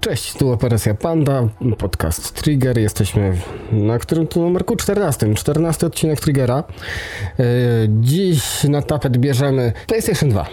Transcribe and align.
Cześć, 0.00 0.32
tu 0.32 0.52
Operacja 0.52 0.94
Panda, 0.94 1.48
podcast 1.78 2.42
Trigger. 2.42 2.78
Jesteśmy 2.78 3.36
na 3.72 3.98
którym 3.98 4.26
tu 4.26 4.40
numerku 4.40 4.76
14, 4.76 5.34
14 5.34 5.86
odcinek 5.86 6.20
Triggera. 6.20 6.64
Yy, 7.38 7.44
Dziś 7.88 8.64
na 8.64 8.82
tapet 8.82 9.18
bierzemy 9.18 9.72
PlayStation 9.86 10.28
2. 10.30 10.46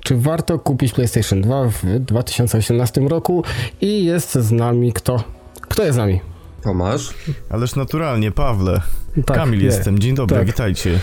Czy 0.00 0.16
warto 0.16 0.58
kupić 0.58 0.92
PlayStation 0.92 1.42
2 1.42 1.68
w 1.68 1.98
2018 1.98 3.00
roku? 3.00 3.44
I 3.80 4.04
jest 4.04 4.34
z 4.34 4.52
nami 4.52 4.92
kto? 4.92 5.24
Kto 5.60 5.82
jest 5.82 5.94
z 5.94 5.98
nami? 5.98 6.20
Tomasz? 6.62 7.14
Ależ 7.50 7.74
naturalnie, 7.76 8.30
Pawle. 8.32 8.80
Tak, 9.26 9.36
Kamil 9.36 9.58
nie. 9.58 9.64
jestem, 9.64 9.98
dzień 9.98 10.14
dobry, 10.14 10.36
Tak. 10.36 10.46
witajcie. 10.46 10.98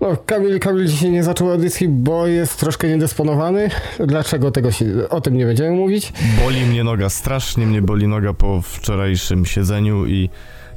No, 0.00 0.16
Kamil, 0.26 0.60
Kamil 0.60 0.86
dzisiaj 0.86 1.10
nie 1.10 1.24
zaczął 1.24 1.50
audycji, 1.50 1.88
bo 1.88 2.26
jest 2.26 2.60
troszkę 2.60 2.88
niedysponowany. 2.88 3.70
Dlaczego 4.06 4.50
tego 4.50 4.70
się, 4.72 4.86
o 5.10 5.20
tym 5.20 5.36
nie 5.36 5.46
będziemy 5.46 5.70
mówić. 5.70 6.12
Boli 6.44 6.66
mnie 6.66 6.84
noga, 6.84 7.08
strasznie 7.08 7.66
mnie 7.66 7.82
boli 7.82 8.08
noga 8.08 8.32
po 8.32 8.62
wczorajszym 8.62 9.46
siedzeniu 9.46 10.06
i 10.06 10.30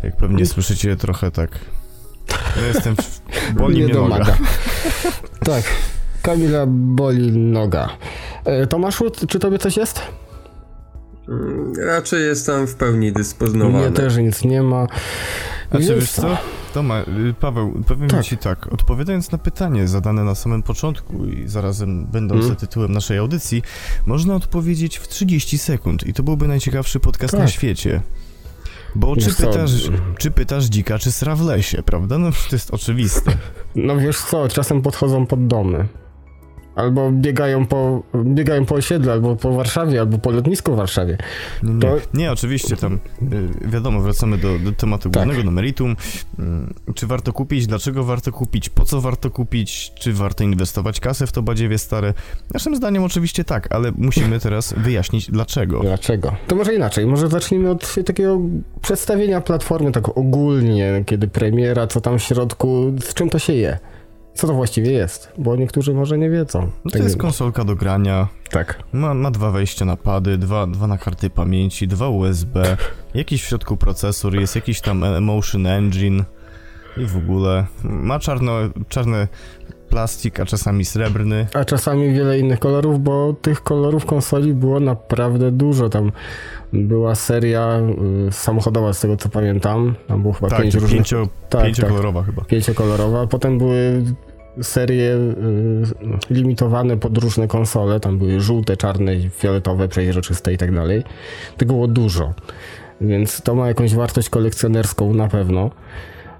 jak 0.03 0.15
pewnie 0.17 0.45
słyszycie 0.45 0.95
trochę 0.95 1.31
tak... 1.31 1.49
Ja 2.61 2.67
jestem... 2.67 2.95
W... 2.95 3.21
Boli 3.53 3.77
nie 3.77 3.85
mnie 3.85 3.93
noga. 3.93 4.25
tak, 5.45 5.63
Kamila 6.21 6.65
boli 6.67 7.31
noga. 7.31 7.89
E, 8.45 8.67
Tomaszu, 8.67 9.11
czy 9.27 9.39
tobie 9.39 9.57
coś 9.59 9.77
jest? 9.77 10.01
Mm, 11.29 11.73
Raczej 11.85 12.23
jestem 12.23 12.67
w 12.67 12.75
pełni 12.75 13.11
dysponowany. 13.13 13.77
Mnie 13.89 13.91
też 13.97 14.17
nic 14.17 14.43
nie 14.43 14.63
ma. 14.63 14.87
Znaczy, 15.71 15.95
wiesz 15.95 16.11
co? 16.11 16.37
Toma, 16.73 17.01
y, 17.01 17.33
Paweł, 17.39 17.83
powiem 17.87 18.09
Tak. 18.09 18.23
ci 18.25 18.37
tak, 18.37 18.73
odpowiadając 18.73 19.31
na 19.31 19.37
pytanie 19.37 19.87
zadane 19.87 20.23
na 20.23 20.35
samym 20.35 20.63
początku 20.63 21.25
i 21.25 21.47
zarazem 21.47 22.05
będące 22.05 22.45
Mm. 22.45 22.55
tytułem 22.57 22.91
naszej 22.91 23.17
audycji, 23.17 23.63
można 24.05 24.35
odpowiedzieć 24.35 24.97
w 24.97 25.07
30 25.07 25.57
sekund 25.57 26.07
i 26.07 26.13
to 26.13 26.23
byłby 26.23 26.47
najciekawszy 26.47 26.99
podcast 26.99 27.33
na 27.33 27.39
Tak. 27.39 27.49
świecie. 27.49 28.01
Bo 28.95 29.15
czy 29.15 29.35
pytasz, 29.35 29.71
czy 30.17 30.31
pytasz 30.31 30.65
dzika, 30.65 30.99
czy 30.99 31.11
sra 31.11 31.35
w 31.35 31.41
lesie, 31.45 31.83
prawda? 31.83 32.17
No 32.17 32.31
to 32.31 32.55
jest 32.55 32.71
oczywiste. 32.71 33.31
No 33.75 33.97
wiesz 33.97 34.21
co, 34.21 34.47
czasem 34.47 34.81
podchodzą 34.81 35.25
pod 35.25 35.47
domy. 35.47 35.87
Albo 36.81 37.11
biegają 37.11 37.65
po, 37.65 38.03
biegają 38.25 38.65
po 38.65 38.75
osiedlu, 38.75 39.11
albo 39.11 39.35
po 39.35 39.51
Warszawie, 39.51 39.99
albo 39.99 40.17
po 40.17 40.31
lotnisku 40.31 40.73
w 40.73 40.75
Warszawie. 40.75 41.17
Nie, 41.63 41.73
nie, 41.73 41.79
To- 41.81 41.97
nie 42.13 42.31
oczywiście 42.31 42.77
tam, 42.77 42.93
y, 43.63 43.69
wiadomo, 43.69 44.01
wracamy 44.01 44.37
do, 44.37 44.59
do 44.59 44.71
tematu 44.71 45.09
Tak. 45.09 45.23
głównego, 45.23 45.43
do 45.43 45.51
meritum. 45.51 45.95
Mm, 46.39 46.73
Czy 46.95 47.07
warto 47.07 47.33
kupić, 47.33 47.67
dlaczego 47.67 48.03
warto 48.03 48.31
kupić, 48.31 48.69
po 48.69 48.85
co 48.85 49.01
warto 49.01 49.29
kupić, 49.29 49.91
czy 49.99 50.13
warto 50.13 50.43
inwestować 50.43 50.99
kasę 50.99 51.27
w 51.27 51.31
to 51.31 51.41
badziewie 51.41 51.77
stare? 51.77 52.13
Naszym 52.53 52.75
zdaniem 52.75 53.03
oczywiście 53.03 53.43
tak, 53.43 53.75
ale 53.75 53.91
musimy 53.97 54.39
teraz 54.39 54.73
wyjaśnić 54.77 55.31
dlaczego. 55.31 55.79
Dlaczego? 55.79 56.35
To 56.47 56.55
może 56.55 56.75
inaczej, 56.75 57.05
może 57.05 57.27
zacznijmy 57.27 57.69
od 57.69 57.95
takiego 58.05 58.39
przedstawienia 58.81 59.41
platformy 59.41 59.91
tak 59.91 60.17
ogólnie, 60.17 61.03
kiedy 61.05 61.27
premiera, 61.27 61.87
co 61.87 62.01
tam 62.01 62.19
w 62.19 62.23
środku, 62.23 62.93
z 63.01 63.13
czym 63.13 63.29
to 63.29 63.39
się 63.39 63.53
je. 63.53 63.79
Co 64.33 64.47
to 64.47 64.53
właściwie 64.53 64.91
jest? 64.91 65.31
Bo 65.37 65.55
niektórzy 65.55 65.93
może 65.93 66.17
nie 66.17 66.29
wiedzą. 66.29 66.61
No 66.61 66.67
to 66.83 66.89
Tak 66.89 67.01
jest 67.01 67.15
wiem. 67.15 67.21
konsolka 67.21 67.63
do 67.63 67.75
grania, 67.75 68.27
Tak. 68.51 68.83
ma, 68.93 69.13
ma 69.13 69.31
dwa 69.31 69.51
wejścia 69.51 69.85
na 69.85 69.97
pady, 69.97 70.37
dwa, 70.37 70.67
dwa 70.67 70.87
na 70.87 70.97
karty 70.97 71.29
pamięci, 71.29 71.87
dwa 71.87 72.09
USB, 72.09 72.77
jakiś 73.13 73.43
w 73.43 73.47
środku 73.47 73.77
procesor, 73.77 74.35
jest 74.35 74.55
jakiś 74.55 74.81
tam 74.81 75.03
Emotion 75.03 75.65
Engine 75.65 76.23
i 76.97 77.05
w 77.05 77.17
ogóle 77.17 77.65
ma 77.83 78.19
czarno, 78.19 78.53
czarny 78.89 79.27
plastik, 79.91 80.39
a 80.39 80.45
czasami 80.45 80.85
srebrny. 80.85 81.47
A 81.53 81.65
czasami 81.65 82.13
wiele 82.13 82.39
innych 82.39 82.59
kolorów, 82.59 83.03
bo 83.03 83.33
tych 83.41 83.61
kolorów 83.63 84.05
konsoli 84.05 84.53
było 84.53 84.79
naprawdę 84.79 85.51
dużo. 85.51 85.89
Tam 85.89 86.11
była 86.73 87.15
seria 87.15 87.79
y, 88.27 88.31
samochodowa, 88.31 88.93
z 88.93 88.99
tego 88.99 89.17
co 89.17 89.29
pamiętam. 89.29 89.95
Tam 90.07 90.21
było 90.21 90.33
chyba 90.33 90.49
Tak, 90.49 90.61
pięć 90.61 90.73
różnych... 90.73 90.91
pięcio, 90.93 91.27
tak, 91.49 91.65
pięciokolorowa 91.65 92.23
chyba. 92.23 92.43
pięciokolorowa. 92.45 93.27
Potem 93.27 93.57
były 93.57 94.03
serie 94.61 95.13
y, 95.15 95.33
limitowane 96.29 96.97
pod 96.97 97.17
różne 97.17 97.47
konsole. 97.47 97.99
Tam 97.99 98.17
były 98.17 98.39
żółte, 98.39 98.77
czarne, 98.77 99.29
fioletowe, 99.29 99.87
przeźroczyste 99.87 100.53
i 100.53 100.57
tak 100.57 100.75
dalej. 100.75 101.03
Tego 101.57 101.73
było 101.73 101.87
dużo. 101.87 102.33
Więc 103.01 103.41
to 103.41 103.55
ma 103.55 103.67
jakąś 103.67 103.95
wartość 103.95 104.29
kolekcjonerską 104.29 105.13
na 105.13 105.27
pewno. 105.27 105.69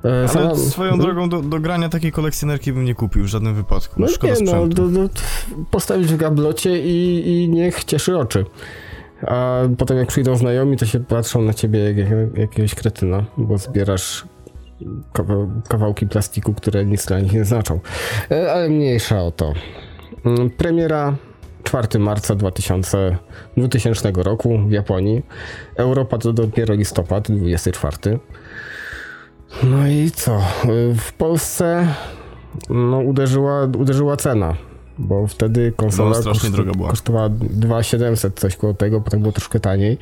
E, 0.06 0.10
Ale 0.10 0.28
sama- 0.28 0.56
swoją 0.56 1.00
drogą 1.00 1.30
do, 1.30 1.42
do 1.42 1.60
grania 1.60 1.90
takiej 1.90 2.12
kolekcjonerki 2.12 2.74
bym 2.74 2.86
nie 2.86 2.96
kupił 2.96 3.24
w 3.24 3.28
żadnym 3.28 3.56
wypadku. 3.56 4.02
No 4.02 4.08
Szkoda 4.08 4.34
nie, 4.34 4.52
no, 4.52 4.68
do, 4.68 4.88
do, 4.88 5.10
postawić 5.72 6.08
w 6.14 6.18
gablocie 6.18 6.80
i, 6.80 7.28
i 7.44 7.50
niech 7.50 7.84
cieszy 7.84 8.18
oczy. 8.18 8.46
A 9.28 9.60
potem 9.78 9.98
jak 9.98 10.08
przyjdą 10.08 10.36
znajomi, 10.36 10.78
to 10.78 10.86
się 10.86 11.00
patrzą 11.00 11.42
na 11.42 11.54
ciebie 11.54 11.80
jak, 11.80 11.98
jak 11.98 12.38
jakiegoś 12.38 12.76
kretyna, 12.76 13.26
bo 13.38 13.58
zbierasz 13.58 14.26
kawał, 15.14 15.52
kawałki 15.70 16.08
plastiku, 16.08 16.54
które 16.54 16.86
nic 16.86 17.06
dla 17.06 17.20
nich 17.20 17.34
nie 17.34 17.46
znaczą. 17.46 17.80
E, 18.32 18.52
Ale 18.54 18.70
mniejsza 18.70 19.24
o 19.24 19.32
to. 19.32 19.54
Mm, 20.26 20.50
Premiera 20.50 21.16
4 21.64 22.00
marca 22.00 22.36
2000, 22.36 23.18
2000 23.58 24.12
roku 24.16 24.60
w 24.68 24.72
Japonii. 24.72 25.22
Europa 25.76 26.18
to 26.18 26.34
dopiero 26.34 26.74
listopad 26.74 27.32
24. 27.32 28.20
No 29.64 29.88
i 29.88 30.12
co? 30.12 30.42
W 30.98 31.14
Polsce 31.14 31.88
no, 32.70 33.00
uderzyła, 33.00 33.64
uderzyła 33.64 34.18
cena, 34.18 34.56
bo 34.98 35.28
wtedy 35.28 35.74
konsola 35.76 36.10
No, 36.10 36.32
koszt- 36.32 36.88
kosztowała 36.90 37.30
2700, 37.30 38.40
coś 38.40 38.56
koło 38.56 38.74
tego, 38.74 39.02
potem 39.02 39.20
było 39.22 39.32
troszkę 39.32 39.60
taniej. 39.60 39.98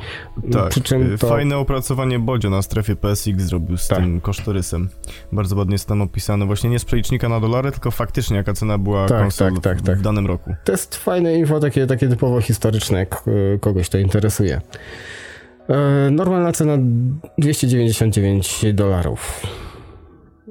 Tak, 0.52 0.70
Przy 0.70 0.82
czym 0.82 1.14
y, 1.14 1.18
to... 1.18 1.28
fajne 1.28 1.58
opracowanie 1.58 2.20
Bodzio 2.20 2.50
na 2.50 2.62
strefie 2.62 2.96
PSX 2.96 3.42
zrobił 3.42 3.78
z 3.78 3.88
Tak. 3.88 3.98
tym 3.98 4.22
kosztorysem. 4.22 4.90
Bardzo 5.32 5.56
ładnie 5.56 5.74
jest 5.74 5.88
tam 5.88 6.02
opisane. 6.02 6.46
Właśnie 6.46 6.70
nie 6.70 6.80
z 6.80 6.86
przelicznika 6.86 7.30
na 7.30 7.40
dolary, 7.40 7.72
tylko 7.72 7.92
faktycznie 7.92 8.38
jaka 8.38 8.54
cena 8.54 8.78
była 8.78 9.08
Tak, 9.08 9.20
konsol 9.22 9.54
tak, 9.54 9.62
tak, 9.62 9.82
tak. 9.82 9.98
w 9.98 10.02
danym 10.02 10.28
roku. 10.28 10.56
To 10.64 10.72
jest 10.72 10.96
fajne 10.96 11.36
info, 11.36 11.60
takie, 11.60 11.88
takie 11.88 12.08
typowo 12.08 12.42
historyczne, 12.42 13.00
jak 13.00 13.24
y, 13.28 13.60
kogoś 13.62 13.90
to 13.90 13.98
interesuje. 13.98 14.62
E, 15.70 16.10
Normalna 16.12 16.52
cena 16.52 16.78
299 17.38 18.66
dolarów. 18.74 19.42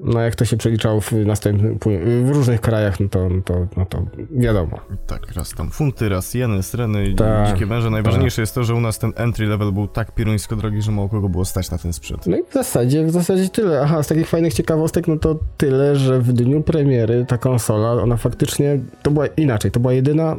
No 0.05 0.21
jak 0.21 0.35
to 0.35 0.45
się 0.45 0.57
przeliczało 0.57 1.01
w 1.01 1.13
następnym, 1.13 1.79
w 2.25 2.31
różnych 2.31 2.61
krajach, 2.61 3.01
no 3.01 3.09
to, 3.09 3.29
no 3.29 3.41
to, 3.45 3.67
no 3.77 3.87
to 3.87 4.03
wiadomo. 4.31 4.81
Tak, 5.07 5.33
raz 5.33 5.51
tam 5.51 5.71
funty, 5.71 6.09
raz 6.09 6.35
jeny, 6.35 6.63
sreny, 6.63 7.15
Tak, 7.15 7.53
dzikie 7.53 7.67
węże. 7.67 7.91
Najważniejsze 7.91 8.43
jest 8.43 8.55
to, 8.55 8.65
że 8.65 8.75
u 8.75 8.81
nas 8.81 8.99
ten 8.99 9.13
entry 9.17 9.47
level 9.47 9.73
był 9.73 9.89
tak 9.89 10.15
piruńsko 10.15 10.57
drogi, 10.57 10.83
że 10.83 10.93
mało 10.93 11.09
kogo 11.09 11.29
było 11.29 11.45
stać 11.45 11.71
na 11.71 11.79
ten 11.79 11.93
sprzęt. 11.93 12.27
No 12.27 12.37
i 12.37 12.43
w 12.51 12.53
zasadzie, 12.53 13.05
w 13.05 13.11
zasadzie 13.11 13.49
tyle. 13.49 13.81
Aha, 13.83 14.03
z 14.03 14.07
takich 14.09 14.29
fajnych 14.29 14.55
ciekawostek, 14.55 15.09
no 15.09 15.17
to 15.17 15.39
tyle, 15.57 15.97
że 15.97 16.21
w 16.21 16.33
dniu 16.33 16.63
premiery 16.63 17.25
ta 17.29 17.39
konsola, 17.39 17.93
ona 18.03 18.17
faktycznie, 18.17 18.81
to 19.03 19.11
była 19.11 19.27
inaczej, 19.27 19.71
to 19.71 19.81
była 19.81 19.93
jedyna 19.93 20.37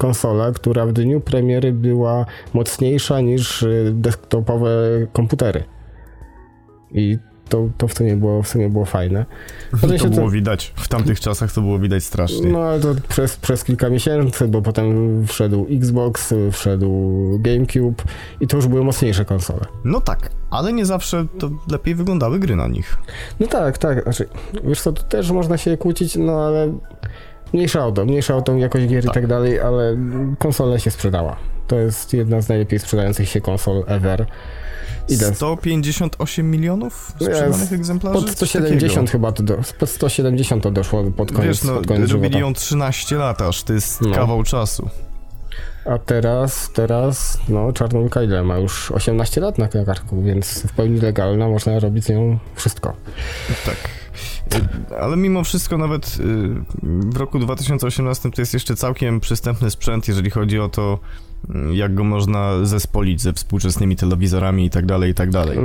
konsola, 0.00 0.52
która 0.52 0.86
w 0.86 0.92
dniu 0.92 1.20
premiery 1.20 1.72
była 1.72 2.26
mocniejsza 2.54 3.20
niż 3.20 3.62
y, 3.62 3.92
desktopowe 3.94 4.70
komputery. 5.12 5.64
I 6.92 7.18
to, 7.48 7.68
to 7.78 7.88
w 7.88 7.94
sumie 7.94 8.16
było, 8.16 8.42
w 8.42 8.48
sumie 8.48 8.68
było 8.68 8.84
fajne. 8.84 9.26
Potem 9.80 9.98
To 9.98 10.08
było 10.08 10.30
widać. 10.30 10.72
W 10.76 10.88
tamtych 10.88 11.20
czasach 11.20 11.52
to 11.52 11.60
było 11.60 11.78
widać 11.78 12.04
strasznie. 12.04 12.52
No 12.52 12.62
ale 12.62 12.80
to 12.80 12.94
przez, 13.08 13.36
przez 13.36 13.64
kilka 13.64 13.90
miesięcy, 13.90 14.48
bo 14.48 14.62
potem 14.62 15.26
wszedł 15.26 15.66
Xbox, 15.70 16.34
wszedł 16.52 16.90
GameCube 17.38 18.02
i 18.40 18.46
to 18.46 18.56
już 18.56 18.66
były 18.66 18.84
mocniejsze 18.84 19.24
konsole. 19.24 19.60
No 19.84 20.00
tak, 20.00 20.30
ale 20.50 20.72
nie 20.72 20.86
zawsze 20.86 21.26
to 21.38 21.50
lepiej 21.70 21.94
wyglądały 21.94 22.38
gry 22.38 22.56
na 22.56 22.68
nich. 22.68 22.98
No 23.40 23.46
tak, 23.46 23.78
tak. 23.78 24.02
Znaczy, 24.02 24.28
wiesz 24.64 24.80
co, 24.80 24.92
tu 24.92 25.02
też 25.02 25.30
można 25.30 25.56
się 25.56 25.76
kłócić, 25.76 26.16
no 26.16 26.44
ale 26.46 26.72
mniejsza 27.52 27.86
o 27.86 27.92
to, 27.92 28.04
mniejsza 28.04 28.36
o 28.36 28.42
tą 28.42 28.56
jakość 28.56 28.86
gier 28.86 29.04
i 29.04 29.06
Tak. 29.06 29.14
tak 29.14 29.26
dalej, 29.26 29.60
ale 29.60 29.96
konsola 30.38 30.78
się 30.78 30.90
sprzedała. 30.90 31.36
To 31.66 31.76
jest 31.78 32.12
jedna 32.12 32.40
z 32.42 32.48
najlepiej 32.48 32.78
sprzedających 32.78 33.28
się 33.28 33.40
konsol 33.40 33.84
ever. 33.86 34.26
Ile? 35.08 35.34
158 35.34 36.50
milionów 36.50 37.12
sprzedanych 37.16 37.72
egzemplarzy? 37.72 38.14
Pod 38.18 38.34
Coś 38.34 38.50
170 38.50 38.94
takiego. 38.94 39.12
chyba 39.12 39.32
to 39.32 39.42
do, 39.42 39.58
pod 39.78 39.90
170 39.90 40.62
to 40.62 40.70
doszło 40.70 41.04
pod 41.16 41.32
koniec, 41.32 41.46
Wiesz, 41.46 41.64
no, 41.64 41.74
pod 41.74 41.86
koniec 41.86 42.10
robili 42.10 42.38
ją 42.40 42.54
13 42.54 43.16
lat 43.16 43.42
aż, 43.42 43.62
to 43.62 43.72
jest 43.72 44.00
No. 44.00 44.14
kawał 44.14 44.42
czasu. 44.42 44.88
A 45.84 45.98
teraz, 45.98 46.70
teraz, 46.74 47.38
no, 47.48 47.72
Czarnolka 47.72 48.22
ile 48.22 48.42
ma? 48.42 48.58
Już 48.58 48.90
18 48.90 49.40
lat 49.40 49.58
na 49.58 49.68
karku, 49.68 50.22
więc 50.22 50.62
w 50.62 50.72
pełni 50.72 51.00
legalna, 51.00 51.48
można 51.48 51.78
robić 51.78 52.04
z 52.04 52.08
nią 52.08 52.38
wszystko. 52.54 52.92
Tak. 53.66 53.76
Ale 55.00 55.16
mimo 55.16 55.44
wszystko 55.44 55.78
nawet 55.78 56.06
y, 56.06 56.10
w 56.82 57.16
roku 57.16 57.38
2018 57.38 58.30
to 58.30 58.42
jest 58.42 58.54
jeszcze 58.54 58.76
całkiem 58.76 59.20
przystępny 59.20 59.70
sprzęt, 59.70 60.08
jeżeli 60.08 60.30
chodzi 60.30 60.60
o 60.60 60.68
to, 60.68 60.98
y, 61.50 61.74
jak 61.74 61.94
go 61.94 62.04
można 62.04 62.64
zespolić 62.64 63.22
ze 63.22 63.32
współczesnymi 63.32 63.96
telewizorami 63.96 64.64
i 64.64 64.70
tak 64.70 64.86
dalej, 64.86 65.10
i 65.10 65.14
tak 65.14 65.30
dalej. 65.30 65.58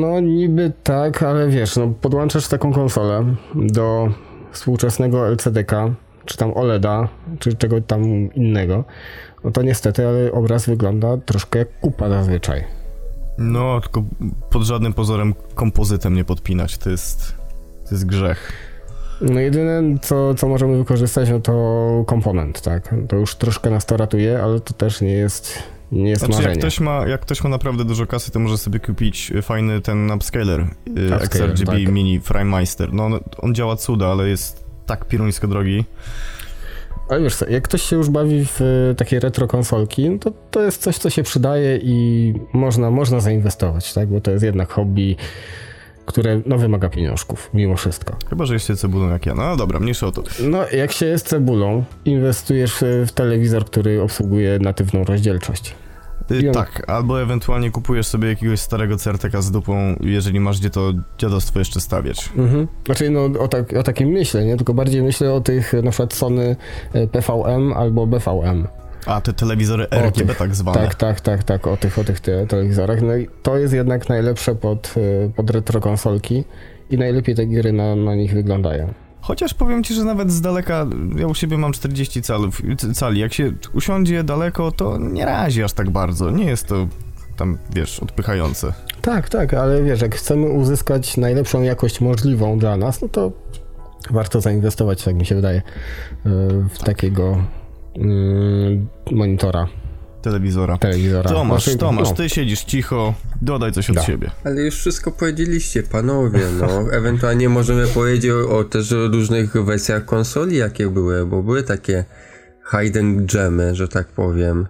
No 0.00 0.20
niby 0.20 0.72
tak, 0.82 1.22
ale 1.22 1.48
wiesz, 1.48 1.76
no 1.76 1.94
podłączasz 2.00 2.48
taką 2.48 2.72
konsolę 2.72 3.34
do 3.54 4.08
współczesnego 4.52 5.28
LCD-ka, 5.28 5.90
czy 6.24 6.36
tam 6.36 6.56
OLEDa, 6.56 7.08
czy 7.38 7.56
czego 7.56 7.80
tam 7.80 8.04
innego, 8.34 8.84
no 9.44 9.50
to 9.50 9.62
niestety, 9.62 10.06
ale 10.06 10.32
obraz 10.32 10.66
wygląda 10.66 11.16
troszkę 11.16 11.58
jak 11.58 11.80
kupa 11.80 12.08
zazwyczaj. 12.08 12.64
No, 13.38 13.80
tylko 13.80 14.04
pod 14.50 14.62
żadnym 14.62 14.92
pozorem 14.92 15.34
kompozytem 15.54 16.14
nie 16.14 16.24
podpinać, 16.24 16.78
to 16.78 16.90
jest, 16.90 17.34
to 17.88 17.94
jest 17.94 18.06
grzech. 18.06 18.52
No 19.20 19.40
jedyne, 19.40 19.98
co, 20.02 20.34
co 20.34 20.48
możemy 20.48 20.78
wykorzystać, 20.78 21.30
no 21.30 21.40
to 21.40 22.04
komponent, 22.06 22.60
tak? 22.62 22.94
To 23.08 23.16
już 23.16 23.34
troszkę 23.34 23.70
nas 23.70 23.86
to 23.86 23.96
ratuje, 23.96 24.42
ale 24.42 24.60
to 24.60 24.74
też 24.74 25.00
nie 25.00 25.12
jest, 25.12 25.58
nie 25.92 26.10
jest 26.10 26.20
Znaczy, 26.20 26.32
jak 26.34 26.42
marzenie. 26.42 26.60
ktoś, 26.60 26.80
ma, 26.80 27.06
jak 27.06 27.20
ktoś 27.20 27.44
ma 27.44 27.50
naprawdę 27.50 27.84
dużo 27.84 28.06
kasy, 28.06 28.30
to 28.30 28.38
może 28.38 28.58
sobie 28.58 28.80
kupić 28.80 29.32
fajny 29.42 29.80
ten 29.80 30.10
upscaler, 30.12 30.60
y, 30.60 30.66
Upscaler, 30.90 31.22
XRGB 31.50 31.66
tak. 31.84 31.92
Mini 31.92 32.20
FrameMeister. 32.20 32.92
No, 32.92 33.04
on- 33.04 33.20
on 33.38 33.54
działa 33.54 33.76
cuda, 33.76 34.06
ale 34.06 34.28
jest 34.28 34.64
tak 34.86 35.04
piruńsko 35.04 35.46
drogi. 35.46 35.84
Ale 37.08 37.22
wiesz 37.22 37.36
co, 37.36 37.48
jak 37.48 37.64
ktoś 37.64 37.82
się 37.82 37.96
już 37.96 38.10
bawi 38.10 38.44
w 38.46 38.60
e, 38.90 38.94
takie 38.94 39.20
retro 39.20 39.46
konsolki, 39.46 40.10
no 40.10 40.18
to 40.18 40.32
to 40.50 40.62
jest 40.62 40.82
coś, 40.82 40.98
co 40.98 41.10
się 41.10 41.22
przydaje 41.22 41.78
i 41.82 42.34
można, 42.52 42.90
można 42.90 43.20
zainwestować, 43.20 43.92
tak? 43.94 44.08
Bo 44.08 44.20
to 44.20 44.30
jest 44.30 44.44
jednak 44.44 44.72
hobby, 44.72 45.16
które 46.06 46.40
no, 46.46 46.58
wymaga 46.58 46.88
pieniążków, 46.88 47.50
mimo 47.54 47.76
wszystko. 47.76 48.16
Chyba, 48.30 48.46
że 48.46 48.54
jesteście 48.54 48.80
cebulą 48.80 49.10
jak 49.10 49.26
ja. 49.26 49.34
No 49.34 49.56
dobra, 49.56 49.80
mniejsza 49.80 50.06
o 50.06 50.12
to. 50.12 50.22
No, 50.48 50.58
jak 50.72 50.92
się 50.92 51.06
jest 51.06 51.28
cebulą, 51.28 51.84
inwestujesz 52.04 52.84
w 53.06 53.12
telewizor, 53.12 53.64
który 53.64 54.02
obsługuje 54.02 54.58
natywną 54.58 55.04
rozdzielczość. 55.04 55.74
Y, 56.30 56.48
on- 56.48 56.54
Tak, 56.54 56.90
albo 56.90 57.22
ewentualnie 57.22 57.70
kupujesz 57.70 58.06
sobie 58.06 58.28
jakiegoś 58.28 58.60
starego 58.60 58.96
certeka 58.96 59.42
z 59.42 59.50
dupą, 59.50 59.96
jeżeli 60.00 60.40
masz 60.40 60.60
gdzie 60.60 60.70
to 60.70 60.92
dziadostwo 61.18 61.58
jeszcze 61.58 61.80
stawiać. 61.80 62.30
Mhm. 62.36 62.68
Znaczy, 62.86 63.10
no 63.10 63.24
o, 63.40 63.48
tak, 63.48 63.72
o 63.72 63.82
takim 63.82 64.08
myślę, 64.08 64.44
nie? 64.44 64.56
Tylko 64.56 64.74
bardziej 64.74 65.02
myślę 65.02 65.32
o 65.32 65.40
tych 65.40 65.72
na 65.82 65.90
przykład 65.90 66.14
Sony 66.14 66.56
e, 66.92 67.06
PVM 67.06 67.72
albo 67.72 68.06
BVM. 68.06 68.66
A, 69.06 69.20
te 69.20 69.32
telewizory 69.32 69.86
RGB 69.90 70.26
tych, 70.26 70.38
tak 70.38 70.54
zwane. 70.54 70.80
Tak, 70.80 70.94
tak, 70.94 71.20
tak, 71.20 71.42
tak, 71.44 71.66
o 71.66 71.76
tych, 71.76 71.98
o 71.98 72.04
tych 72.04 72.20
te, 72.20 72.46
telewizorach. 72.46 73.02
No 73.02 73.16
i 73.16 73.28
to 73.42 73.58
jest 73.58 73.74
jednak 73.74 74.08
najlepsze 74.08 74.54
pod, 74.54 74.94
e, 74.96 75.28
pod 75.28 75.50
retro 75.50 75.80
konsolki 75.80 76.44
i 76.90 76.98
najlepiej 76.98 77.34
te 77.34 77.46
gry 77.46 77.72
na, 77.72 77.96
na 77.96 78.14
nich 78.14 78.34
wyglądają. 78.34 78.94
Chociaż 79.20 79.54
powiem 79.54 79.84
ci, 79.84 79.94
że 79.94 80.04
nawet 80.04 80.30
z 80.30 80.40
daleka, 80.40 80.86
ja 81.16 81.26
u 81.26 81.34
siebie 81.34 81.58
mam 81.58 81.72
40 81.72 82.22
calów, 82.22 82.62
cali, 82.94 83.20
jak 83.20 83.32
się 83.32 83.52
usiądzie 83.74 84.24
daleko, 84.24 84.72
to 84.72 84.98
nie 84.98 85.24
razi 85.24 85.62
aż 85.62 85.72
tak 85.72 85.90
bardzo, 85.90 86.30
nie 86.30 86.44
jest 86.44 86.66
to 86.66 86.88
tam, 87.36 87.58
wiesz, 87.74 88.00
odpychające. 88.00 88.72
Tak, 89.02 89.28
tak, 89.28 89.54
ale 89.54 89.82
wiesz, 89.82 90.02
jak 90.02 90.14
chcemy 90.14 90.48
uzyskać 90.48 91.16
najlepszą 91.16 91.62
jakość 91.62 92.00
możliwą 92.00 92.58
dla 92.58 92.76
nas, 92.76 93.02
no 93.02 93.08
to 93.08 93.32
warto 94.10 94.40
zainwestować, 94.40 95.04
tak 95.04 95.14
mi 95.14 95.26
się 95.26 95.34
wydaje, 95.34 95.58
e, 95.58 96.30
w 96.68 96.78
takiego 96.78 97.26
mm, 97.28 97.46
monitora, 99.10 99.68
Telewizora. 100.22 100.78
telewizora. 100.78 101.30
Tomasz, 101.30 101.76
Tomasz, 101.78 102.08
no, 102.10 102.14
ty 102.16 102.28
siedzisz 102.28 102.64
cicho, 102.64 103.14
dodaj 103.42 103.72
coś 103.72 103.90
od 103.90 103.96
Da. 103.96 104.02
siebie. 104.02 104.30
Ale 104.44 104.62
już 104.62 104.74
wszystko 104.74 105.10
powiedzieliście, 105.12 105.82
panowie, 105.82 106.40
no. 106.60 106.66
Ewentualnie 106.98 107.48
możemy 107.48 107.86
powiedzieć 107.86 108.30
o, 108.30 108.58
o 108.58 108.64
też 108.64 108.90
różnych 108.90 109.52
wersjach 109.64 110.04
konsoli, 110.04 110.56
jakie 110.56 110.88
były, 110.90 111.26
bo 111.26 111.42
były 111.42 111.62
takie 111.62 112.04
hidden 112.70 113.26
gemy, 113.26 113.74
że 113.74 113.88
tak 113.88 114.06
powiem. 114.08 114.66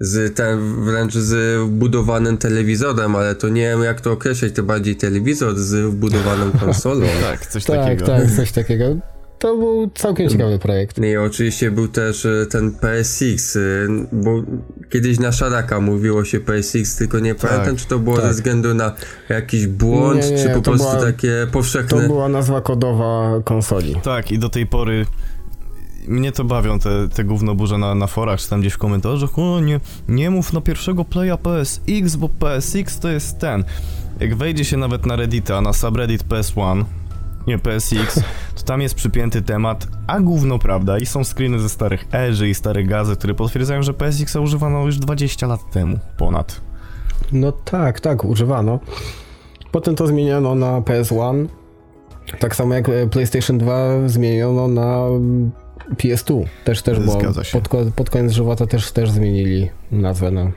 Z 0.00 0.36
ten, 0.36 0.84
wręcz 0.84 1.14
z 1.14 1.60
wbudowanym 1.68 2.38
telewizorem, 2.38 3.16
ale 3.16 3.34
to 3.34 3.48
nie 3.48 3.62
wiem 3.62 3.82
jak 3.82 4.00
to 4.00 4.12
określać, 4.12 4.52
to 4.52 4.62
bardziej 4.62 4.96
telewizor 4.96 5.58
z 5.58 5.74
wbudowaną 5.90 6.50
konsolą. 6.60 7.06
Tak, 7.30 7.46
coś 7.46 7.64
tak, 7.64 7.76
takiego. 7.76 8.06
tak, 8.06 8.30
coś 8.30 8.52
takiego. 8.52 8.96
To 9.44 9.56
był 9.56 9.90
całkiem 9.94 10.28
ciekawy 10.28 10.58
projekt. 10.58 10.98
No 10.98 11.06
I 11.06 11.16
oczywiście 11.16 11.70
był 11.70 11.88
też 11.88 12.26
e, 12.26 12.46
ten 12.50 12.70
PSX, 12.72 13.56
e, 13.56 13.60
bo 14.12 14.42
kiedyś 14.90 15.18
na 15.18 15.32
Szaraka 15.32 15.80
mówiło 15.80 16.24
się 16.24 16.40
PSX, 16.40 16.96
tylko 16.96 17.18
nie 17.18 17.34
pamiętam, 17.34 17.76
czy 17.76 17.86
to 17.86 17.98
było 17.98 18.16
tak. 18.16 18.24
ze 18.24 18.30
względu 18.30 18.74
na 18.74 18.92
jakiś 19.28 19.66
błąd, 19.66 20.24
Nie, 20.24 20.30
nie, 20.30 20.42
czy 20.42 20.48
po 20.48 20.54
to 20.54 20.62
prostu 20.62 20.88
była- 20.90 21.02
takie 21.02 21.32
To 21.46 21.52
powszechne. 21.52 22.06
była 22.06 22.28
nazwa 22.28 22.60
kodowa 22.60 23.40
konsoli. 23.44 23.96
Tak, 24.02 24.32
i 24.32 24.38
do 24.38 24.48
tej 24.48 24.66
pory 24.66 25.06
mnie 26.08 26.32
to 26.32 26.44
bawią 26.44 26.78
te, 26.78 27.08
te 27.08 27.24
gównoburze 27.24 27.78
na, 27.78 27.94
na 27.94 28.06
forach, 28.06 28.40
czy 28.40 28.50
tam 28.50 28.60
gdzieś 28.60 28.72
w 28.72 28.78
komentarzach, 28.78 29.38
o 29.38 29.60
nie, 29.60 29.80
nie 30.08 30.30
mów 30.30 30.52
na 30.52 30.60
pierwszego 30.60 31.04
playa 31.04 31.38
PSX, 31.42 32.16
bo 32.16 32.28
PSX 32.28 32.98
to 32.98 33.08
jest 33.08 33.38
ten. 33.38 33.64
Jak 34.20 34.34
wejdzie 34.34 34.64
się 34.64 34.76
nawet 34.76 35.06
na 35.06 35.16
Reddita, 35.16 35.60
na 35.60 35.72
subreddit 35.72 36.24
PS1, 36.24 36.84
nie 37.46 37.58
PSX, 37.58 38.20
to 38.54 38.62
tam 38.64 38.80
jest 38.80 38.94
przypięty 38.94 39.42
temat, 39.42 39.86
a 40.06 40.20
gówno 40.20 40.58
prawda, 40.58 40.98
i 40.98 41.06
są 41.06 41.24
screeny 41.24 41.58
ze 41.58 41.68
starych 41.68 42.04
Eży 42.12 42.48
i 42.48 42.54
starych 42.54 42.88
gazy, 42.88 43.16
które 43.16 43.34
potwierdzają, 43.34 43.82
że 43.82 43.94
PSX 43.94 44.36
używano 44.36 44.86
już 44.86 44.98
20 44.98 45.46
lat 45.46 45.70
temu, 45.70 45.98
ponad. 46.16 46.60
No 47.32 47.52
tak, 47.52 48.00
tak, 48.00 48.24
używano. 48.24 48.80
Potem 49.72 49.96
to 49.96 50.06
zmieniono 50.06 50.54
na 50.54 50.80
PS1. 50.80 51.46
Tak 52.38 52.56
samo 52.56 52.74
jak 52.74 52.88
e, 52.88 53.06
PlayStation 53.06 53.58
2 53.58 54.08
zmieniono 54.08 54.68
na 54.68 55.06
mm, 55.06 55.50
PS2. 55.90 56.44
Też, 56.64 56.82
też 56.82 56.98
się. 57.42 57.60
Pod, 57.60 57.94
pod 57.94 58.10
koniec 58.10 58.32
żywota 58.32 58.66
też, 58.66 58.92
też 58.92 59.10
zmienili 59.10 59.70
nazwę 59.92 60.30
na 60.30 60.52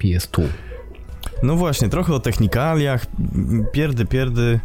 PS2. 0.00 0.42
No 1.42 1.56
właśnie, 1.56 1.88
trochę 1.88 2.14
o 2.14 2.20
technikaliach, 2.20 3.06
pierdy, 3.72 4.04
pierdy. 4.06 4.60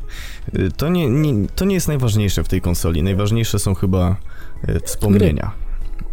Y, 0.56 0.72
To 0.78 0.90
nie, 0.90 1.10
nie, 1.10 1.48
to 1.56 1.66
nie 1.66 1.76
jest 1.76 1.88
najważniejsze 1.88 2.44
w 2.44 2.48
tej 2.48 2.62
konsoli. 2.62 3.04
Najważniejsze 3.04 3.60
są 3.60 3.76
chyba 3.76 4.16
y, 4.70 4.80
wspomnienia. 4.80 5.52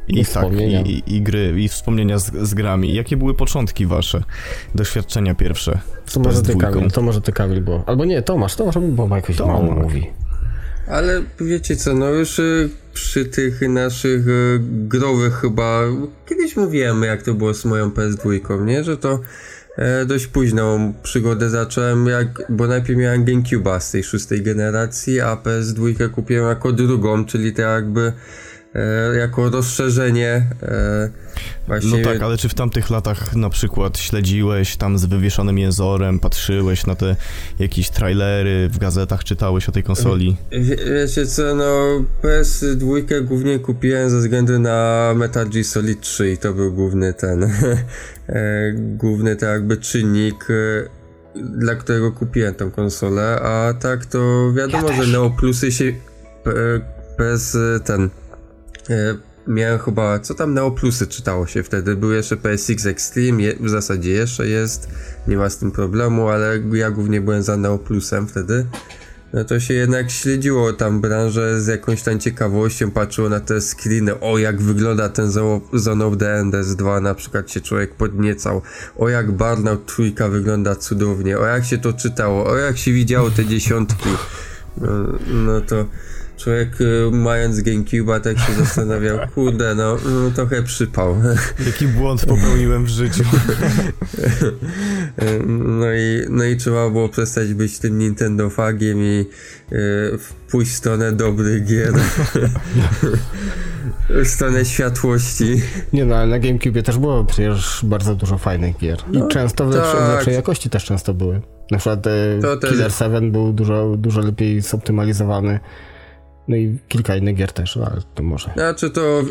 I, 0.09 0.15
I 0.15 0.17
tak, 0.19 0.27
wspomnienia. 0.27 0.81
i, 0.81 0.91
i, 0.91 1.17
i 1.17 1.23
gry, 1.23 1.55
i 1.59 1.69
wspomnienia 1.69 2.19
z, 2.19 2.33
z 2.49 2.55
grami. 2.55 2.95
Jakie 2.95 3.17
były 3.17 3.35
początki 3.35 3.87
wasze? 3.87 4.23
Doświadczenia 4.75 5.35
pierwsze 5.35 5.81
To 6.13 6.21
może 6.21 6.43
ty 6.43 6.53
PS2? 6.55 6.61
Kamil, 6.61 6.91
to 6.91 7.03
może 7.03 7.21
ty 7.21 7.33
Kamil, 7.33 7.63
bo... 7.63 7.83
Albo 7.87 8.05
nie, 8.05 8.23
Tomasz, 8.23 8.57
Tomasz, 8.57 8.79
bo 8.79 9.17
jakoś 9.17 9.37
Tomek. 9.37 9.63
mało 9.63 9.75
mówi. 9.83 10.07
Ale 10.89 11.23
wiecie 11.41 11.77
co, 11.77 11.95
no 11.95 12.11
już 12.11 12.39
y, 12.39 12.71
przy 12.95 13.25
tych 13.25 13.61
naszych 13.69 14.25
growych 14.61 15.35
chyba, 15.35 15.81
kiedyś 16.29 16.57
mówiłem 16.57 17.03
jak 17.03 17.23
to 17.23 17.35
było 17.35 17.55
z 17.55 17.65
moją 17.65 17.91
PS2, 17.91 18.65
nie, 18.65 18.85
że 18.85 18.97
to 18.97 19.19
e, 19.77 20.07
dość 20.07 20.27
późną 20.27 20.95
przygodę 21.03 21.51
zacząłem, 21.51 22.07
jak, 22.07 22.43
bo 22.49 22.67
najpierw 22.67 22.99
miałem 22.99 23.25
GameCube'a 23.25 23.81
z 23.81 23.91
tej 23.91 24.05
szóstej 24.05 24.43
generacji, 24.43 25.21
a 25.21 25.37
PS2 25.37 26.11
kupiłem 26.11 26.49
jako 26.49 26.73
drugą, 26.73 27.25
czyli 27.25 27.53
to 27.53 27.63
jakby 27.63 28.01
e, 28.01 28.13
jako 29.19 29.51
rozszerzenie 29.51 30.47
e, 30.63 31.11
No 31.69 31.97
tak, 32.05 32.23
ale 32.23 32.37
czy 32.37 32.49
w 32.49 32.55
tamtych 32.55 32.91
latach 32.91 33.37
na 33.37 33.51
przykład 33.51 33.99
śledziłeś 33.99 34.77
tam 34.77 34.99
z 34.99 35.05
wywieszonym 35.05 35.59
jezorem, 35.59 36.21
patrzyłeś 36.21 36.87
na 36.87 36.95
te 36.95 37.17
jakieś 37.59 37.91
trailery, 37.91 38.69
w 38.69 38.79
gazetach 38.79 39.25
czytałeś 39.25 39.69
o 39.69 39.73
tej 39.73 39.83
konsoli? 39.83 40.37
Wie, 40.53 40.77
wiecie 40.77 41.27
co, 41.27 41.55
no 41.55 42.05
PS2 42.23 43.25
głównie 43.25 43.59
kupiłem 43.59 44.11
ze 44.11 44.19
względu 44.19 44.59
na 44.59 45.13
Metal 45.17 45.49
Gear 45.49 45.65
Solid 45.65 46.01
3 46.01 46.33
i 46.33 46.39
to 46.39 46.53
był 46.53 46.73
główny 46.73 47.13
ten, 47.13 47.43
e, 48.29 48.73
główny 48.75 49.37
to 49.37 49.47
jakby 49.47 49.77
czynnik, 49.77 50.47
e, 50.51 50.89
dla 51.59 51.75
którego 51.75 52.13
kupiłem 52.13 52.55
tą 52.55 52.71
konsolę, 52.71 53.41
a 53.43 53.75
tak 53.75 54.07
to 54.07 54.53
wiadomo, 54.53 54.93
że 54.93 55.07
Neoplusy 55.13 55.73
się 55.73 55.93
P, 56.45 56.51
PS 57.17 57.57
ten 57.85 58.05
e, 58.05 58.24
miałem 59.47 59.79
chyba, 59.79 60.19
co 60.19 60.35
tam 60.35 60.55
Neoplusy 60.55 61.07
czytało 61.07 61.47
się 61.47 61.63
wtedy, 61.63 61.97
był 61.97 62.13
jeszcze 62.13 62.37
PSX 62.37 62.87
Extreme, 62.87 63.43
je, 63.43 63.55
w 63.61 63.69
zasadzie 63.69 64.11
jeszcze 64.11 64.47
jest, 64.47 64.89
nie 65.29 65.37
ma 65.37 65.51
z 65.51 65.59
tym 65.59 65.71
problemu, 65.71 66.29
ale 66.29 66.63
ja 66.73 66.91
głównie 66.91 67.21
byłem 67.21 67.43
za 67.43 67.57
Neoplusem 67.57 68.29
wtedy. 68.29 68.67
No 69.33 69.45
to 69.45 69.61
się 69.61 69.75
jednak 69.75 70.11
śledziło 70.11 70.73
tam 70.73 71.01
branżę 71.01 71.61
z 71.61 71.67
jakąś 71.67 72.03
tam 72.03 72.21
ciekawością, 72.21 72.91
patrzyło 72.91 73.29
na 73.29 73.41
te 73.41 73.61
screeny, 73.61 74.21
o 74.21 74.39
jak 74.39 74.63
wygląda 74.63 75.09
ten 75.09 75.29
Zo- 75.29 75.61
Zone 75.73 76.07
of 76.07 76.19
the 76.19 76.35
Enders 76.35 76.69
2, 76.69 77.01
na 77.01 77.15
przykład 77.15 77.51
się 77.51 77.61
człowiek 77.61 77.95
podniecał, 77.95 78.63
o 78.97 79.09
jak 79.09 79.33
Burnout 79.33 79.87
trójka 79.87 80.29
wygląda 80.29 80.77
cudownie, 80.77 81.39
o 81.39 81.47
jak 81.47 81.65
się 81.65 81.79
to 81.79 81.93
czytało, 81.93 82.47
o 82.47 82.57
jak 82.57 82.79
się 82.79 82.93
widziało 82.93 83.31
te 83.31 83.45
dziesiątki, 83.45 84.09
no, 84.77 84.89
no 85.33 85.61
to 85.61 85.87
człowiek 86.37 86.81
y, 86.81 87.11
mając 87.13 87.57
Gamecube'a 87.61 88.21
tak 88.21 88.39
się 88.39 88.53
zastanawiał, 88.53 89.19
kurde 89.35 89.75
no, 89.75 89.97
no 90.05 90.31
trochę 90.31 90.63
przypał. 90.63 91.17
Jaki 91.67 91.87
błąd 91.89 92.27
popełniłem 92.27 92.85
w 92.85 92.89
życiu? 92.89 93.25
No 95.79 95.87
i, 95.95 96.21
no 96.31 96.45
i 96.45 96.57
trzeba 96.57 96.91
było 96.91 97.09
przestać 97.09 97.55
być 97.55 97.79
tym 97.79 97.99
Nintendo 97.99 98.51
fagiem 98.51 98.99
i 99.03 99.27
e, 99.73 99.77
pójść 100.51 100.73
w 100.73 100.75
stronę 100.75 101.13
dobrych 101.13 101.65
gier. 101.65 101.93
w 104.09 104.27
stronę 104.29 104.65
światłości. 104.65 105.63
Nie 105.93 106.05
no, 106.05 106.17
ale 106.17 106.27
na 106.27 106.39
GameCube 106.39 106.83
też 106.83 106.99
było 106.99 107.25
przecież 107.25 107.81
bardzo 107.83 108.15
dużo 108.15 108.39
fajnych 108.39 108.79
gier. 108.79 108.99
I 109.13 109.19
No, 109.19 109.29
często 109.29 109.67
w, 109.67 109.71
lepsze, 109.75 109.91
w 109.91 109.99
tak. 109.99 110.15
lepszej 110.15 110.35
jakości 110.35 110.71
też 110.71 110.85
często 110.85 111.15
były. 111.15 111.41
Na 111.71 111.79
przykład 111.79 112.07
e, 112.07 112.57
też- 112.61 112.71
Killer 112.71 112.93
7 112.93 113.33
był 113.33 113.53
dużo, 113.53 113.97
dużo 113.97 114.21
lepiej 114.21 114.61
zoptymalizowany. 114.61 115.61
No 116.49 116.57
i 116.57 116.79
kilka 116.89 117.17
innych 117.17 117.37
gier 117.37 117.53
też, 117.53 117.77
ale 117.77 118.01
to 118.15 118.23
może. 118.23 118.51
Znaczy 118.55 118.91
to, 118.91 119.23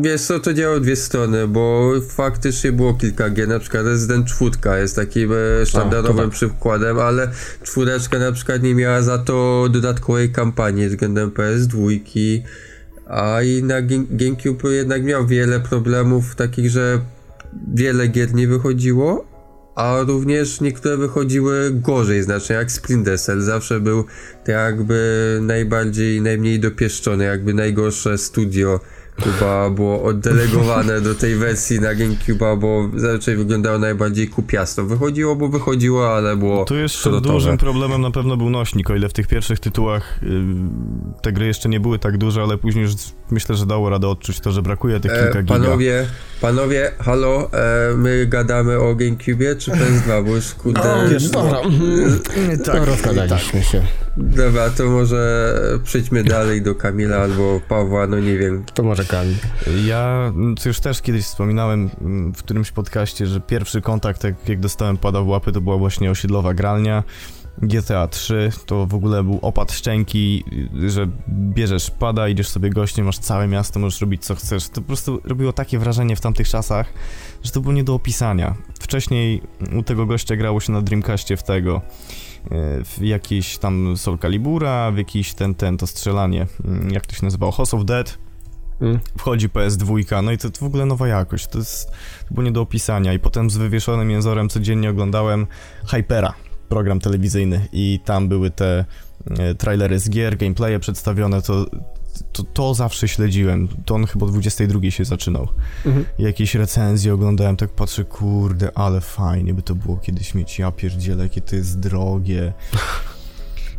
wiesz 0.00 0.20
co, 0.22 0.40
to 0.40 0.54
działa 0.54 0.80
dwie 0.80 0.96
strony, 0.96 1.48
bo 1.48 1.92
faktycznie 2.08 2.72
było 2.72 2.94
kilka 2.94 3.30
gier, 3.30 3.48
na 3.48 3.58
przykład 3.58 3.84
Resident 3.86 4.26
4 4.26 4.50
jest 4.80 4.96
takim 4.96 5.30
e, 5.32 5.66
sztandarowym 5.66 6.24
tak. 6.24 6.30
przykładem, 6.30 6.98
ale 6.98 7.30
czwóreczka 7.62 8.18
na 8.18 8.32
przykład 8.32 8.62
nie 8.62 8.74
miała 8.74 9.02
za 9.02 9.18
to 9.18 9.68
dodatkowej 9.70 10.32
kampanii 10.32 10.88
względem 10.88 11.30
PS2, 11.30 12.00
a 13.06 13.42
i 13.42 13.62
na 13.62 13.82
Game- 13.82 14.06
GameCube 14.10 14.68
jednak 14.68 15.04
miał 15.04 15.26
wiele 15.26 15.60
problemów 15.60 16.34
takich, 16.34 16.70
że 16.70 17.00
wiele 17.74 18.08
gier 18.08 18.34
nie 18.34 18.48
wychodziło, 18.48 19.35
a 19.76 20.02
również 20.06 20.60
niektóre 20.60 20.96
wychodziły 20.96 21.70
gorzej 21.70 22.22
znacznie, 22.22 22.56
jak 22.56 22.72
Splinter 22.72 23.20
Cell. 23.20 23.40
Zawsze 23.40 23.80
był 23.80 24.04
jakby 24.46 25.38
najbardziej, 25.42 26.20
najmniej 26.20 26.60
dopieszczony, 26.60 27.24
jakby 27.24 27.54
najgorsze 27.54 28.18
studio 28.18 28.80
chyba 29.24 29.70
było 29.70 30.02
oddelegowane 30.02 31.00
do 31.00 31.14
tej 31.14 31.36
wersji 31.36 31.80
na 31.80 31.88
GameCube'a, 31.94 32.58
bo 32.58 32.88
zazwyczaj 32.94 33.36
wyglądało 33.36 33.78
najbardziej 33.78 34.28
kupiasto. 34.28 34.84
Wychodziło, 34.84 35.36
bo 35.36 35.48
wychodziło, 35.48 36.14
ale 36.16 36.36
było 36.36 36.64
Tu 36.64 36.76
jeszcze 36.76 37.20
dużym 37.20 37.58
problemem 37.58 38.00
na 38.02 38.10
pewno 38.10 38.36
był 38.36 38.50
nośnik, 38.50 38.90
o 38.90 38.96
ile 38.96 39.08
w 39.08 39.12
tych 39.12 39.26
pierwszych 39.26 39.60
tytułach 39.60 40.20
y, 40.22 40.26
te 41.22 41.32
gry 41.32 41.46
jeszcze 41.46 41.68
nie 41.68 41.80
były 41.80 41.98
tak 41.98 42.18
duże, 42.18 42.42
ale 42.42 42.58
później 42.58 42.82
już 42.84 42.92
myślę, 43.30 43.54
że 43.54 43.66
dało 43.66 43.90
radę 43.90 44.08
odczuć 44.08 44.40
to, 44.40 44.52
że 44.52 44.62
brakuje 44.62 45.00
tych 45.00 45.12
kilka 45.12 45.38
E, 45.38 45.42
giga. 45.42 45.54
panowie, 45.54 46.06
panowie, 46.40 46.92
halo, 46.98 47.50
e, 47.52 47.94
my 47.96 48.26
gadamy 48.26 48.78
o 48.78 48.94
GameCube 48.94 49.56
czy 49.58 49.70
PS2, 49.70 50.24
bo 50.24 50.34
już 50.36 50.54
kurde... 50.54 50.94
O, 50.94 51.08
wiesz, 51.08 51.28
dobra. 51.30 51.58
tak, 52.64 52.74
No, 52.80 52.84
rozgadaliśmy 52.84 53.62
się. 53.62 53.82
Dobra, 54.16 54.70
to 54.70 54.84
może 54.84 55.54
przejdźmy 55.84 56.24
dalej 56.24 56.62
do 56.62 56.74
Kamila 56.74 57.16
albo 57.16 57.60
Pawła, 57.68 58.06
no 58.06 58.20
nie 58.20 58.38
wiem. 58.38 58.64
To 58.74 58.82
może 58.82 59.04
Kamil. 59.04 59.36
Ja 59.86 60.32
co 60.58 60.68
już 60.68 60.80
też 60.80 61.02
kiedyś 61.02 61.24
wspominałem 61.24 61.90
w 62.36 62.38
którymś 62.38 62.70
podcaście, 62.70 63.26
że 63.26 63.40
pierwszy 63.40 63.80
kontakt, 63.80 64.24
jak, 64.24 64.48
jak 64.48 64.60
dostałem 64.60 64.96
pada 64.96 65.20
w 65.20 65.28
łapy, 65.28 65.52
to 65.52 65.60
była 65.60 65.76
właśnie 65.76 66.10
osiedlowa 66.10 66.54
gralnia. 66.54 67.02
GTA 67.62 68.08
3 68.08 68.50
to 68.66 68.86
w 68.86 68.94
ogóle 68.94 69.24
był 69.24 69.38
opad 69.42 69.72
szczęki, 69.72 70.44
że 70.86 71.08
bierzesz 71.28 71.90
pada, 71.90 72.28
idziesz 72.28 72.48
sobie 72.48 72.70
gościem, 72.70 73.06
masz 73.06 73.18
całe 73.18 73.48
miasto, 73.48 73.80
możesz 73.80 74.00
robić 74.00 74.24
co 74.24 74.34
chcesz. 74.34 74.68
To 74.68 74.80
po 74.80 74.86
prostu 74.86 75.20
robiło 75.24 75.52
takie 75.52 75.78
wrażenie 75.78 76.16
w 76.16 76.20
tamtych 76.20 76.48
czasach, 76.48 76.86
że 77.42 77.50
to 77.50 77.60
było 77.60 77.74
nie 77.74 77.84
do 77.84 77.94
opisania. 77.94 78.54
Wcześniej 78.80 79.42
u 79.78 79.82
tego 79.82 80.06
gościa 80.06 80.36
grało 80.36 80.60
się 80.60 80.72
na 80.72 80.82
Dreamcastie 80.82 81.36
w 81.36 81.42
tego, 81.42 81.82
w 82.84 82.98
jakiś 83.00 83.58
tam 83.58 83.96
Soul 83.96 84.18
Calibura, 84.18 84.90
w 84.90 84.98
jakiś 84.98 85.34
ten, 85.34 85.54
ten, 85.54 85.76
to 85.76 85.86
strzelanie, 85.86 86.46
mm, 86.64 86.90
jak 86.90 87.06
to 87.06 87.14
się 87.14 87.24
nazywało, 87.24 87.52
House 87.52 87.74
of 87.74 87.84
Dead? 87.84 88.18
Mm. 88.80 88.98
wchodzi 89.18 89.48
PS2, 89.48 90.22
no 90.22 90.32
i 90.32 90.38
to, 90.38 90.50
to 90.50 90.60
w 90.60 90.62
ogóle 90.62 90.86
nowa 90.86 91.08
jakość, 91.08 91.46
to 91.46 91.58
jest 91.58 91.90
to 92.28 92.34
było 92.34 92.44
nie 92.44 92.52
do 92.52 92.60
opisania. 92.60 93.12
I 93.12 93.18
potem 93.18 93.50
z 93.50 93.56
wywieszonym 93.56 94.10
jęzorem 94.10 94.48
codziennie 94.48 94.90
oglądałem 94.90 95.46
Hypera, 95.86 96.34
program 96.68 97.00
telewizyjny. 97.00 97.68
I 97.72 98.00
tam 98.04 98.28
były 98.28 98.50
te 98.50 98.84
e, 99.38 99.54
trailery 99.54 99.98
z 99.98 100.10
gier, 100.10 100.36
gameplaye 100.36 100.78
przedstawione, 100.78 101.42
to, 101.42 101.66
to, 102.32 102.42
to 102.42 102.74
zawsze 102.74 103.08
śledziłem, 103.08 103.68
to 103.84 103.94
on 103.94 104.06
chyba 104.06 104.26
o 104.26 104.28
22 104.28 104.90
się 104.90 105.04
zaczynał. 105.04 105.48
Mhm. 105.86 106.04
Jakieś 106.18 106.54
recenzje 106.54 107.14
oglądałem, 107.14 107.56
tak 107.56 107.70
patrzę, 107.70 108.04
kurde, 108.04 108.78
ale 108.78 109.00
fajnie 109.00 109.54
by 109.54 109.62
to 109.62 109.74
było 109.74 109.96
kiedyś 109.96 110.34
mieć, 110.34 110.58
ja 110.58 110.72
pierdzielę, 110.72 111.22
jakie 111.24 111.40
to 111.40 111.56
jest 111.56 111.80
drogie. 111.80 112.52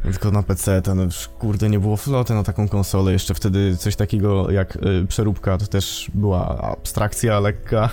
Tylko 0.03 0.31
na 0.31 0.43
PC, 0.43 0.81
to 0.81 0.95
no, 0.95 1.03
już, 1.03 1.27
kurde, 1.27 1.69
nie 1.69 1.79
było 1.79 1.97
floty 1.97 2.33
na 2.33 2.43
taką 2.43 2.67
konsolę. 2.67 3.11
Jeszcze 3.11 3.33
wtedy 3.33 3.77
coś 3.77 3.95
takiego 3.95 4.51
jak 4.51 4.75
y, 4.75 5.05
przeróbka 5.07 5.57
to 5.57 5.67
też 5.67 6.11
była 6.13 6.61
abstrakcja 6.61 7.39
lekka. 7.39 7.89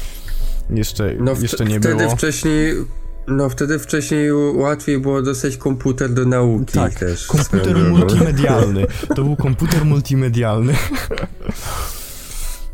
jeszcze 0.70 1.14
No 1.20 1.32
jeszcze 1.42 1.64
nie 1.64 1.80
wtedy 1.80 1.96
było. 1.96 2.16
wcześniej... 2.16 2.74
No 3.28 3.48
wtedy 3.48 3.78
wcześniej 3.78 4.32
łatwiej 4.32 4.98
było 4.98 5.22
dostać 5.22 5.56
komputer 5.56 6.10
do 6.14 6.24
nauki 6.24 6.72
Tak, 6.72 6.94
też. 6.94 7.26
Komputer 7.26 7.60
swoją 7.62 7.74
drogą. 7.74 7.88
multimedialny. 7.98 8.86
To 9.16 9.24
był 9.24 9.36
komputer 9.36 9.84
multimedialny. 9.84 10.74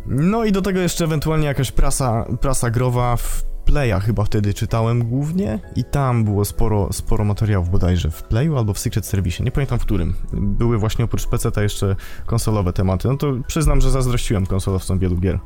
No 0.07 0.45
i 0.45 0.53
do 0.53 0.63
tego 0.63 0.81
jeszcze 0.81 1.05
ewentualnie 1.05 1.47
jakaś 1.47 1.73
prasa, 1.73 2.25
prasa 2.41 2.71
growa 2.71 3.17
w 3.17 3.51
Playa 3.65 4.01
chyba 4.01 4.25
wtedy 4.25 4.55
czytałem 4.55 5.05
głównie 5.09 5.61
i 5.77 5.85
tam 5.85 6.25
było 6.25 6.45
sporo, 6.45 6.89
sporo 6.93 7.25
materiałów 7.25 7.71
bodajże 7.71 8.11
w 8.11 8.23
Playu 8.23 8.57
albo 8.59 8.75
w 8.75 8.79
Secret 8.79 9.07
Service, 9.07 9.45
nie 9.45 9.51
pamiętam 9.51 9.79
w 9.79 9.83
którym. 9.83 10.15
Były 10.33 10.79
właśnie 10.79 11.05
oprócz 11.05 11.27
PC 11.27 11.51
ta 11.51 11.63
jeszcze 11.63 11.97
konsolowe 12.27 12.73
tematy. 12.73 13.09
No 13.09 13.17
to 13.17 13.33
przyznam, 13.47 13.81
że 13.81 13.91
zazdrościłem 13.91 14.47
konsolowcom 14.47 14.99
wielu 14.99 15.17
gier. 15.17 15.39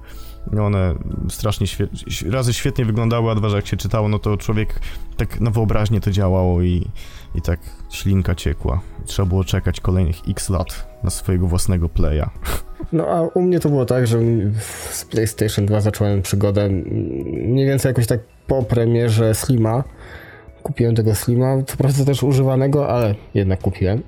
One 0.60 0.94
strasznie 1.28 1.66
świe 1.66 1.88
razy 2.30 2.52
świetnie 2.52 2.84
wyglądały, 2.84 3.30
a 3.30 3.34
dwa, 3.34 3.48
że 3.48 3.56
jak 3.56 3.66
się 3.66 3.76
czytało, 3.76 4.08
no 4.08 4.18
to 4.18 4.36
człowiek 4.36 4.80
tak 5.16 5.40
na 5.40 5.50
wyobraźnię 5.50 6.00
to 6.00 6.10
działało 6.10 6.62
i, 6.62 6.88
i 7.34 7.42
tak 7.42 7.60
ślinka 7.90 8.34
ciekła. 8.34 8.80
Trzeba 9.04 9.28
było 9.28 9.44
czekać 9.44 9.80
kolejnych 9.80 10.16
x 10.28 10.50
lat 10.50 10.98
na 11.02 11.10
swojego 11.10 11.46
własnego 11.46 11.88
playa. 11.88 12.24
No 12.92 13.06
a 13.06 13.22
u 13.22 13.42
mnie 13.42 13.60
to 13.60 13.68
było 13.68 13.84
tak, 13.84 14.06
że 14.06 14.18
z 14.90 15.04
PlayStation 15.04 15.66
2 15.66 15.80
zacząłem 15.80 16.22
przygodę 16.22 16.68
mniej 16.68 17.66
więcej 17.66 17.90
jakoś 17.90 18.06
tak 18.06 18.20
po 18.46 18.62
premierze 18.62 19.34
Slima. 19.34 19.84
Kupiłem 20.62 20.94
tego 20.94 21.14
Slima, 21.14 21.62
co 21.66 21.76
prawda 21.76 22.04
też 22.04 22.22
używanego, 22.22 22.88
ale 22.88 23.14
jednak 23.34 23.60
kupiłem. 23.60 24.02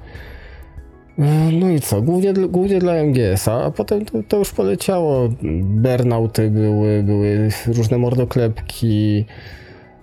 E, 1.18 1.52
No 1.52 1.70
i 1.70 1.80
co, 1.80 2.02
głównie, 2.02 2.32
głównie 2.32 2.78
dla 2.78 2.92
MGS-a, 2.92 3.64
a 3.64 3.70
potem 3.70 4.04
to, 4.04 4.22
to 4.28 4.36
już 4.38 4.52
poleciało. 4.52 5.28
Burnouty 5.62 6.50
były, 6.50 7.02
były 7.02 7.48
różne 7.66 7.98
mordoklepki, 7.98 9.24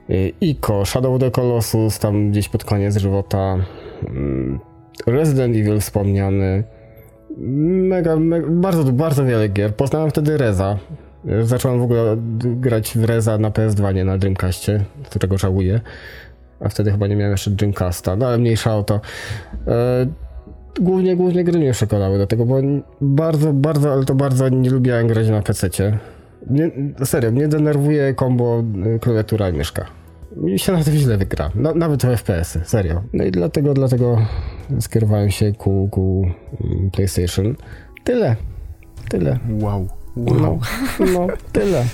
y, 0.09 0.31
Ico, 0.41 0.85
Shadow 0.85 1.15
of 1.15 1.21
the 1.21 1.31
Colossus, 1.31 1.99
tam 1.99 2.31
gdzieś 2.31 2.49
pod 2.49 2.63
koniec 2.63 2.97
żywota, 2.97 3.57
mm, 4.07 4.59
Resident 5.07 5.55
Evil 5.55 5.79
wspomniany. 5.79 6.63
Mega, 7.37 8.15
mega, 8.15 8.47
bardzo, 8.49 8.83
bardzo 8.83 9.25
wiele 9.25 9.49
gier. 9.49 9.75
Poznałem 9.75 10.09
wtedy 10.09 10.37
Reza. 10.37 10.77
Zacząłem 11.41 11.79
w 11.79 11.83
ogóle 11.83 12.17
grać 12.39 12.97
w 12.97 13.03
Reza 13.03 13.37
na 13.37 13.49
PS2, 13.49 13.93
nie 13.95 14.05
na 14.05 14.17
Dreamcastie, 14.17 14.85
którego 15.05 15.37
żałuję. 15.37 15.81
A 16.59 16.69
wtedy 16.69 16.91
chyba 16.91 17.07
nie 17.07 17.15
miałem 17.15 17.31
jeszcze 17.31 17.51
Dreamcasta, 17.51 18.15
no 18.15 18.27
ale 18.27 18.37
mniejsza 18.37 18.77
o 18.77 18.83
to. 18.83 19.01
E, 19.67 20.07
głównie, 20.81 21.15
głównie 21.15 21.43
gry 21.43 21.59
mnie 21.59 21.71
przekonały 21.71 22.17
do 22.17 22.27
tego, 22.27 22.45
bo 22.45 22.55
bardzo, 23.01 23.53
bardzo, 23.53 23.93
ale 23.93 24.05
to 24.05 24.15
bardzo 24.15 24.49
nie 24.49 24.69
lubiłem 24.69 25.07
grać 25.07 25.29
na 25.29 25.41
PC-cie. 25.41 25.97
Mnie, 26.47 26.71
serio, 27.05 27.31
mnie 27.31 27.47
denerwuje 27.47 28.13
kombo 28.13 28.63
y, 28.95 28.99
klawiatura 28.99 29.49
i 29.49 29.53
myszka. 29.53 29.85
Mi 30.35 30.59
się 30.59 30.71
na 30.71 30.83
tym 30.83 30.95
źle 30.95 31.17
wygra. 31.17 31.51
No, 31.55 31.73
nawet 31.75 32.03
w 32.03 32.05
FPS-y, 32.05 32.61
serio. 32.65 33.01
No 33.13 33.23
i 33.23 33.31
dlatego, 33.31 33.73
dlatego 33.73 34.17
skierowałem 34.79 35.31
się 35.31 35.53
ku, 35.53 35.87
ku 35.91 36.25
mm, 36.63 36.91
PlayStation. 36.91 37.55
Tyle. 38.03 38.35
Tyle. 39.09 39.39
Wow. 39.49 39.87
No, 40.15 40.59
no, 40.99 41.27
tyle. 41.51 41.85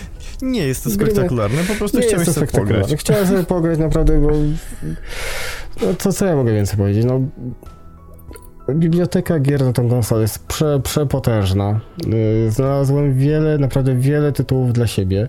Nie 0.42 0.68
jest 0.68 0.84
to 0.84 0.90
spektakularne, 0.90 1.64
po 1.64 1.74
prostu 1.74 2.00
Nie 2.00 2.08
to 2.26 2.34
sobie 2.34 2.48
pograć. 2.48 2.96
Chciałem 2.96 3.28
sobie 3.28 3.44
pograć 3.44 3.80
naprawdę, 3.80 4.20
bo... 4.20 4.30
No, 5.82 5.88
co, 5.98 6.14
co 6.14 6.26
ja 6.26 6.36
mogę 6.36 6.54
więcej 6.54 6.78
powiedzieć? 6.78 7.06
No, 7.06 7.22
biblioteka 8.76 9.40
gier 9.40 9.64
na 9.64 9.74
tą 9.74 9.90
konsolę 9.90 10.22
jest 10.22 10.48
prze, 10.48 10.80
przepotężna. 10.80 11.80
Yy, 12.08 12.52
Znalazłem 12.52 13.14
wiele, 13.14 13.58
naprawdę 13.58 13.96
wiele 13.96 14.32
tytułów 14.32 14.74
dla 14.74 14.88
siebie. 14.88 15.28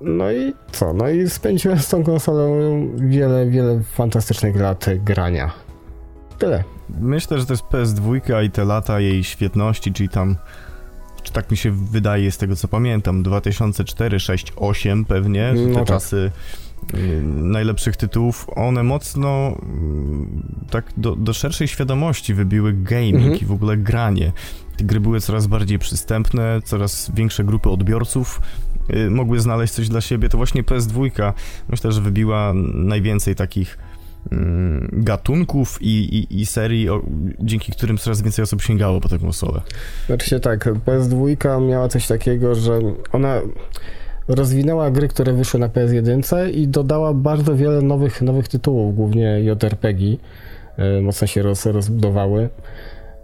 No 0.00 0.32
i 0.32 0.54
co? 0.72 0.92
No 0.92 1.08
i 1.08 1.30
spędziłem 1.30 1.78
z 1.78 1.88
tą 1.88 2.04
konsolą 2.04 2.56
wiele, 2.96 3.46
wiele 3.46 3.82
fantastycznych 3.82 4.56
lat 4.56 4.86
grania. 5.04 5.50
Tyle. 6.38 6.64
Myślę, 7.00 7.38
że 7.38 7.46
to 7.46 7.52
jest 7.52 7.64
PS2 7.64 8.44
i 8.44 8.50
te 8.50 8.64
lata 8.64 9.00
jej 9.00 9.24
świetności, 9.24 9.92
czyli 9.92 10.08
tam, 10.08 10.36
czy 11.22 11.32
tak 11.32 11.50
mi 11.50 11.56
się 11.56 11.70
wydaje 11.70 12.30
z 12.30 12.38
tego 12.38 12.56
co 12.56 12.68
pamiętam, 12.68 13.22
2004, 13.22 14.20
6, 14.20 14.52
8 14.56 15.04
pewnie, 15.04 15.52
No 15.56 15.68
te 15.68 15.74
tak. 15.74 15.84
czasy 15.86 16.16
y, 16.16 16.30
najlepszych 17.32 17.96
tytułów, 17.96 18.46
one 18.56 18.82
mocno 18.82 19.58
y, 20.66 20.70
tak 20.70 20.92
do, 20.96 21.16
do 21.16 21.32
szerszej 21.32 21.68
świadomości 21.68 22.34
wybiły 22.34 22.72
gaming 22.72 23.16
Mhm. 23.16 23.40
i 23.40 23.44
w 23.44 23.52
ogóle 23.52 23.76
granie. 23.76 24.32
Te 24.76 24.84
gry 24.84 25.00
były 25.00 25.20
coraz 25.20 25.46
bardziej 25.46 25.78
przystępne, 25.78 26.60
coraz 26.64 27.10
większe 27.14 27.44
grupy 27.44 27.70
odbiorców 27.70 28.40
y, 28.90 29.10
mogły 29.10 29.40
znaleźć 29.40 29.72
coś 29.72 29.88
dla 29.88 30.00
siebie. 30.00 30.28
To 30.28 30.36
właśnie 30.36 30.62
PS2 30.62 31.32
myślę, 31.68 31.92
że 31.92 32.00
wybiła 32.00 32.52
najwięcej 32.74 33.34
takich 33.34 33.78
mm, 34.32 34.88
gatunków 34.92 35.78
i, 35.80 35.88
i, 35.88 36.40
i 36.40 36.46
serii, 36.46 36.88
o, 36.88 37.02
dzięki 37.40 37.72
którym 37.72 37.98
coraz 37.98 38.22
więcej 38.22 38.42
osób 38.42 38.62
sięgało 38.62 39.00
po 39.00 39.08
tę 39.08 39.18
konsolę. 39.18 39.60
Znaczy 40.06 40.30
się 40.30 40.40
tak, 40.40 40.64
PS2 40.64 41.68
miała 41.68 41.88
coś 41.88 42.06
takiego, 42.06 42.54
że 42.54 42.80
ona 43.12 43.40
rozwinęła 44.28 44.90
gry, 44.90 45.08
które 45.08 45.32
wyszły 45.32 45.60
na 45.60 45.68
PS1 45.68 46.50
i 46.52 46.68
dodała 46.68 47.14
bardzo 47.14 47.56
wiele 47.56 47.82
nowych, 47.82 48.22
nowych 48.22 48.48
tytułów, 48.48 48.94
głównie 48.96 49.40
JRPG. 49.40 50.16
e, 50.76 51.00
Mocno 51.00 51.26
się 51.26 51.42
roz, 51.42 51.66
rozbudowały. 51.66 52.48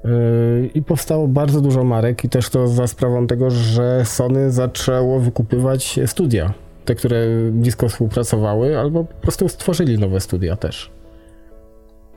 Yy, 0.04 0.70
I 0.74 0.82
powstało 0.82 1.28
bardzo 1.28 1.60
dużo 1.60 1.84
marek, 1.84 2.24
i 2.24 2.28
też 2.28 2.48
to 2.48 2.68
za 2.68 2.86
sprawą 2.86 3.26
tego, 3.26 3.50
że 3.50 4.04
Sony 4.04 4.50
zaczęło 4.50 5.20
wykupywać 5.20 6.00
studia. 6.06 6.52
Te, 6.84 6.94
które 6.94 7.26
blisko 7.52 7.88
współpracowały, 7.88 8.78
albo 8.78 9.04
po 9.04 9.14
prostu 9.14 9.48
stworzyli 9.48 9.98
nowe 9.98 10.20
studia 10.20 10.56
też. 10.56 10.90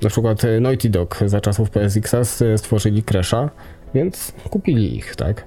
Na 0.02 0.10
przykład 0.10 0.46
e, 0.46 0.60
Naughty 0.60 0.90
Dog 0.90 1.20
za 1.26 1.42
czasów 1.42 1.70
PSX 1.70 2.16
stworzyli 2.58 3.04
Crash'a, 3.04 3.50
więc 3.94 4.34
kupili 4.50 4.96
ich, 4.98 5.16
tak? 5.16 5.46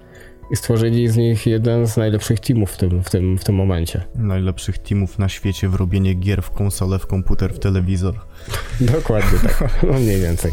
I 0.51 0.57
stworzyli 0.57 1.09
z 1.09 1.17
nich 1.17 1.47
jeden 1.47 1.87
z 1.87 1.97
najlepszych 1.97 2.41
teamów 2.41 2.71
w 2.71 2.77
tym, 2.77 3.03
w 3.03 3.11
tym, 3.11 3.39
w 3.39 3.45
tym 3.45 3.55
momencie. 3.55 4.05
Najlepszych 4.15 4.79
teamów 4.79 5.19
na 5.19 5.29
świecie 5.29 5.69
w 5.69 5.75
robienie 5.75 6.15
gier 6.15 6.43
w 6.43 6.51
konsolę, 6.51 6.99
w 6.99 7.07
komputer, 7.07 7.55
w 7.55 7.59
telewizor. 7.59 8.15
Dokładnie 8.81 9.39
tak, 9.39 9.71
no 9.93 9.93
mniej 9.93 10.21
więcej. 10.21 10.53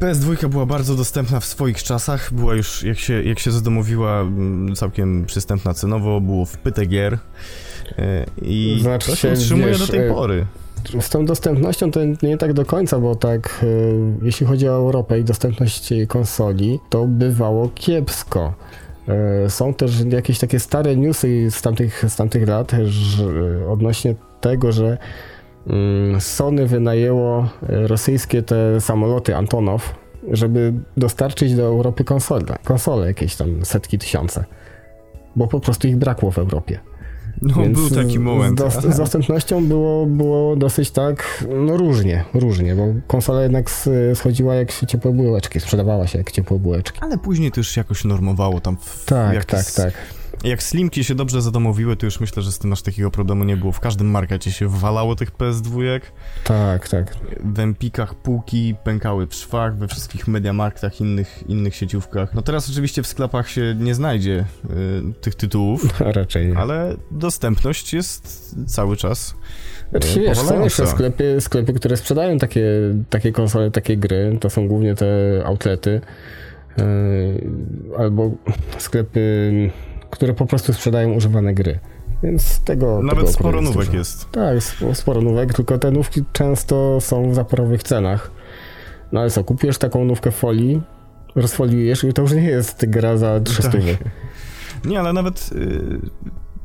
PS2 0.00 0.48
była 0.48 0.66
bardzo 0.66 0.96
dostępna 0.96 1.40
w 1.40 1.44
swoich 1.44 1.82
czasach, 1.82 2.32
była 2.32 2.54
już, 2.54 2.82
jak 2.82 2.98
się, 2.98 3.22
jak 3.22 3.38
się 3.38 3.50
zadomowiła, 3.50 4.20
mm, 4.20 4.74
całkiem 4.76 5.26
przystępna 5.26 5.74
cenowo, 5.74 6.20
było 6.20 6.44
w 6.44 6.58
pyte 6.58 6.86
gier 6.86 7.18
e, 7.98 8.26
i 8.42 8.78
znaczy 8.82 9.10
to 9.10 9.16
się 9.16 9.32
utrzymuje 9.32 9.68
wiesz, 9.68 9.78
do 9.78 9.86
tej 9.86 10.08
e, 10.08 10.14
pory. 10.14 10.46
Z 11.00 11.10
tą 11.10 11.26
dostępnością 11.26 11.90
to 11.90 12.00
nie 12.22 12.36
tak 12.36 12.52
do 12.52 12.64
końca, 12.64 12.98
bo 12.98 13.14
tak, 13.14 13.60
e, 13.62 13.66
jeśli 14.22 14.46
chodzi 14.46 14.68
o 14.68 14.72
Europę 14.72 15.20
i 15.20 15.24
dostępność 15.24 15.92
konsoli, 16.08 16.78
to 16.90 17.06
bywało 17.06 17.68
kiepsko. 17.74 18.54
Są 19.48 19.74
też 19.74 20.00
jakieś 20.00 20.38
takie 20.38 20.60
stare 20.60 20.96
newsy 20.96 21.50
z 21.50 21.62
tamtych, 21.62 22.04
z 22.08 22.16
tamtych 22.16 22.48
lat 22.48 22.72
że, 22.84 23.24
odnośnie 23.68 24.14
tego, 24.40 24.72
że 24.72 24.98
Mm, 25.66 26.20
Sony 26.20 26.66
wynajęło 26.66 27.48
e, 27.68 27.86
rosyjskie 27.86 28.42
te 28.42 28.80
samoloty 28.80 29.36
Antonow, 29.36 29.94
żeby 30.30 30.72
dostarczyć 30.96 31.54
do 31.54 31.62
Europy 31.62 32.04
konsole, 32.04 32.56
konsole 32.64 33.06
jakieś 33.06 33.36
tam 33.36 33.64
setki 33.64 33.98
tysiące. 33.98 34.44
Bo 35.36 35.46
po 35.46 35.60
prostu 35.60 35.88
ich 35.88 35.96
brakło 35.96 36.30
w 36.30 36.38
Europie. 36.38 36.78
No, 37.42 37.54
Więc 37.54 37.78
był 37.78 37.90
taki 37.90 38.18
moment. 38.18 38.60
Z, 38.60 38.94
z, 38.94 38.96
dostępnością 38.96 39.66
było, 39.66 40.06
było 40.06 40.56
dosyć 40.56 40.90
tak, 40.90 41.44
no 41.66 41.76
różnie, 41.76 42.24
różnie, 42.34 42.74
bo 42.74 42.86
konsola 43.06 43.42
jednak 43.42 43.70
schodziła 44.14 44.54
jak 44.54 44.72
ciepłe 44.86 45.12
bułeczki, 45.12 45.60
sprzedawała 45.60 46.06
się 46.06 46.18
jak 46.18 46.30
ciepłe 46.30 46.58
bułeczki. 46.58 46.98
Ale 47.02 47.18
później 47.18 47.52
to 47.52 47.60
już 47.60 47.68
się 47.68 47.80
jakoś 47.80 48.04
normowało 48.04 48.60
tam. 48.60 48.76
W, 48.76 49.04
tak, 49.04 49.44
tak, 49.44 49.70
tak. 49.70 50.19
Jak 50.44 50.62
Slimki 50.62 51.04
się 51.04 51.14
dobrze 51.14 51.42
zadomowiły, 51.42 51.96
to 51.96 52.06
już 52.06 52.20
myślę, 52.20 52.42
że 52.42 52.52
z 52.52 52.58
tym 52.58 52.72
aż 52.72 52.82
takiego 52.82 53.10
problemu 53.10 53.44
nie 53.44 53.56
było. 53.56 53.72
W 53.72 53.80
każdym 53.80 54.10
markecie 54.10 54.52
się 54.52 54.68
walało 54.68 55.16
tych 55.16 55.32
PS2. 55.32 56.00
Tak, 56.44 56.88
tak. 56.88 57.16
W 57.44 57.58
Empikach 57.58 58.14
półki 58.14 58.74
pękały 58.84 59.26
w 59.26 59.34
szwach, 59.34 59.76
we 59.76 59.88
wszystkich 59.88 60.28
Mediamarktach, 60.28 61.00
innych, 61.00 61.44
innych 61.48 61.74
sieciówkach. 61.74 62.34
No 62.34 62.42
teraz 62.42 62.70
oczywiście 62.70 63.02
w 63.02 63.06
sklepach 63.06 63.48
się 63.50 63.74
nie 63.78 63.94
znajdzie 63.94 64.44
y, 64.64 65.20
tych 65.20 65.34
tytułów. 65.34 66.00
Raczej 66.00 66.48
nie. 66.48 66.58
Ale 66.58 66.96
dostępność 67.10 67.94
jest 67.94 68.54
cały 68.66 68.96
czas 68.96 69.34
znaczy, 69.90 70.20
wiesz, 70.20 70.38
są 70.38 70.64
jeszcze 70.64 70.86
sklepy, 70.86 71.36
sklepy, 71.40 71.72
które 71.72 71.96
sprzedają 71.96 72.38
takie, 72.38 72.64
takie 73.10 73.32
konsole, 73.32 73.70
takie 73.70 73.96
gry. 73.96 74.36
To 74.40 74.50
są 74.50 74.68
głównie 74.68 74.94
te 74.94 75.06
outlety. 75.44 76.00
Yy, 76.78 76.84
albo 77.98 78.30
sklepy 78.78 79.50
które 80.10 80.34
po 80.34 80.46
prostu 80.46 80.72
sprzedają 80.72 81.12
używane 81.12 81.54
gry. 81.54 81.78
Więc 82.22 82.60
tego. 82.60 83.02
Nawet 83.02 83.18
tego 83.18 83.32
sporo 83.32 83.60
nówek 83.60 83.86
dużo. 83.86 83.98
jest. 83.98 84.30
Tak, 84.30 84.58
sporo 84.92 85.20
nówek, 85.20 85.54
tylko 85.54 85.78
te 85.78 85.90
nówki 85.90 86.24
często 86.32 87.00
są 87.00 87.30
w 87.30 87.34
zaporowych 87.34 87.82
cenach. 87.82 88.30
No 89.12 89.20
ale 89.20 89.30
co, 89.30 89.44
kupujesz 89.44 89.78
taką 89.78 90.04
nówkę 90.04 90.30
folii, 90.30 90.82
rozfoliujesz 91.34 92.04
i 92.04 92.12
to 92.12 92.22
już 92.22 92.32
nie 92.32 92.44
jest 92.44 92.86
gra 92.86 93.16
za 93.16 93.40
300. 93.40 93.70
Tak. 93.70 93.80
Nie, 94.84 95.00
ale 95.00 95.12
nawet 95.12 95.50
y, 95.52 96.00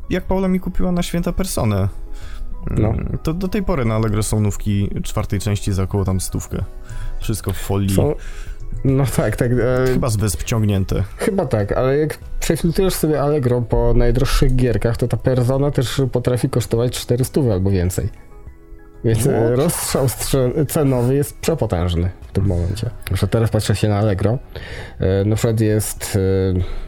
jak 0.09 0.23
Paula 0.23 0.47
mi 0.47 0.59
kupiła 0.59 0.91
na 0.91 1.03
święta 1.03 1.31
personę, 1.31 1.87
no. 2.71 2.89
Mm, 2.89 3.17
to 3.23 3.33
do 3.33 3.47
tej 3.47 3.63
pory 3.63 3.85
na 3.85 3.95
Allegro 3.95 4.23
są 4.23 4.41
nówki 4.41 4.89
czwartej 5.03 5.39
części 5.39 5.73
za 5.73 5.83
około 5.83 6.05
tam 6.05 6.21
stówkę. 6.21 6.63
Wszystko 7.19 7.53
w 7.53 7.57
folii. 7.57 7.95
Są 7.95 8.15
no 8.85 9.03
tak, 9.15 9.35
tak. 9.35 9.51
E, 9.51 9.93
chyba 9.93 10.09
z 10.09 10.15
wysp 10.15 10.43
ciągnięte. 10.43 11.03
Chyba 11.17 11.45
tak, 11.45 11.71
ale 11.71 11.97
jak 11.97 12.17
przefiltrujesz 12.39 12.93
sobie 12.93 13.21
Allegro 13.21 13.61
po 13.61 13.93
najdroższych 13.93 14.55
gierkach, 14.55 14.97
to 14.97 15.07
ta 15.07 15.17
persona 15.17 15.71
też 15.71 16.01
potrafi 16.11 16.49
kosztować 16.49 16.99
400 16.99 17.41
albo 17.51 17.69
więcej. 17.69 18.09
Więc 19.03 19.19
What? 19.19 19.33
E, 19.33 19.55
rozstrzał 19.55 20.07
cenowy 20.67 21.15
jest 21.15 21.39
przepotężny 21.39 22.09
w 22.21 22.31
tym 22.31 22.45
momencie. 22.45 22.89
Zresztą 23.07 23.27
teraz 23.27 23.49
patrzę 23.49 23.75
się 23.75 23.89
na 23.89 23.97
Allegro. 23.97 24.37
E, 24.99 25.25
na 25.25 25.35
przykład 25.35 25.59
jest 25.59 26.17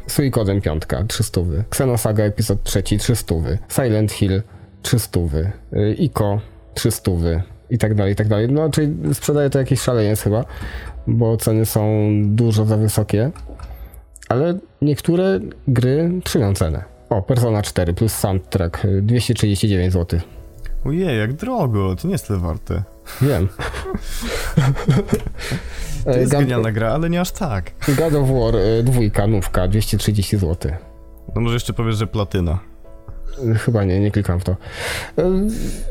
Suicoden 0.07 0.61
5, 0.61 0.83
300. 1.07 1.41
Xenosaga 1.69 2.23
epizod 2.23 2.63
3, 2.63 2.83
300. 2.83 3.35
Silent 3.69 4.11
Hill, 4.11 4.41
300. 4.81 5.19
Ico, 5.97 6.41
300 6.73 7.11
i 7.69 7.77
tak 7.77 7.95
dalej, 7.95 8.13
i 8.13 8.15
tak 8.15 8.27
dalej. 8.27 8.51
No, 8.51 8.69
czyli 8.69 8.93
sprzedaje 9.13 9.49
to 9.49 9.59
jakieś 9.59 9.81
szaleniec 9.81 10.21
chyba 10.21 10.45
bo 11.07 11.37
ceny 11.37 11.65
są 11.65 12.11
dużo 12.25 12.65
za 12.65 12.77
wysokie, 12.77 13.31
ale 14.29 14.57
niektóre 14.81 15.39
gry 15.67 16.11
trzymają 16.23 16.53
cenę. 16.53 16.83
O, 17.09 17.21
Persona 17.21 17.61
4 17.61 17.93
plus 17.93 18.13
soundtrack 18.13 18.87
239 19.01 19.93
zł. 19.93 20.19
Ojej, 20.85 21.19
jak 21.19 21.33
drogo, 21.33 21.95
to 21.95 22.07
nie 22.07 22.11
jest 22.11 22.27
tyle 22.27 22.39
warte. 22.39 22.83
Wiem. 23.21 23.47
to 26.03 26.11
jest 26.11 26.31
God... 26.31 26.41
genialna 26.41 26.71
gra, 26.71 26.91
ale 26.91 27.09
nie 27.09 27.21
aż 27.21 27.31
tak. 27.31 27.71
God 27.87 28.13
of 28.13 28.29
War 28.29 28.55
y, 28.55 28.83
dwójka, 28.83 29.27
nówka, 29.27 29.67
230 29.67 30.37
zł. 30.37 30.71
No 31.35 31.41
może 31.41 31.53
jeszcze 31.53 31.73
powiesz, 31.73 31.95
że 31.95 32.07
platyna. 32.07 32.59
Chyba 33.57 33.83
nie, 33.83 33.99
nie 33.99 34.11
klikam 34.11 34.39
w 34.39 34.43
to. 34.43 34.55
E, 35.17 35.31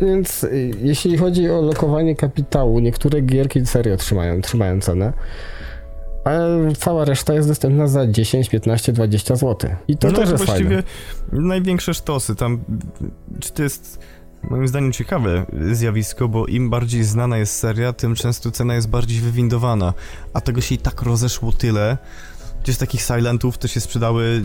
więc 0.02 0.46
jeśli 0.78 1.18
chodzi 1.18 1.50
o 1.50 1.61
lokowanie 1.61 2.16
kapitału, 2.16 2.80
niektóre 2.80 3.20
gierki 3.20 3.66
serio 3.66 3.96
trzymają, 3.96 4.40
trzymają 4.40 4.80
cenę. 4.80 5.12
A 6.24 6.30
cała 6.78 7.04
reszta 7.04 7.35
jest 7.35 7.48
dostępna 7.48 7.87
za 7.87 8.06
10, 8.06 8.48
15, 8.48 8.92
20 8.92 9.37
zł. 9.37 9.70
I 9.88 9.96
to 9.96 10.09
no 10.09 10.14
też 10.14 10.24
to 10.24 10.32
jest 10.32 10.44
właściwie 10.44 10.82
fajne. 10.82 11.46
największe 11.46 11.94
sztosy. 11.94 12.35
Tam, 12.35 12.64
czy 13.40 13.52
to 13.52 13.62
jest 13.62 13.98
moim 14.50 14.68
zdaniem 14.68 14.92
ciekawe 14.92 15.46
zjawisko, 15.72 16.28
bo 16.28 16.46
im 16.46 16.70
bardziej 16.70 17.04
znana 17.04 17.38
jest 17.38 17.59
seria, 17.59 17.92
tym 17.92 18.14
często 18.14 18.50
cena 18.50 18.74
jest 18.74 18.88
bardziej 18.88 19.20
wywindowana. 19.20 19.94
A 20.32 20.40
tego 20.40 20.61
się 20.61 20.74
i 20.74 20.78
tak 20.78 21.02
rozeszło 21.02 21.52
tyle. 21.52 21.98
Przecież 22.62 22.78
takich 22.78 23.00
silentów 23.00 23.59
to 23.59 23.68
się 23.68 23.80
sprzedały 23.80 24.42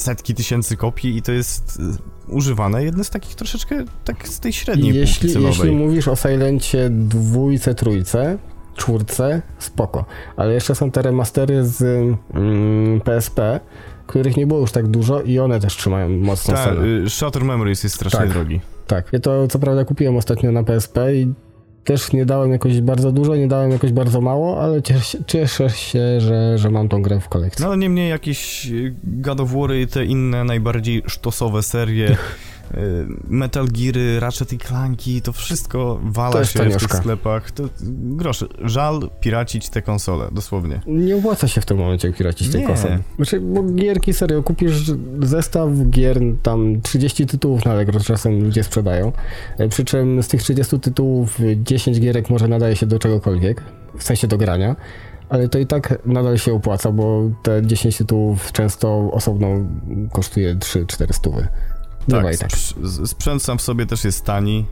setki 0.00 0.34
tysięcy 0.34 0.76
kopii 0.76 1.16
i 1.16 1.22
to 1.22 1.32
jest 1.32 1.78
y, 2.28 2.32
używane, 2.32 2.84
jedne 2.84 3.04
z 3.04 3.10
takich 3.10 3.34
troszeczkę 3.34 3.84
tak 4.04 4.28
z 4.28 4.40
tej 4.40 4.52
średniej 4.52 4.94
jeśli, 4.94 5.42
jeśli 5.42 5.72
mówisz 5.72 6.08
o 6.08 6.16
Silencie 6.16 6.90
dwójce, 6.90 7.74
trójce, 7.74 8.38
czwórce, 8.76 9.42
spoko. 9.58 10.04
Ale 10.36 10.54
jeszcze 10.54 10.74
są 10.74 10.90
te 10.90 11.02
remastery 11.02 11.66
z 11.66 11.82
mm, 12.34 13.00
PSP, 13.00 13.60
których 14.06 14.36
nie 14.36 14.46
było 14.46 14.60
już 14.60 14.72
tak 14.72 14.88
dużo 14.88 15.22
i 15.22 15.38
one 15.38 15.60
też 15.60 15.76
trzymają 15.76 16.08
mocno 16.08 16.54
Ta, 16.54 16.64
cenę. 16.64 16.86
Y, 16.86 17.10
Shutter 17.10 17.44
Memories 17.44 17.82
jest 17.82 17.96
strasznie 17.96 18.20
tak, 18.20 18.28
drogi. 18.28 18.60
Tak, 18.86 19.12
ja 19.12 19.20
to 19.20 19.48
co 19.48 19.58
prawda 19.58 19.84
kupiłem 19.84 20.16
ostatnio 20.16 20.52
na 20.52 20.64
PSP 20.64 21.14
i 21.14 21.32
też 21.84 22.12
nie 22.12 22.26
dałem 22.26 22.52
jakoś 22.52 22.80
bardzo 22.80 23.12
dużo, 23.12 23.36
nie 23.36 23.48
dałem 23.48 23.70
jakoś 23.70 23.92
bardzo 23.92 24.20
mało, 24.20 24.62
ale 24.62 24.82
cieszę, 25.26 25.70
się, 25.70 26.20
że, 26.20 26.58
że 26.58 26.70
mam 26.70 26.88
tą 26.88 27.02
grę 27.02 27.20
w 27.20 27.28
kolekcji. 27.28 27.62
No 27.62 27.68
ale 27.68 27.78
niemniej 27.78 28.10
jakieś 28.10 28.68
God 29.02 29.40
of 29.40 29.52
War 29.52 29.74
i 29.74 29.86
te 29.86 30.04
inne 30.04 30.44
najbardziej 30.44 31.02
sztosowe 31.06 31.62
serie 31.62 32.16
Metal 33.28 33.66
Geary, 33.68 34.20
Ratchet 34.20 34.52
i 34.52 34.58
Clanki, 34.58 35.22
to 35.22 35.32
wszystko 35.32 36.00
wala 36.02 36.32
to 36.32 36.44
się 36.44 36.70
w 36.70 36.76
tych 36.76 36.92
sklepach. 36.92 37.50
To 37.50 37.64
grosz, 37.90 38.44
żal 38.64 39.10
piracić 39.20 39.68
te 39.68 39.82
konsole, 39.82 40.28
dosłownie. 40.32 40.80
Nie 40.86 41.16
opłaca 41.16 41.48
się 41.48 41.60
w 41.60 41.66
tym 41.66 41.78
momencie 41.78 42.12
piracić 42.12 42.48
tej 42.48 42.64
konsole. 42.64 42.98
Znaczy, 43.16 43.40
bo 43.40 43.62
gierki 43.62 44.12
serio, 44.12 44.42
kupisz 44.42 44.92
zestaw 45.22 45.70
gier, 45.90 46.20
tam 46.42 46.80
30 46.82 47.26
tytułów 47.26 47.64
na 47.64 47.70
Allegro 47.70 48.00
czasem 48.00 48.44
ludzie 48.44 48.64
sprzedają, 48.64 49.12
e, 49.58 49.68
przy 49.68 49.84
czym 49.84 50.22
z 50.22 50.28
tych 50.28 50.42
30 50.42 50.80
tytułów 50.80 51.38
10 51.56 52.00
gierek 52.00 52.30
może 52.30 52.48
nadaje 52.48 52.76
się 52.76 52.86
do 52.86 52.98
czegokolwiek, 52.98 53.62
w 53.98 54.02
sensie 54.02 54.28
do 54.28 54.38
grania, 54.38 54.76
ale 55.28 55.48
to 55.48 55.58
i 55.58 55.66
tak 55.66 55.98
nadal 56.06 56.38
się 56.38 56.54
opłaca, 56.54 56.92
bo 56.92 57.30
te 57.42 57.66
10 57.66 57.98
tytułów 57.98 58.52
często 58.52 59.10
osobno 59.12 59.48
kosztuje 60.12 60.54
3-4 60.54 61.12
stówy. 61.12 61.48
Tak, 62.10 62.36
tak. 62.36 62.50
sprzęt 63.08 63.42
sam 63.42 63.58
w 63.58 63.62
sobie 63.62 63.86
też 63.86 64.04
jest 64.04 64.24
tani. 64.24 64.66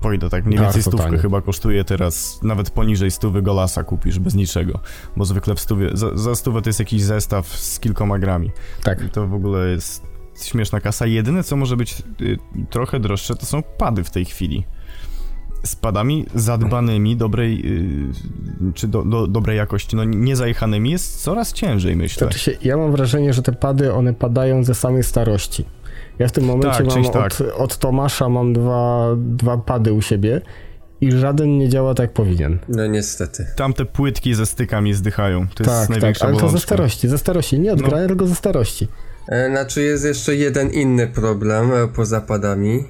Pójdę 0.00 0.30
tak, 0.30 0.46
mniej 0.46 0.60
więcej 0.60 0.82
stówkę 0.82 1.18
chyba 1.18 1.42
kosztuje 1.42 1.84
teraz, 1.84 2.40
nawet 2.42 2.70
poniżej 2.70 3.10
stówy 3.10 3.42
Golasa 3.42 3.84
kupisz 3.84 4.18
bez 4.18 4.34
niczego, 4.34 4.80
bo 5.16 5.24
zwykle 5.24 5.54
w 5.54 5.60
stówie, 5.60 5.90
za, 5.94 6.16
za 6.16 6.34
stówę 6.34 6.62
to 6.62 6.68
jest 6.68 6.78
jakiś 6.78 7.02
zestaw 7.02 7.46
z 7.46 7.80
kilkoma 7.80 8.18
grami. 8.18 8.50
Tak. 8.82 9.04
I 9.04 9.08
to 9.08 9.26
w 9.26 9.34
ogóle 9.34 9.68
jest 9.68 10.02
śmieszna 10.42 10.80
kasa. 10.80 11.06
Jedyne, 11.06 11.44
co 11.44 11.56
może 11.56 11.76
być 11.76 12.02
y, 12.20 12.38
trochę 12.70 13.00
droższe, 13.00 13.36
to 13.36 13.46
są 13.46 13.62
pady 13.62 14.04
w 14.04 14.10
tej 14.10 14.24
chwili. 14.24 14.64
z 15.64 15.76
padami 15.76 16.26
zadbanymi, 16.34 17.16
dobrej, 17.16 17.62
yy, 18.60 18.72
czy 18.74 18.88
do, 18.88 19.02
do, 19.02 19.26
dobrej 19.26 19.56
jakości, 19.56 19.96
no 19.96 20.04
niezajechanymi 20.04 20.90
jest 20.90 21.22
coraz 21.22 21.52
ciężej, 21.52 21.96
myślę. 21.96 22.26
Znaczy 22.26 22.38
się, 22.38 22.52
ja 22.62 22.76
mam 22.76 22.92
wrażenie, 22.92 23.32
że 23.32 23.42
te 23.42 23.52
pady, 23.52 23.92
one 23.92 24.14
padają 24.14 24.64
ze 24.64 24.74
samej 24.74 25.02
starości. 25.02 25.64
Ja 26.18 26.28
w 26.28 26.32
tym 26.32 26.44
momencie 26.44 26.84
Tak, 26.84 26.86
mam 26.86 27.04
tak. 27.04 27.24
od, 27.32 27.40
od 27.56 27.78
Tomasza 27.78 28.28
mam 28.28 28.52
dwa, 28.52 29.08
dwa 29.16 29.56
pady 29.58 29.92
u 29.92 30.02
siebie 30.02 30.40
i 31.00 31.12
żaden 31.12 31.58
nie 31.58 31.68
działa 31.68 31.94
tak 31.94 32.04
jak 32.04 32.12
powinien. 32.12 32.58
No 32.68 32.86
niestety. 32.86 33.46
Tamte 33.56 33.84
płytki 33.84 34.34
ze 34.34 34.46
stykami 34.46 34.94
zdychają, 34.94 35.40
to 35.40 35.62
jest 35.64 35.64
tak, 35.64 35.80
tak, 35.80 35.88
największa 35.88 36.24
ale 36.24 36.32
to 36.34 36.40
ze 36.40 36.46
bolączka. 36.46 36.66
starości, 36.66 37.08
ze 37.08 37.18
starości, 37.18 37.60
nie 37.60 37.72
od 37.72 37.80
No. 37.82 37.88
grania, 37.88 38.08
tylko 38.08 38.26
ze 38.26 38.34
starości. 38.34 38.88
E, 39.28 39.50
Znaczy 39.50 39.82
jest 39.82 40.04
jeszcze 40.04 40.34
jeden 40.36 40.70
inny 40.70 41.06
problem 41.06 41.72
e, 41.72 41.88
poza 41.88 42.20
padami. 42.20 42.84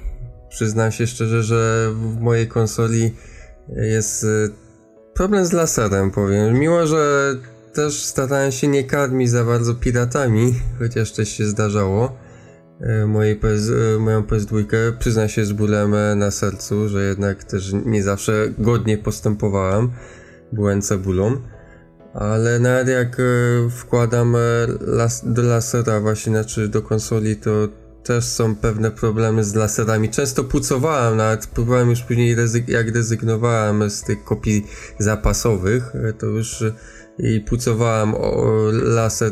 Przyznam 0.49 0.91
się 0.91 1.07
szczerze, 1.07 1.43
że 1.43 1.89
w 1.93 2.19
mojej 2.19 2.47
konsoli 2.47 3.13
jest 3.75 4.23
e, 4.23 4.27
problem 5.13 5.45
z 5.45 5.51
laserem, 5.51 6.11
powiem. 6.11 6.59
Mimo, 6.59 6.87
że 6.87 7.33
też 7.73 8.03
starałem 8.05 8.51
się 8.51 8.67
nie 8.67 8.83
karmić 8.83 9.29
za 9.29 9.43
bardzo 9.45 9.75
piratami, 9.75 10.53
chociaż 10.79 11.11
też 11.11 11.29
się 11.29 11.45
zdarzało. 11.45 12.11
E, 12.81 13.05
Mojej 13.05 13.35
PS, 13.35 13.69
e, 13.69 13.99
moją 13.99 14.21
PS2 14.21 14.63
przyznam 14.99 15.29
się 15.29 15.45
z 15.45 15.51
bólem 15.51 15.95
e, 15.95 16.15
na 16.15 16.31
sercu, 16.31 16.89
że 16.89 17.03
jednak 17.03 17.43
też 17.43 17.73
nie 17.85 18.03
zawsze 18.03 18.53
godnie 18.57 18.97
postępowałem. 18.97 19.89
Byłem 20.51 20.81
cebulą. 20.81 21.37
Ale 22.13 22.59
nawet 22.59 22.87
jak 22.87 23.17
wkładam 23.69 24.35
las, 24.81 25.21
do 25.25 25.41
lasera 25.41 25.99
właśnie, 25.99 26.31
znaczy 26.31 26.67
do 26.67 26.81
konsoli, 26.81 27.35
to 27.35 27.51
też 28.03 28.25
są 28.25 28.55
pewne 28.55 28.91
problemy 28.91 29.43
z 29.43 29.55
laserami. 29.55 30.09
Często 30.09 30.43
pucowałem, 30.43 31.17
nawet 31.17 31.47
próbowałem 31.47 31.89
już 31.89 32.01
później, 32.01 32.37
rezyg- 32.37 32.69
jak 32.69 32.95
rezygnowałem 32.95 33.89
z 33.89 34.03
tych 34.03 34.23
kopii 34.23 34.67
zapasowych, 34.99 35.93
to 36.19 36.25
już 36.25 36.63
i 37.19 37.41
pucowałem 37.41 38.15
o 38.15 38.45
laser, 38.71 39.31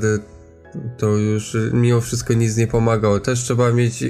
to 0.98 1.08
już 1.08 1.58
mimo 1.74 2.02
wszystko 2.02 2.34
nic 2.34 2.58
nie 2.58 2.68
pomagało. 2.68 3.20
Też 3.20 3.40
trzeba 3.40 3.72
mieć 3.72 4.04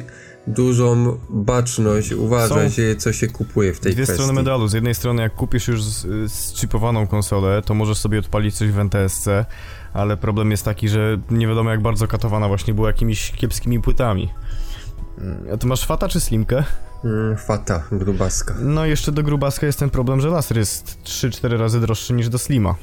dużą 0.48 1.17
baczność, 1.30 2.12
uważać, 2.12 2.74
co 2.98 3.13
się 3.13 3.28
kupuje 3.28 3.74
w 3.74 3.80
tej 3.80 3.91
Dwie 3.93 4.04
kwestii. 4.04 4.24
strony 4.24 4.34
medalu. 4.39 4.67
Z 4.67 4.74
jednej 4.74 4.96
strony, 4.96 5.22
jak 5.22 5.36
kupisz 5.36 5.67
już 5.67 5.82
zchipowaną 6.28 7.08
konsolę, 7.08 7.62
to 7.62 7.74
możesz 7.74 7.98
sobie 7.98 8.20
odpalić 8.20 8.56
coś 8.56 8.72
w 8.72 8.80
NTSC, 8.80 9.28
ale 9.93 10.17
problem 10.17 10.52
jest 10.52 10.65
taki, 10.65 10.89
że 10.89 11.17
nie 11.32 11.48
wiadomo 11.48 11.72
jak 11.72 11.82
bardzo 11.82 12.08
katowana 12.08 12.48
właśnie 12.48 12.74
była 12.74 12.88
jakimiś 12.88 13.32
kiepskimi 13.32 13.82
płytami. 13.82 14.30
A 15.54 15.58
ty 15.58 15.67
masz 15.67 15.86
fata 15.86 16.08
czy 16.10 16.20
slimkę? 16.20 16.63
Mm, 17.04 17.38
Fata, 17.38 17.84
grubaska. 17.91 18.56
No 18.60 18.86
i 18.86 18.89
jeszcze 18.89 19.12
do 19.12 19.24
grubaska 19.24 19.65
jest 19.65 19.80
ten 19.80 19.89
problem, 19.89 20.22
że 20.22 20.30
laser 20.30 20.58
jest 20.58 20.98
3-4 21.04 21.58
razy 21.58 21.80
droższy 21.80 22.13
niż 22.13 22.30
do 22.30 22.38
slima. 22.38 22.76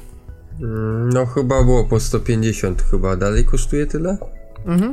Mm, 0.61 1.09
No 1.09 1.25
chyba 1.25 1.63
było 1.63 1.83
po 1.83 1.99
150 1.99 2.81
chyba. 2.91 3.15
Dalej 3.15 3.45
kosztuje 3.45 3.85
tyle? 3.85 4.17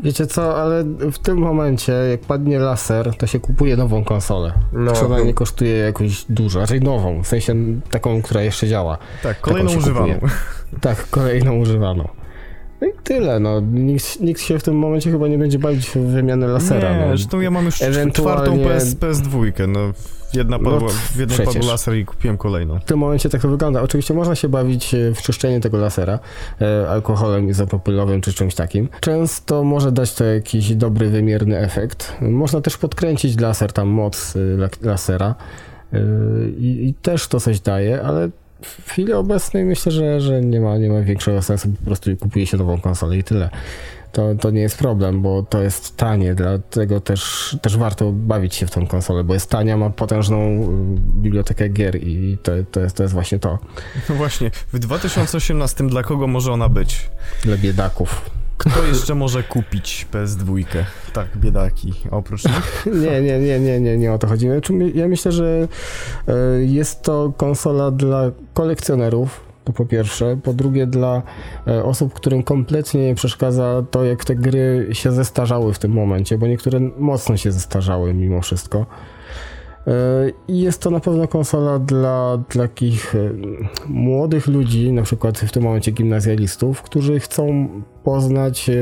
Wiecie 0.03 0.27
co, 0.27 0.63
ale 0.63 0.85
w 1.13 1.19
tym 1.19 1.39
momencie, 1.39 1.93
jak 1.93 2.21
padnie 2.21 2.59
laser, 2.59 3.17
to 3.17 3.27
się 3.27 3.41
kupuje 3.41 3.77
nową 3.77 4.05
konsolę. 4.05 4.53
No, 4.73 4.93
ona 4.93 5.19
no. 5.19 5.25
nie 5.25 5.35
kosztuje 5.35 5.77
jakoś 5.77 6.25
dużo, 6.29 6.61
raczej 6.61 6.81
nową, 6.81 7.23
w 7.23 7.27
sensie 7.27 7.55
taką, 7.91 8.23
która 8.23 8.43
jeszcze 8.43 8.69
działa. 8.69 8.99
Tak, 9.23 9.41
kolejną 9.41 9.77
używaną. 9.77 10.15
kupuje. 10.15 10.33
Tak, 10.81 11.11
kolejną 11.11 11.57
używaną. 11.57 12.09
No 12.83 12.89
i 12.89 12.93
tyle, 13.05 13.41
no. 13.41 13.61
Nikt, 13.61 14.21
nikt 14.21 14.41
się 14.41 14.59
w 14.59 14.63
tym 14.63 14.77
momencie 14.77 15.11
chyba 15.11 15.29
nie 15.29 15.39
będzie 15.39 15.59
bawić 15.59 15.87
w 15.91 15.97
wymianę 15.97 16.47
lasera. 16.47 16.93
Nie, 16.97 17.01
no. 17.01 17.17
zresztą 17.17 17.41
ja 17.41 17.51
mam 17.51 17.65
już 17.65 17.83
Ewentualnie- 17.83 18.13
czwartą 18.13 18.59
PS, 18.69 18.97
PS2, 18.97 19.69
no 19.69 19.81
jedna 20.35 20.59
No 20.59 20.71
padła, 20.71 20.89
t- 20.89 20.95
w 21.15 21.17
jednej 21.19 21.39
padł 21.39 21.51
przecież. 21.51 21.69
laser 21.71 21.95
i 21.95 22.05
kupiłem 22.05 22.37
kolejną. 22.39 22.79
W 22.81 22.85
tym 22.85 22.99
momencie 22.99 23.29
tak 23.29 23.43
to 23.43 23.49
wygląda. 23.49 23.83
Oczywiście 23.83 24.15
można 24.15 24.35
się 24.35 24.49
bawić 24.49 24.95
e, 24.95 25.15
w 25.15 25.23
czyszczenie 25.23 25.61
tego 25.61 25.79
lasera 25.79 26.19
e, 26.61 26.89
alkoholem 26.91 27.49
izopropylowym 27.49 28.21
czy 28.21 28.33
czymś 28.33 28.55
takim. 28.55 28.89
Często 29.01 29.65
może 29.65 29.93
dać 29.93 30.15
to 30.15 30.25
jakiś 30.25 30.75
dobry, 30.75 31.09
wymierny 31.11 31.59
efekt. 31.59 32.17
Można 32.21 32.61
też 32.61 32.77
podkręcić 32.79 33.41
laser, 33.41 33.73
tam 33.73 33.89
moc 33.89 34.37
e, 34.37 34.39
la- 34.39 34.69
lasera 34.83 35.35
e, 35.93 35.99
i, 36.59 36.89
i 36.89 36.95
też 36.95 37.29
to 37.29 37.41
coś 37.41 37.61
daje, 37.61 38.03
ale 38.03 38.29
w 38.63 38.91
chwili 38.91 39.13
obecnej 39.13 39.65
myślę, 39.65 39.93
że, 39.93 40.21
że 40.21 40.41
nie, 40.41 40.61
ma, 40.61 40.79
nie 40.79 40.89
ma 40.89 41.01
większego 41.01 41.43
sensu, 41.43 41.69
po 41.69 41.85
prostu 41.85 42.17
kupuje 42.17 42.47
się 42.47 42.57
nową 42.57 42.81
konsolę 42.81 43.17
i 43.17 43.25
tyle. 43.25 43.51
To, 44.13 44.35
to 44.35 44.51
nie 44.51 44.61
jest 44.61 44.79
problem, 44.79 45.23
bo 45.23 45.43
to 45.43 45.63
jest 45.63 45.97
tanie, 45.97 46.35
dlatego 46.35 47.01
też, 47.01 47.57
też 47.63 47.77
warto 47.77 48.13
bawić 48.13 48.55
się 48.55 48.67
w 48.67 48.71
tą 48.71 48.87
konsolę, 48.87 49.25
bo 49.25 49.35
jest 49.35 49.51
tania, 49.51 49.77
ma 49.77 49.91
potężną 49.91 50.39
y, 50.39 50.67
bibliotekę 50.99 51.69
gier 51.69 51.97
i 52.03 52.39
to, 52.43 52.53
to, 52.71 52.81
jest, 52.81 52.97
to 52.97 53.03
jest 53.03 53.15
właśnie 53.15 53.39
to 53.39 53.59
No 54.09 54.15
właśnie, 54.15 54.51
w 54.73 54.79
2018 54.79 55.87
dla 55.87 56.03
kogo 56.03 56.27
może 56.27 56.53
ona 56.53 56.69
być? 56.69 57.11
dla 57.45 57.57
biedaków. 57.57 58.31
Kto 58.71 58.85
jeszcze 58.85 59.15
może 59.15 59.43
kupić 59.43 60.07
PS2? 60.13 60.65
Tak, 61.13 61.37
biedaki. 61.37 61.95
Oprócz 62.11 62.45
nich? 62.45 62.87
Nie, 63.03 63.23
nie, 63.23 63.39
nie, 63.39 63.61
nie, 63.61 63.81
nie, 63.81 63.99
nie 63.99 64.13
o 64.13 64.19
to 64.19 64.27
chodzi. 64.27 64.47
Ja 64.95 65.09
myślę, 65.09 65.33
że 65.33 65.69
e, 66.29 66.35
jest 66.65 67.03
to 67.03 67.33
konsola 67.37 67.91
dla 67.91 68.31
kolekcjonerów, 68.55 69.41
to 69.65 69.73
po 69.73 69.87
pierwsze. 69.87 70.37
Po 70.43 70.53
drugie 70.53 70.87
dla 70.87 71.23
e, 71.67 71.85
osób, 71.85 72.15
którym 72.15 72.43
kompletnie 72.43 73.07
nie 73.07 73.15
przeszkadza 73.15 73.83
to, 73.91 74.05
jak 74.05 74.25
te 74.25 74.35
gry 74.35 74.89
się 74.93 75.13
zestarzały 75.13 75.75
w 75.75 75.79
tym 75.79 75.93
momencie, 75.93 76.39
bo 76.39 76.47
niektóre 76.47 76.81
mocno 76.99 77.37
się 77.37 77.53
zestarzały 77.53 78.15
mimo 78.15 78.41
wszystko. 78.41 78.87
I 80.49 80.61
jest 80.61 80.83
to 80.83 80.91
na 80.91 81.01
pewno 81.01 81.29
konsola 81.29 81.79
dla, 81.79 82.39
dla 82.51 82.65
takich 82.65 83.15
e, 83.15 83.31
młodych 83.87 84.47
ludzi, 84.47 84.93
na 84.93 85.03
przykład 85.03 85.39
w 85.39 85.53
tym 85.53 85.63
momencie 85.63 85.91
gimnazjalistów, 85.91 86.83
którzy 86.83 87.21
chcą 87.21 87.69
poznać, 88.05 88.71
e, 88.71 88.75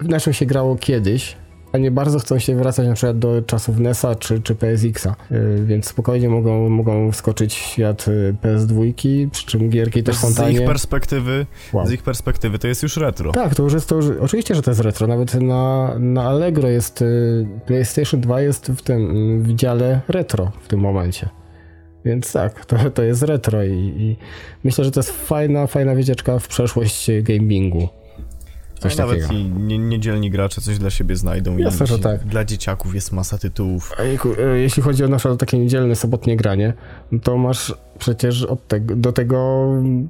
na 0.00 0.20
czym 0.20 0.32
się 0.32 0.46
grało 0.46 0.76
kiedyś, 0.76 1.36
a 1.72 1.78
nie 1.78 1.90
bardzo 1.90 2.18
chcą 2.18 2.38
się 2.38 2.56
wracać 2.56 2.86
na 2.88 2.94
przykład 2.94 3.18
do 3.18 3.42
czasów 3.42 3.78
NES-a 3.78 4.14
czy, 4.14 4.40
czy 4.42 4.54
PSX-a, 4.54 5.16
Y, 5.32 5.64
więc 5.66 5.86
spokojnie 5.88 6.28
mogą, 6.28 6.68
mogą 6.68 7.12
wskoczyć 7.12 7.54
w 7.54 7.58
świat 7.58 8.08
y, 8.08 8.34
PS2, 8.42 8.92
przy 9.30 9.46
czym 9.46 9.70
gierki 9.70 10.02
też 10.02 10.16
są 10.16 10.28
Z 10.28 10.30
ich 10.30 10.36
tanie. 10.36 10.60
perspektywy, 10.60 11.46
Wow. 11.72 11.86
z 11.86 11.92
ich 11.92 12.02
perspektywy 12.02 12.58
to 12.58 12.68
jest 12.68 12.82
już 12.82 12.96
retro. 12.96 13.32
Tak, 13.32 13.54
to 13.54 13.62
już 13.62 13.72
jest 13.72 13.88
to 13.88 13.96
już, 13.96 14.06
oczywiście, 14.20 14.54
że 14.54 14.62
to 14.62 14.70
jest 14.70 14.80
retro, 14.80 15.06
nawet 15.06 15.34
na, 15.34 15.94
na 15.98 16.22
Allegro 16.22 16.68
jest, 16.68 17.02
y, 17.02 17.46
PlayStation 17.66 18.20
2 18.20 18.40
jest 18.40 18.66
w 18.66 18.82
tym, 18.82 19.42
w 19.42 19.54
dziale 19.54 20.00
retro 20.08 20.52
w 20.62 20.68
tym 20.68 20.80
momencie. 20.80 21.28
Więc 22.04 22.32
tak, 22.32 22.64
to, 22.64 22.76
to 22.90 23.02
jest 23.02 23.22
retro 23.22 23.64
i, 23.64 23.70
i 23.98 24.16
myślę, 24.64 24.84
że 24.84 24.90
to 24.90 25.00
jest 25.00 25.10
fajna, 25.10 25.66
fajna 25.66 25.94
wycieczka 25.94 26.38
w 26.38 26.48
przeszłość 26.48 27.10
gamingu. 27.22 27.88
Coś 28.80 28.98
A 29.00 29.02
nawet 29.02 29.22
takiego. 29.22 29.40
i 29.40 29.44
nie, 29.44 29.78
niedzielni 29.78 30.30
gracze 30.30 30.60
coś 30.60 30.78
dla 30.78 30.90
siebie 30.90 31.16
znajdą. 31.16 31.58
i 31.58 31.62
Jasne, 31.62 31.86
że 31.86 31.98
tak. 31.98 32.24
Dla 32.24 32.44
dzieciaków 32.44 32.94
jest 32.94 33.12
masa 33.12 33.38
tytułów. 33.38 33.92
A 33.98 34.02
jejku, 34.02 34.28
e, 34.38 34.58
jeśli 34.58 34.82
chodzi 34.82 35.04
o 35.04 35.08
na 35.08 35.16
przykład 35.16 35.38
takie 35.40 35.58
niedzielne, 35.58 35.96
sobotnie 35.96 36.36
granie, 36.36 36.72
to 37.22 37.36
masz 37.38 37.74
przecież 37.98 38.42
od 38.44 38.68
tego, 38.68 38.96
do 38.96 39.12
tego 39.12 39.68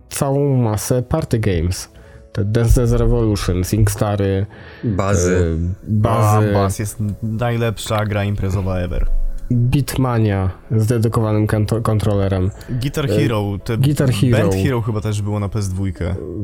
całą 0.08 0.56
masę 0.56 1.02
party 1.02 1.38
games. 1.38 1.88
Te 2.32 2.44
Dance 2.44 2.80
Dance 2.80 2.96
Revolution, 2.98 3.64
SingStary, 3.64 4.46
Bazy. 4.84 5.36
e, 5.36 5.88
bazy, 5.88 6.50
A, 6.50 6.54
Bas 6.54 6.78
jest 6.78 6.98
najlepsza 7.22 8.06
gra 8.06 8.24
imprezowa 8.24 8.78
ever. 8.78 9.06
Beatmania 9.50 10.50
z 10.76 10.86
dedykowanym 10.86 11.46
kontrolerem, 11.82 12.50
Guitar 12.70 13.08
Hero, 13.08 13.44
te 13.64 13.74
E, 13.74 13.78
Guitar 13.78 14.10
Hero. 14.12 14.38
Band 14.38 14.54
Hero 14.54 14.80
chyba 14.82 15.00
też 15.00 15.22
było 15.22 15.40
na 15.40 15.48
PS2. 15.48 15.92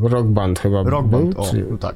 Rock 0.02 0.26
Band 0.26 0.58
chyba 0.58 0.82
Rock 0.82 1.06
był, 1.06 1.20
Band, 1.22 1.38
o, 1.38 1.50
czy, 1.50 1.66
tak. 1.80 1.94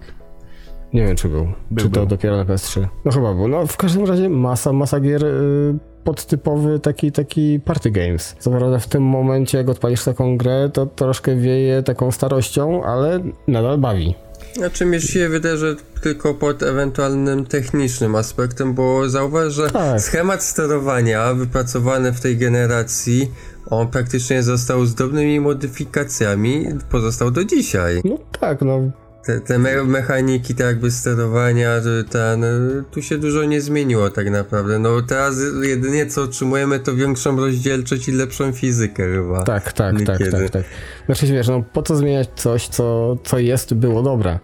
Nie 0.92 1.07
wiem 1.07 1.16
czy 1.16 1.29
był, 1.29 1.44
Był, 1.70 1.85
czy 1.87 1.90
to 1.90 2.00
był. 2.00 2.07
dopiero 2.09 2.37
na 2.37 2.44
PS3. 2.44 2.87
No 3.05 3.12
chyba 3.12 3.35
był, 3.35 3.48
no 3.48 3.66
w 3.66 3.76
każdym 3.76 4.05
razie 4.07 4.29
masa, 4.29 4.72
masa 4.72 5.00
gier 5.00 5.24
y, 5.24 5.74
podtypowy 6.05 6.81
taki, 6.81 7.12
taki 7.12 7.61
party 7.64 7.90
games. 7.90 8.37
Co 8.38 8.50
prawda 8.50 8.79
w 8.79 8.87
tym 8.88 9.03
momencie 9.03 9.59
jak 9.59 9.68
odpalisz 9.68 10.05
taką 10.05 10.37
grę, 10.37 10.70
to 10.72 10.87
troszkę 10.87 11.37
wieje 11.37 11.83
taką 11.83 12.11
starością, 12.11 12.85
ale 12.85 13.20
nadal 13.48 13.79
bawi. 13.79 14.14
Znaczy 14.57 14.87
mi 14.87 15.00
się 15.00 15.29
wydaje, 15.29 15.57
że 15.57 15.76
tylko 16.03 16.35
pod 16.35 16.62
ewentualnym 16.62 17.46
technicznym 17.46 18.14
aspektem, 18.14 18.74
bo 18.74 19.09
zauważ, 19.09 19.53
że 19.53 19.70
Tak. 19.70 20.00
schemat 20.00 20.42
sterowania 20.42 21.35
wypracowany 21.35 22.12
w 22.12 22.20
tej 22.20 22.37
generacji, 22.37 23.31
on 23.70 23.88
praktycznie 23.88 24.42
został 24.42 24.87
z 24.87 24.94
drobnymi 24.94 25.40
modyfikacjami, 25.40 26.66
pozostał 26.90 27.31
do 27.31 27.44
dzisiaj. 27.44 28.00
No 28.05 28.18
tak, 28.40 28.61
no 28.62 28.81
Te, 29.24 29.40
te 29.40 29.59
me 29.59 29.85
mechaniki 29.85 30.54
tak 30.54 30.66
jakby 30.66 30.90
sterowania, 30.90 31.80
że 31.80 32.04
ten, 32.04 32.44
tu 32.90 33.02
się 33.02 33.18
dużo 33.18 33.44
nie 33.44 33.61
zmieniło 33.61 34.11
tak 34.11 34.30
naprawdę. 34.30 34.78
No 34.78 35.02
teraz 35.02 35.37
jedynie 35.62 36.06
co 36.06 36.22
otrzymujemy 36.22 36.80
to 36.80 36.94
większą 36.94 37.37
rozdzielczość 37.37 38.09
i 38.09 38.12
lepszą 38.12 38.52
fizykę 38.52 39.02
chyba. 39.14 39.42
tak, 39.42 39.72
tak, 39.72 40.02
tak, 40.04 40.20
Niekiedy. 40.20 40.30
tak, 40.42 40.50
tak. 40.50 40.64
Znaczy 41.06 41.26
wiesz, 41.26 41.48
no 41.48 41.62
po 41.72 41.83
co 41.83 41.96
zmieniać 41.96 42.28
coś, 42.37 42.68
co, 42.68 43.16
co 43.24 43.38
jest, 43.38 43.74
było 43.74 44.02
dobre. 44.02 44.38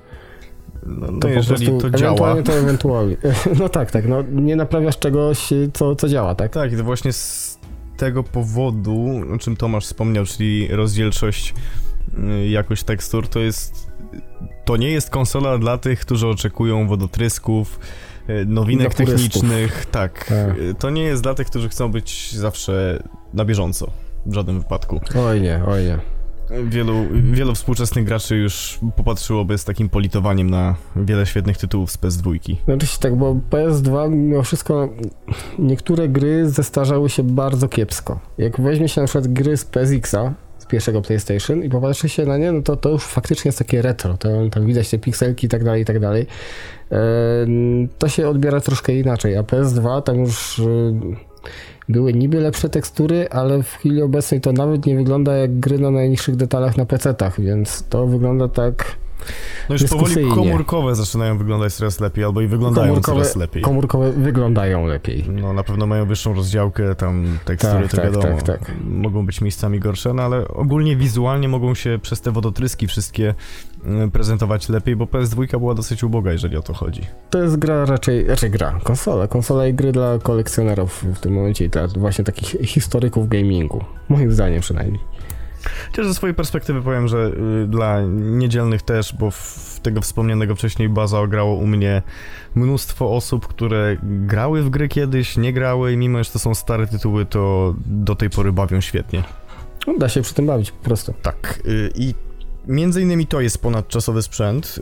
No, 0.86 1.06
no 1.12 1.20
To 1.20 1.28
po 1.28 1.28
jeżeli 1.28 1.66
prostu 1.66 1.90
to 1.90 1.98
działa. 1.98 2.12
ewentualnie 2.12 2.42
to 2.42 2.52
ewentualnie. 2.52 3.16
No 3.58 3.68
tak, 3.68 3.90
tak, 3.90 4.08
no 4.08 4.22
nie 4.32 4.56
naprawiasz 4.56 4.98
czegoś, 4.98 5.48
co, 5.74 5.96
co 5.96 6.08
działa, 6.08 6.34
tak? 6.34 6.52
Tak, 6.52 6.72
i 6.72 6.76
to 6.76 6.84
właśnie 6.84 7.12
z 7.12 7.58
tego 7.96 8.22
powodu, 8.22 9.10
o 9.34 9.38
czym 9.38 9.56
Tomasz 9.56 9.84
wspomniał, 9.86 10.24
czyli 10.24 10.68
rozdzielczość, 10.68 11.54
y, 12.42 12.48
jakość 12.48 12.82
tekstur, 12.84 13.28
to 13.28 13.40
jest. 13.40 13.86
To 14.64 14.76
nie 14.76 14.90
jest 14.90 15.10
konsola 15.10 15.58
dla 15.58 15.78
tych, 15.78 16.00
którzy 16.00 16.26
oczekują 16.28 16.88
wodotrysków, 16.88 17.80
y, 18.30 18.46
nowinek 18.46 18.94
technicznych. 18.94 19.86
Tak. 19.86 20.24
Tak. 20.24 20.58
Y, 20.58 20.74
To 20.78 20.90
nie 20.90 21.02
jest 21.02 21.22
dla 21.22 21.34
tych, 21.34 21.46
którzy 21.46 21.68
chcą 21.68 21.90
być 21.92 22.32
zawsze 22.32 23.02
na 23.34 23.44
bieżąco. 23.44 23.90
W 24.26 24.34
żadnym 24.34 24.58
wypadku. 24.58 25.00
Oj 25.28 25.40
nie, 25.40 25.62
oj 25.66 25.84
nie. 25.84 25.98
Wielu, 26.64 26.94
wielu 27.32 27.54
współczesnych 27.54 28.04
graczy 28.04 28.36
już 28.36 28.78
popatrzyłoby 28.96 29.58
z 29.58 29.64
takim 29.64 29.88
politowaniem 29.88 30.50
na 30.50 30.74
wiele 30.96 31.26
świetnych 31.26 31.56
tytułów 31.56 31.90
z 31.90 31.98
PS2. 31.98 32.56
Znaczy 32.64 32.86
się 32.86 32.98
tak, 32.98 33.16
bo 33.16 33.36
PS2 33.50 34.10
mimo 34.10 34.42
wszystko 34.42 34.88
niektóre 35.58 36.08
gry 36.08 36.50
zestarzały 36.50 37.08
się 37.10 37.22
bardzo 37.22 37.68
kiepsko. 37.68 38.20
Jak 38.38 38.60
weźmie 38.60 38.88
się 38.88 39.00
na 39.00 39.06
przykład 39.06 39.28
gry 39.28 39.56
z 39.56 39.64
PSX-a, 39.64 40.34
pierwszego 40.68 41.02
PlayStation 41.02 41.62
i 41.62 41.68
popatrzy 41.68 42.08
się 42.08 42.26
na 42.26 42.36
nie, 42.36 42.52
no 42.52 42.62
to 42.62 42.76
to 42.76 42.88
już 42.88 43.04
faktycznie 43.04 43.48
jest 43.48 43.58
takie 43.58 43.82
retro. 43.82 44.16
To, 44.16 44.28
tam 44.50 44.66
widać 44.66 44.90
te 44.90 44.98
pikselki 44.98 45.46
i 45.46 45.48
tak 45.48 45.64
dalej, 45.64 45.82
i 45.82 45.84
tak 45.84 46.00
dalej. 46.00 46.26
E, 46.92 46.96
To 47.98 48.08
się 48.08 48.28
odbiera 48.28 48.60
troszkę 48.60 48.94
inaczej, 48.94 49.36
a 49.36 49.42
PS2 49.42 50.02
tam 50.02 50.18
już 50.18 50.58
e, 50.58 50.64
były 51.88 52.12
niby 52.12 52.40
lepsze 52.40 52.68
tekstury, 52.68 53.28
ale 53.30 53.62
w 53.62 53.72
chwili 53.72 54.02
obecnej 54.02 54.40
to 54.40 54.52
nawet 54.52 54.86
nie 54.86 54.96
wygląda 54.96 55.36
jak 55.36 55.58
gry 55.58 55.78
na 55.78 55.90
najniższych 55.90 56.36
detalach 56.36 56.76
na 56.76 56.84
PC-tach, 56.84 57.40
więc 57.40 57.84
to 57.88 58.06
wygląda 58.06 58.48
tak 58.48 58.96
No 59.68 59.74
już 59.74 59.84
powoli 59.84 60.28
komórkowe 60.34 60.94
zaczynają 60.94 61.38
wyglądać 61.38 61.74
coraz 61.74 62.00
lepiej, 62.00 62.24
albo 62.24 62.40
i 62.40 62.46
wyglądają 62.46 62.88
komórkowe, 62.88 63.20
coraz 63.20 63.36
lepiej. 63.36 63.62
komórkowe 63.62 64.12
wyglądają 64.12 64.86
lepiej. 64.86 65.24
No 65.28 65.52
na 65.52 65.62
pewno 65.62 65.86
mają 65.86 66.06
wyższą 66.06 66.34
rozdziałkę, 66.34 66.94
tam 66.94 67.38
tekstury 67.44 67.82
Tak, 67.82 67.90
to 67.90 67.96
tak, 67.96 68.06
wiadomo, 68.06 68.36
tak, 68.36 68.42
tak. 68.42 68.72
mogą 68.84 69.26
być 69.26 69.40
miejscami 69.40 69.80
gorsze, 69.80 70.14
no 70.14 70.22
ale 70.22 70.48
ogólnie 70.48 70.96
wizualnie 70.96 71.48
mogą 71.48 71.74
się 71.74 71.98
przez 72.02 72.20
te 72.20 72.30
wodotryski 72.30 72.86
wszystkie 72.86 73.34
mm, 73.84 74.10
prezentować 74.10 74.68
lepiej, 74.68 74.96
bo 74.96 75.04
PS2 75.04 75.58
była 75.58 75.74
dosyć 75.74 76.04
uboga, 76.04 76.32
jeżeli 76.32 76.56
o 76.56 76.62
to 76.62 76.74
chodzi. 76.74 77.02
To 77.30 77.42
jest 77.42 77.56
gra 77.56 77.84
raczej, 77.84 78.26
raczej 78.26 78.50
gra, 78.50 78.78
konsola, 78.82 79.26
konsola 79.26 79.66
i 79.66 79.74
gry 79.74 79.92
dla 79.92 80.18
kolekcjonerów 80.18 81.04
w 81.14 81.20
tym 81.20 81.32
momencie 81.32 81.64
i 81.64 81.68
dla 81.68 81.88
właśnie 81.88 82.24
takich 82.24 82.70
historyków 82.70 83.28
gamingu. 83.28 83.84
Moim 84.08 84.32
zdaniem 84.32 84.60
przynajmniej. 84.60 85.00
Chociaż 85.90 86.06
ze 86.06 86.14
swojej 86.14 86.34
perspektywy 86.34 86.82
powiem, 86.82 87.08
że 87.08 87.32
y, 87.62 87.66
dla 87.66 88.02
niedzielnych 88.12 88.82
też, 88.82 89.14
bo 89.14 89.30
w 89.30 89.80
tego 89.82 90.00
wspomnianego 90.00 90.54
wcześniej 90.54 90.88
baza 90.88 91.20
ograło 91.20 91.54
u 91.54 91.66
mnie 91.66 92.02
mnóstwo 92.54 93.16
osób, 93.16 93.46
które 93.46 93.96
grały 94.02 94.62
w 94.62 94.70
gry 94.70 94.88
kiedyś, 94.88 95.36
nie 95.36 95.52
grały 95.52 95.92
i 95.92 95.96
mimo, 95.96 96.24
że 96.24 96.30
to 96.30 96.38
są 96.38 96.54
stare 96.54 96.86
tytuły, 96.86 97.26
to 97.26 97.74
do 97.86 98.14
tej 98.14 98.30
pory 98.30 98.52
bawią 98.52 98.80
świetnie. 98.80 99.22
No, 99.86 99.94
da 99.98 100.08
się 100.08 100.22
przy 100.22 100.34
tym 100.34 100.46
bawić 100.46 100.70
po 100.70 100.84
prostu. 100.84 101.14
Tak. 101.22 101.60
y, 101.66 101.90
I 101.94 102.14
między 102.66 103.02
innymi 103.02 103.26
to 103.26 103.40
jest 103.40 103.58
ponadczasowy 103.62 104.22
sprzęt 104.22 104.74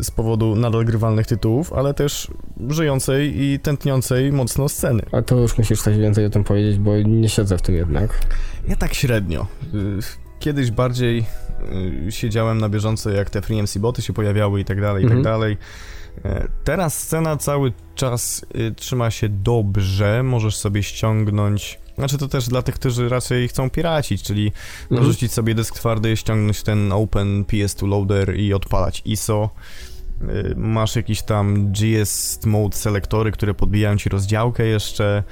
y, 0.00 0.04
z 0.04 0.10
powodu 0.10 0.56
nadal 0.56 0.84
grywalnych 0.84 1.26
tytułów, 1.26 1.72
ale 1.72 1.94
też 1.94 2.28
żyjącej 2.68 3.42
i 3.42 3.60
tętniącej 3.60 4.32
mocno 4.32 4.68
sceny. 4.68 5.02
A 5.12 5.22
to 5.22 5.36
już 5.36 5.58
musisz 5.58 5.82
coś 5.82 5.98
więcej 5.98 6.26
o 6.26 6.30
tym 6.30 6.44
powiedzieć, 6.44 6.78
bo 6.78 6.96
nie 6.96 7.28
siedzę 7.28 7.58
w 7.58 7.62
tym 7.62 7.74
jednak. 7.74 8.20
Ja 8.68 8.76
tak 8.76 8.94
średnio. 8.94 9.46
Y, 9.74 9.98
Kiedyś 10.38 10.70
bardziej 10.70 11.24
y, 12.06 12.12
siedziałem 12.12 12.58
na 12.58 12.68
bieżąco, 12.68 13.10
jak 13.10 13.30
te 13.30 13.42
FreeMC 13.42 13.76
boty 13.78 14.02
się 14.02 14.12
pojawiały 14.12 14.60
i 14.60 14.64
tak 14.64 14.80
dalej, 14.80 15.04
i 15.04 15.06
tak 15.08 15.16
Mhm. 15.16 15.22
dalej. 15.34 15.56
E, 16.24 16.48
Teraz 16.64 16.98
scena 17.02 17.36
cały 17.36 17.72
czas 17.94 18.46
y, 18.56 18.74
trzyma 18.74 19.10
się 19.10 19.28
dobrze, 19.28 20.22
możesz 20.22 20.56
sobie 20.56 20.82
ściągnąć. 20.82 21.80
Znaczy 21.98 22.18
to 22.18 22.28
też 22.28 22.48
dla 22.48 22.62
tych, 22.62 22.74
którzy 22.74 23.08
raczej 23.08 23.48
chcą 23.48 23.70
piracić, 23.70 24.22
czyli 24.22 24.52
Mhm. 24.82 25.00
dorzucić 25.02 25.32
sobie 25.32 25.54
dysk 25.54 25.74
twardy, 25.74 26.16
ściągnąć 26.16 26.62
ten 26.62 26.92
Open 26.92 27.44
PS2 27.44 27.88
Loader 27.88 28.36
i 28.36 28.54
odpalać 28.54 29.02
ISO. 29.04 29.50
Y, 30.22 30.54
Masz 30.56 30.96
jakiś 30.96 31.22
tam 31.22 31.72
GS 31.72 32.40
Mode 32.46 32.76
selektory, 32.76 33.32
które 33.32 33.54
podbijają 33.54 33.96
ci 33.96 34.08
rozdziałkę 34.08 34.66
jeszcze. 34.66 35.22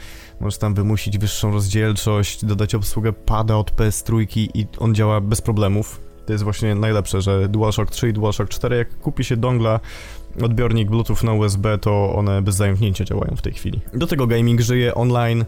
Możesz 0.41 0.59
tam 0.59 0.75
wymusić 0.75 1.19
wyższą 1.19 1.53
rozdzielczość, 1.53 2.45
dodać 2.45 2.75
obsługę 2.75 3.13
pada 3.13 3.57
od 3.57 3.71
PS3 3.77 4.27
i 4.55 4.67
on 4.79 4.95
działa 4.95 5.21
bez 5.21 5.41
problemów. 5.41 6.01
To 6.27 6.33
jest 6.33 6.45
właśnie 6.45 6.75
najlepsze, 6.75 7.23
że 7.23 7.49
DualShock 7.49 7.91
3 7.91 8.09
i 8.09 8.13
DualShock 8.13 8.49
4, 8.51 8.77
jak 8.77 8.99
kupi 8.99 9.25
się 9.25 9.37
dongla, 9.37 9.81
odbiornik 10.43 10.91
Bluetooth 10.91 11.23
na 11.25 11.33
USB, 11.33 11.79
to 11.79 12.15
one 12.15 12.43
bez 12.43 12.55
zająknięcia 12.57 13.05
działają 13.05 13.37
w 13.37 13.43
tej 13.43 13.53
chwili. 13.53 13.81
Do 13.95 14.07
tego 14.07 14.27
gaming 14.27 14.61
żyje 14.61 14.95
online. 14.95 15.45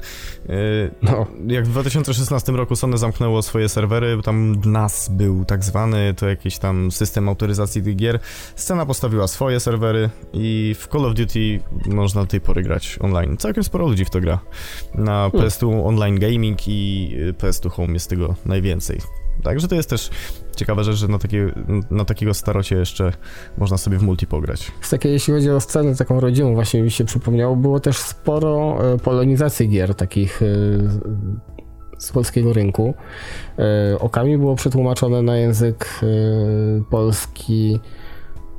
Yy, 0.49 0.55
No, 1.03 1.27
jak 1.47 1.65
w 1.67 1.69
2016 1.69 2.53
roku 2.53 2.77
Sony 2.77 2.99
zamknęło 2.99 3.43
swoje 3.43 3.69
serwery, 3.69 4.19
tam 4.23 4.57
NAS 4.65 5.09
był 5.09 5.45
tak 5.45 5.65
zwany, 5.65 6.15
to 6.15 6.29
jakiś 6.29 6.59
tam 6.59 6.93
system 6.93 7.29
autoryzacji 7.29 7.83
tych 7.83 7.97
gier. 7.97 8.19
Scena 8.57 8.87
postawiła 8.87 9.27
swoje 9.27 9.61
serwery 9.61 10.11
i 10.33 10.75
w 10.79 10.89
Call 10.89 11.05
of 11.05 11.15
Duty 11.15 11.61
można 11.87 12.21
do 12.21 12.27
tej 12.27 12.41
pory 12.41 12.63
grać 12.63 12.99
online. 13.01 13.37
Całkiem 13.37 13.65
sporo 13.65 13.87
ludzi 13.87 14.05
w 14.05 14.11
to 14.11 14.21
gra. 14.21 14.39
Na 14.95 15.31
Hmm. 15.31 15.51
PS2 15.51 15.87
Online 15.87 16.19
Gaming 16.19 16.69
i 16.69 17.11
y, 17.19 17.33
PS2 17.33 17.71
Home 17.71 17.93
jest 17.93 18.11
tego 18.11 18.35
najwięcej. 18.47 19.24
Także 19.43 19.69
to 19.69 19.75
jest 19.75 19.91
też 19.91 20.11
ciekawa 20.57 20.83
rzecz, 20.83 20.97
że 20.97 21.09
na, 21.09 21.19
takie, 21.19 21.53
na 21.91 22.05
takiego 22.05 22.35
starocie 22.35 22.77
jeszcze 22.77 23.13
można 23.59 23.79
sobie 23.79 23.99
w 23.99 24.03
multi 24.03 24.27
pograć. 24.27 24.73
z 24.81 24.91
takiej, 24.91 25.13
jeśli 25.13 25.35
chodzi 25.35 25.51
o 25.51 25.61
scenę 25.61 25.97
taką 25.97 26.21
rodzimą, 26.21 26.55
właśnie 26.55 26.83
mi 26.83 26.91
się 26.91 27.05
przypomniało, 27.05 27.57
było 27.57 27.81
też 27.81 27.97
sporo 27.99 28.79
e, 28.95 28.99
polonizacji 28.99 29.69
gier 29.69 29.95
takich 29.95 30.43
e, 30.43 30.47
z 31.99 32.13
polskiego 32.13 32.53
rynku. 32.53 32.95
E, 33.59 33.99
Okami 33.99 34.39
było 34.39 34.55
przetłumaczone 34.57 35.23
na 35.23 35.37
język 35.37 36.01
polski. 36.91 37.81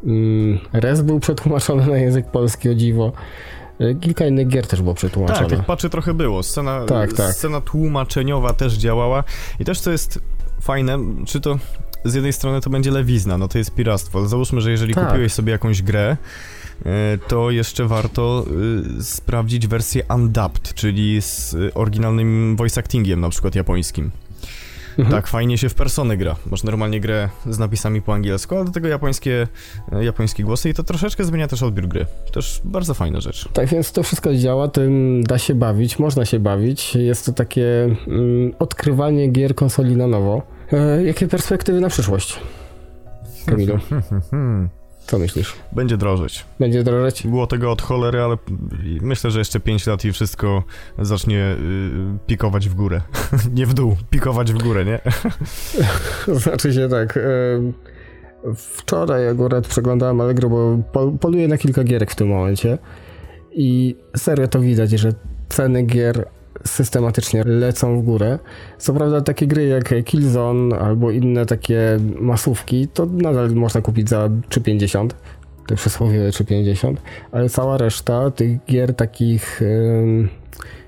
Mm, 0.04 0.60
Res 0.74 1.02
był 1.02 1.20
przetłumaczony 1.20 1.88
na 1.88 1.98
język 1.98 2.32
polski, 2.32 2.70
o 2.70 2.76
dziwo. 2.76 3.12
Kilka 4.02 4.26
innych 4.26 4.48
gier 4.48 4.68
też 4.68 4.82
było 4.82 4.96
przetłumaczone. 4.96 5.40
Tak, 5.40 5.58
tych 5.58 5.66
patchy 5.66 5.90
trochę 5.90 6.14
było. 6.14 6.44
Scena, 6.44 6.86
Tak, 6.86 7.14
tak. 7.14 7.34
scena 7.34 7.62
tłumaczeniowa 7.62 8.54
też 8.54 8.74
działała. 8.74 9.24
I 9.60 9.66
też 9.66 9.80
co 9.80 9.92
jest 9.92 10.20
fajne, 10.66 11.00
czy 11.26 11.42
to 11.42 11.60
z 12.06 12.14
jednej 12.14 12.34
strony 12.34 12.62
to 12.62 12.70
będzie 12.70 12.92
lewizna, 12.92 13.38
no 13.38 13.48
to 13.48 13.58
jest 13.58 13.76
piractwo, 13.76 14.20
ale 14.20 14.28
załóżmy, 14.28 14.62
że 14.62 14.72
jeżeli 14.72 14.94
Tak. 14.94 15.08
kupiłeś 15.08 15.34
sobie 15.34 15.52
jakąś 15.52 15.82
grę, 15.82 16.18
e, 16.86 17.18
to 17.28 17.52
jeszcze 17.52 17.86
warto 17.86 18.46
y, 19.00 19.04
sprawdzić 19.04 19.68
wersję 19.68 20.04
undubbed, 20.16 20.74
czyli 20.74 21.22
z 21.22 21.54
y, 21.54 21.74
oryginalnym 21.74 22.56
voice 22.56 22.80
actingiem, 22.80 23.22
na 23.22 23.30
przykład 23.30 23.56
japońskim. 23.56 24.12
Mhm. 24.98 25.16
Tak, 25.16 25.28
fajnie 25.28 25.58
się 25.58 25.70
w 25.70 25.74
persony 25.74 26.18
gra. 26.18 26.36
Masz 26.52 26.64
normalnie 26.64 27.00
grę 27.00 27.30
z 27.50 27.60
napisami 27.60 28.02
po 28.02 28.14
angielsku, 28.14 28.56
ale 28.56 28.66
do 28.66 28.72
tego 28.72 28.88
japońskie, 28.88 29.48
e, 29.92 30.06
japońskie 30.06 30.44
głosy 30.44 30.70
i 30.70 30.74
to 30.74 30.84
troszeczkę 30.84 31.24
zmienia 31.24 31.48
też 31.48 31.64
odbiór 31.64 31.88
gry. 31.88 32.06
Też 32.34 32.62
bardzo 32.64 32.94
fajna 32.94 33.20
rzecz. 33.22 33.50
Tak 33.54 33.68
więc 33.68 33.92
to 33.92 34.04
wszystko 34.04 34.36
działa, 34.36 34.68
tym 34.68 35.24
da 35.24 35.38
się 35.38 35.56
bawić, 35.56 36.00
można 36.00 36.26
się 36.26 36.40
bawić. 36.40 36.96
Jest 36.96 37.26
to 37.26 37.34
takie 37.34 37.96
mm, 38.08 38.54
odkrywanie 38.60 39.28
gier 39.28 39.56
konsoli 39.56 39.96
na 39.96 40.08
nowo. 40.08 40.55
E, 40.74 41.04
jakie 41.04 41.28
perspektywy 41.28 41.82
na 41.82 41.90
przyszłość? 41.90 42.40
Kamilu, 43.46 43.80
co 45.08 45.20
myślisz? 45.20 45.54
Będzie 45.72 45.98
drożeć. 45.98 46.46
Będzie 46.60 46.84
drożeć? 46.84 47.28
Było 47.28 47.48
tego 47.48 47.72
od 47.72 47.82
cholery, 47.82 48.22
ale 48.22 48.38
myślę, 49.02 49.32
że 49.32 49.40
jeszcze 49.40 49.60
5 49.60 49.88
lat 49.88 50.06
i 50.06 50.12
wszystko 50.12 50.64
zacznie 51.00 51.56
y, 51.60 52.28
pikować 52.28 52.70
w 52.70 52.74
górę. 52.74 53.02
nie 53.56 53.66
w 53.66 53.74
dół, 53.74 53.96
pikować 54.10 54.54
w 54.54 54.64
górę, 54.64 54.86
nie? 54.86 55.00
Znaczy 56.42 56.74
się 56.74 56.90
tak. 56.90 57.18
E, 57.18 57.22
wczoraj 58.56 59.30
akurat 59.30 59.68
przeglądałem 59.68 60.22
Allegro, 60.22 60.50
bo 60.50 60.78
pol, 60.92 61.18
poluję 61.18 61.48
na 61.48 61.58
kilka 61.58 61.84
gierek 61.84 62.12
w 62.12 62.16
tym 62.16 62.28
momencie. 62.28 62.78
I 63.52 63.96
serio 64.18 64.48
to 64.48 64.60
widać, 64.60 64.92
że 64.92 65.14
ceny 65.50 65.84
gier 65.84 66.28
systematycznie 66.68 67.44
lecą 67.44 68.02
w 68.02 68.04
górę. 68.04 68.40
Co 68.78 68.94
prawda 68.94 69.22
takie 69.22 69.48
gry 69.48 69.68
jak 69.68 70.06
Killzone 70.06 70.80
albo 70.80 71.12
inne 71.12 71.46
takie 71.46 72.00
masówki, 72.20 72.88
to 72.88 73.06
nadal 73.06 73.52
można 73.52 73.82
kupić 73.82 74.10
za 74.10 74.28
3,50. 74.28 75.10
Te 75.68 75.76
przysłowiowe 75.76 76.30
3,50. 76.30 76.96
Ale 77.32 77.50
cała 77.50 77.78
reszta 77.78 78.32
tych 78.32 78.66
gier 78.66 78.96
takich, 78.96 79.62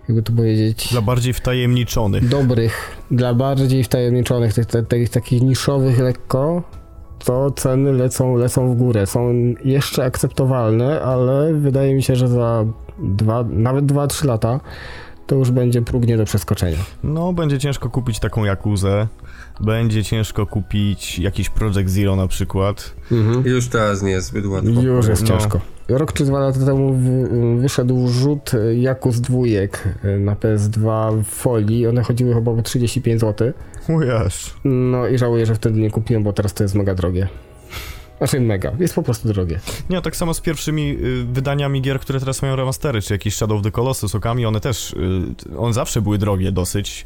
jakby 0.07 0.23
to 0.23 0.33
powiedzieć 0.33 0.87
Dla 0.91 1.01
bardziej 1.01 1.33
wtajemniczonych. 1.33 2.27
dobrych, 2.27 2.97
dla 3.11 3.33
bardziej 3.33 3.83
wtajemniczonych, 3.83 4.53
tych, 4.53 4.65
tych, 4.65 4.87
tych 4.87 5.09
takich 5.09 5.41
niszowych 5.41 5.99
lekko, 5.99 6.63
to 7.25 7.51
ceny 7.51 7.93
lecą, 7.93 8.35
lecą 8.35 8.73
w 8.73 8.77
górę. 8.77 9.05
Są 9.07 9.33
jeszcze 9.65 10.03
akceptowalne, 10.03 11.01
ale 11.01 11.53
wydaje 11.53 11.95
mi 11.95 12.03
się, 12.03 12.15
że 12.15 12.27
za 12.27 12.65
dwa, 12.99 13.43
nawet 13.49 13.85
2-3 13.85 14.25
lata 14.25 14.59
to 15.27 15.35
już 15.35 15.51
będzie 15.51 15.81
próg 15.81 16.07
nie 16.07 16.17
do 16.17 16.25
przeskoczenia. 16.25 16.77
No, 17.03 17.33
będzie 17.33 17.59
ciężko 17.59 17.89
kupić 17.89 18.19
taką 18.19 18.43
Jakuzę. 18.43 19.07
Będzie 19.59 20.03
ciężko 20.03 20.45
kupić 20.45 21.19
jakiś 21.19 21.49
Project 21.49 21.89
Zero 21.89 22.15
na 22.15 22.27
przykład. 22.27 22.95
Mhm. 23.11 23.45
Już 23.45 23.67
teraz 23.67 24.01
nie 24.01 24.11
jest 24.11 24.27
zbyt 24.27 24.45
łatwo. 24.45 24.81
Już 24.81 25.07
jest 25.07 25.21
no. 25.21 25.27
ciężko. 25.27 25.61
Rok 25.87 26.13
czy 26.13 26.25
dwa 26.25 26.39
lata 26.39 26.65
temu 26.65 26.99
wyszedł 27.59 28.07
rzut 28.07 28.51
Jakuz 28.75 29.21
dwójek 29.21 29.83
na 30.19 30.35
PS2 30.35 31.11
w 31.23 31.27
folii. 31.27 31.87
One 31.87 32.03
chodziły 32.03 32.33
chyba 32.33 32.51
o 32.51 32.61
35 32.61 33.21
zł. 33.21 33.51
Ujasz. 33.89 34.53
No 34.63 35.07
i 35.07 35.17
żałuję, 35.17 35.45
że 35.45 35.55
wtedy 35.55 35.79
nie 35.79 35.91
kupiłem, 35.91 36.23
bo 36.23 36.33
teraz 36.33 36.53
to 36.53 36.63
jest 36.63 36.75
mega 36.75 36.95
drogie. 36.95 37.27
Znaczy 38.17 38.39
mega, 38.39 38.71
jest 38.79 38.95
po 38.95 39.03
prostu 39.03 39.27
drogie. 39.27 39.59
Nie, 39.89 40.01
tak 40.01 40.15
samo 40.15 40.33
z 40.33 40.41
pierwszymi 40.41 40.97
y, 41.01 41.23
wydaniami 41.23 41.81
gier, 41.81 41.99
które 41.99 42.19
teraz 42.19 42.41
mają 42.41 42.55
remastery, 42.55 43.01
czy 43.01 43.13
jakieś 43.13 43.35
Shadow 43.35 43.57
of 43.57 43.63
the 43.63 43.71
Colossus, 43.71 44.15
Okami, 44.15 44.45
one 44.45 44.59
też, 44.59 44.93
y, 44.93 45.57
one 45.57 45.73
zawsze 45.73 46.01
były 46.01 46.17
drogie 46.17 46.51
dosyć. 46.51 47.05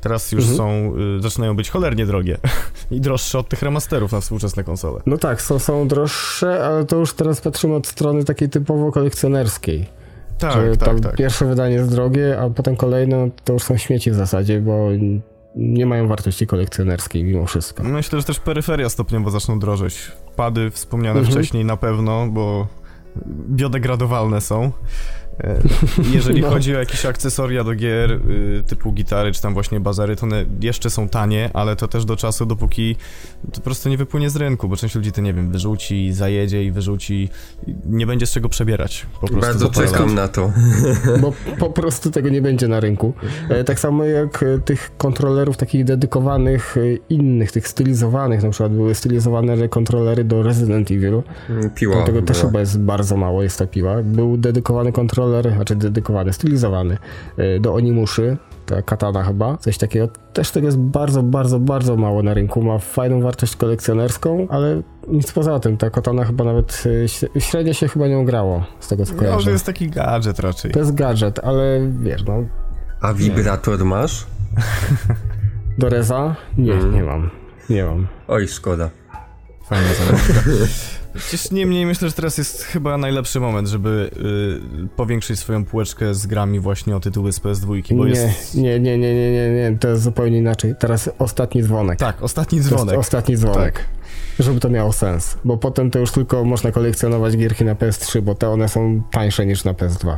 Teraz 0.00 0.32
już 0.32 0.48
mhm. 0.48 0.56
są, 0.56 0.92
y, 1.18 1.22
zaczynają 1.22 1.56
być 1.56 1.70
cholernie 1.70 2.06
drogie 2.06 2.38
i 2.90 3.00
droższe 3.00 3.38
od 3.38 3.48
tych 3.48 3.62
remasterów 3.62 4.12
na 4.12 4.20
współczesne 4.20 4.64
konsole. 4.64 5.00
No 5.06 5.18
tak, 5.18 5.42
są, 5.42 5.58
są 5.58 5.88
droższe, 5.88 6.64
ale 6.66 6.84
to 6.84 6.96
już 6.96 7.14
teraz 7.14 7.40
patrzymy 7.40 7.74
od 7.74 7.86
strony 7.86 8.24
takiej 8.24 8.48
typowo 8.48 8.92
kolekcjonerskiej. 8.92 9.86
Tak, 10.38 10.76
tak, 10.76 11.00
tak. 11.00 11.16
Pierwsze 11.16 11.46
wydanie 11.46 11.74
jest 11.74 11.90
drogie, 11.90 12.40
a 12.40 12.50
potem 12.50 12.76
kolejne 12.76 13.26
no, 13.26 13.32
to 13.44 13.52
już 13.52 13.62
są 13.62 13.76
śmieci 13.76 14.10
w 14.10 14.14
zasadzie, 14.14 14.60
bo 14.60 14.88
nie 15.56 15.86
mają 15.86 16.08
wartości 16.08 16.46
kolekcjonerskiej 16.46 17.24
mimo 17.24 17.46
wszystko. 17.46 17.82
Myślę, 17.82 18.20
że 18.20 18.24
też 18.24 18.40
peryferia 18.40 18.88
stopniowo 18.88 19.30
zaczną 19.30 19.58
drożeć. 19.58 20.12
Pady 20.36 20.70
wspomniane 20.70 21.18
mhm. 21.20 21.36
wcześniej 21.36 21.64
na 21.64 21.76
pewno, 21.76 22.26
bo 22.26 22.66
biodegradowalne 23.50 24.40
są. 24.40 24.72
E, 25.40 25.60
jeżeli 26.12 26.40
no. 26.42 26.50
chodzi 26.50 26.76
o 26.76 26.78
jakieś 26.78 27.06
akcesoria 27.06 27.64
do 27.64 27.74
gier 27.74 28.12
y, 28.12 28.62
typu 28.66 28.92
gitary 28.92 29.32
czy 29.32 29.42
tam 29.42 29.54
właśnie 29.54 29.80
bazery, 29.80 30.16
to 30.16 30.26
one 30.26 30.44
jeszcze 30.60 30.90
są 30.90 31.08
tanie, 31.08 31.50
ale 31.52 31.76
to 31.76 31.88
też 31.88 32.04
do 32.04 32.16
czasu, 32.16 32.46
dopóki 32.46 32.96
to 33.52 33.54
po 33.54 33.60
prostu 33.60 33.88
nie 33.88 33.96
wypłynie 33.96 34.30
z 34.30 34.36
rynku, 34.36 34.68
bo 34.68 34.76
część 34.76 34.94
ludzi 34.94 35.12
to 35.12 35.20
nie 35.20 35.34
wiem, 35.34 35.52
wyrzuci, 35.52 36.12
zajedzie 36.12 36.64
i 36.64 36.70
wyrzuci, 36.70 37.28
nie 37.86 38.06
będzie 38.06 38.26
z 38.26 38.30
czego 38.30 38.48
przebierać. 38.48 39.06
Po 39.20 39.26
prostu 39.26 39.40
Bardzo 39.40 39.70
czekam 39.70 40.14
na 40.14 40.28
to. 40.28 40.52
Bo 41.20 41.32
po 41.58 41.70
prostu 41.70 42.10
tego 42.10 42.28
nie 42.28 42.42
będzie 42.42 42.68
na 42.68 42.80
rynku. 42.80 43.12
E, 43.48 43.64
tak 43.64 43.80
samo 43.80 44.04
jak 44.04 44.42
e, 44.42 44.58
tych 44.58 44.90
kontrolerów 44.98 45.56
takich 45.56 45.84
dedykowanych 45.84 46.76
innych, 47.08 47.52
tych 47.52 47.68
stylizowanych, 47.68 48.42
na 48.42 48.50
przykład 48.50 48.72
były 48.72 48.94
stylizowane 48.94 49.68
kontrolery 49.68 50.24
do 50.24 50.42
Resident 50.42 50.90
Evil. 50.90 51.22
Piła. 51.74 52.02
Tego 52.02 52.22
też 52.22 52.38
chyba 52.38 52.60
jest 52.60 52.80
bardzo 52.80 53.16
mało, 53.16 53.42
jest 53.42 53.58
ta 53.58 53.66
piła. 53.66 54.02
Był 54.02 54.36
dedykowany 54.36 54.92
kontroler 54.92 55.27
kontroler, 55.28 55.54
znaczy 55.54 55.76
dedykowany, 55.76 56.32
stylizowany 56.32 56.98
e, 57.36 57.60
do 57.60 57.74
Onimuszy, 57.74 58.36
ta 58.66 58.82
katana 58.82 59.22
chyba, 59.22 59.56
coś 59.56 59.78
takiego. 59.78 60.08
Też 60.32 60.50
tego 60.50 60.66
jest 60.66 60.78
bardzo, 60.78 61.22
bardzo, 61.22 61.58
bardzo 61.58 61.96
mało 61.96 62.22
na 62.22 62.34
rynku. 62.34 62.62
Ma 62.62 62.78
fajną 62.78 63.20
wartość 63.20 63.56
kolekcjonerską, 63.56 64.46
ale 64.50 64.82
nic 65.08 65.32
poza 65.32 65.60
tym. 65.60 65.76
Ta 65.76 65.90
katana 65.90 66.24
chyba 66.24 66.44
nawet 66.44 66.84
e, 67.36 67.40
średnio 67.40 67.72
się 67.72 67.88
chyba 67.88 68.08
nie 68.08 68.24
grało, 68.24 68.64
z 68.80 68.88
tego 68.88 69.06
co 69.06 69.14
kojarzę. 69.14 69.36
No, 69.36 69.44
to 69.44 69.50
jest 69.50 69.66
taki 69.66 69.90
gadżet 69.90 70.38
raczej. 70.38 70.70
To 70.70 70.78
jest 70.78 70.94
gadżet, 70.94 71.38
ale 71.38 71.80
wiesz, 72.00 72.24
no... 72.24 72.44
A 73.00 73.14
wibrator 73.14 73.78
nie. 73.78 73.84
masz? 73.84 74.26
Do 75.78 75.88
Reza? 75.88 76.34
Nie, 76.58 76.72
hmm. 76.72 76.94
nie 76.94 77.02
mam. 77.02 77.30
Nie 77.70 77.84
mam. 77.84 78.06
Oj, 78.28 78.48
szkoda. 78.48 78.90
Fajna 79.64 79.88
zaledka. 79.94 80.50
Przecież 81.18 81.50
niemniej 81.50 81.86
myślę, 81.86 82.08
że 82.08 82.14
teraz 82.14 82.38
jest 82.38 82.62
chyba 82.62 82.98
najlepszy 82.98 83.40
moment, 83.40 83.68
żeby 83.68 84.10
y, 84.84 84.88
powiększyć 84.96 85.38
swoją 85.38 85.64
półeczkę 85.64 86.14
z 86.14 86.26
grami 86.26 86.60
właśnie 86.60 86.96
o 86.96 87.00
tytuły 87.00 87.32
z 87.32 87.40
PS2, 87.40 87.96
bo 87.96 88.04
nie, 88.04 88.10
jest... 88.10 88.54
Nie, 88.54 88.80
nie, 88.80 88.98
nie, 88.98 89.14
nie, 89.14 89.32
nie, 89.32 89.50
nie, 89.50 89.78
to 89.78 89.88
jest 89.88 90.02
zupełnie 90.02 90.38
inaczej. 90.38 90.74
Teraz 90.78 91.10
ostatni 91.18 91.62
dzwonek. 91.62 91.98
Tak, 91.98 92.22
ostatni 92.22 92.60
dzwonek. 92.60 92.98
ostatni 92.98 93.36
dzwonek. 93.36 93.74
Tak. 93.74 93.88
Żeby 94.38 94.60
to 94.60 94.68
miało 94.68 94.92
sens, 94.92 95.38
bo 95.44 95.56
potem 95.56 95.90
to 95.90 95.98
już 95.98 96.12
tylko 96.12 96.44
można 96.44 96.72
kolekcjonować 96.72 97.36
gierki 97.36 97.64
na 97.64 97.74
PS3, 97.74 98.20
bo 98.20 98.34
te 98.34 98.48
one 98.48 98.68
są 98.68 99.02
tańsze 99.10 99.46
niż 99.46 99.64
na 99.64 99.72
PS2. 99.72 100.16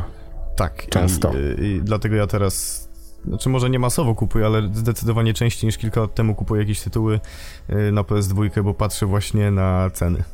Tak. 0.57 0.87
Często. 0.89 1.33
I, 1.59 1.65
i 1.65 1.81
dlatego 1.83 2.17
ja 2.17 2.27
teraz 2.27 2.89
znaczy 3.25 3.49
może 3.49 3.71
nie 3.71 3.79
masowo 3.79 4.15
kupuję, 4.15 4.47
ale 4.47 4.71
zdecydowanie 4.73 5.35
częściej 5.35 5.69
niż 5.69 5.79
kilka 5.79 6.01
lat 6.01 6.15
temu 6.15 6.35
kupuję 6.35 6.63
jakieś 6.63 6.81
tytuły 6.81 7.21
y, 7.71 7.93
na 7.93 8.03
PS2, 8.03 8.63
bo 8.63 8.75
patrzę 8.75 9.07
właśnie 9.07 9.51
na 9.51 9.91
ceny. 9.91 10.25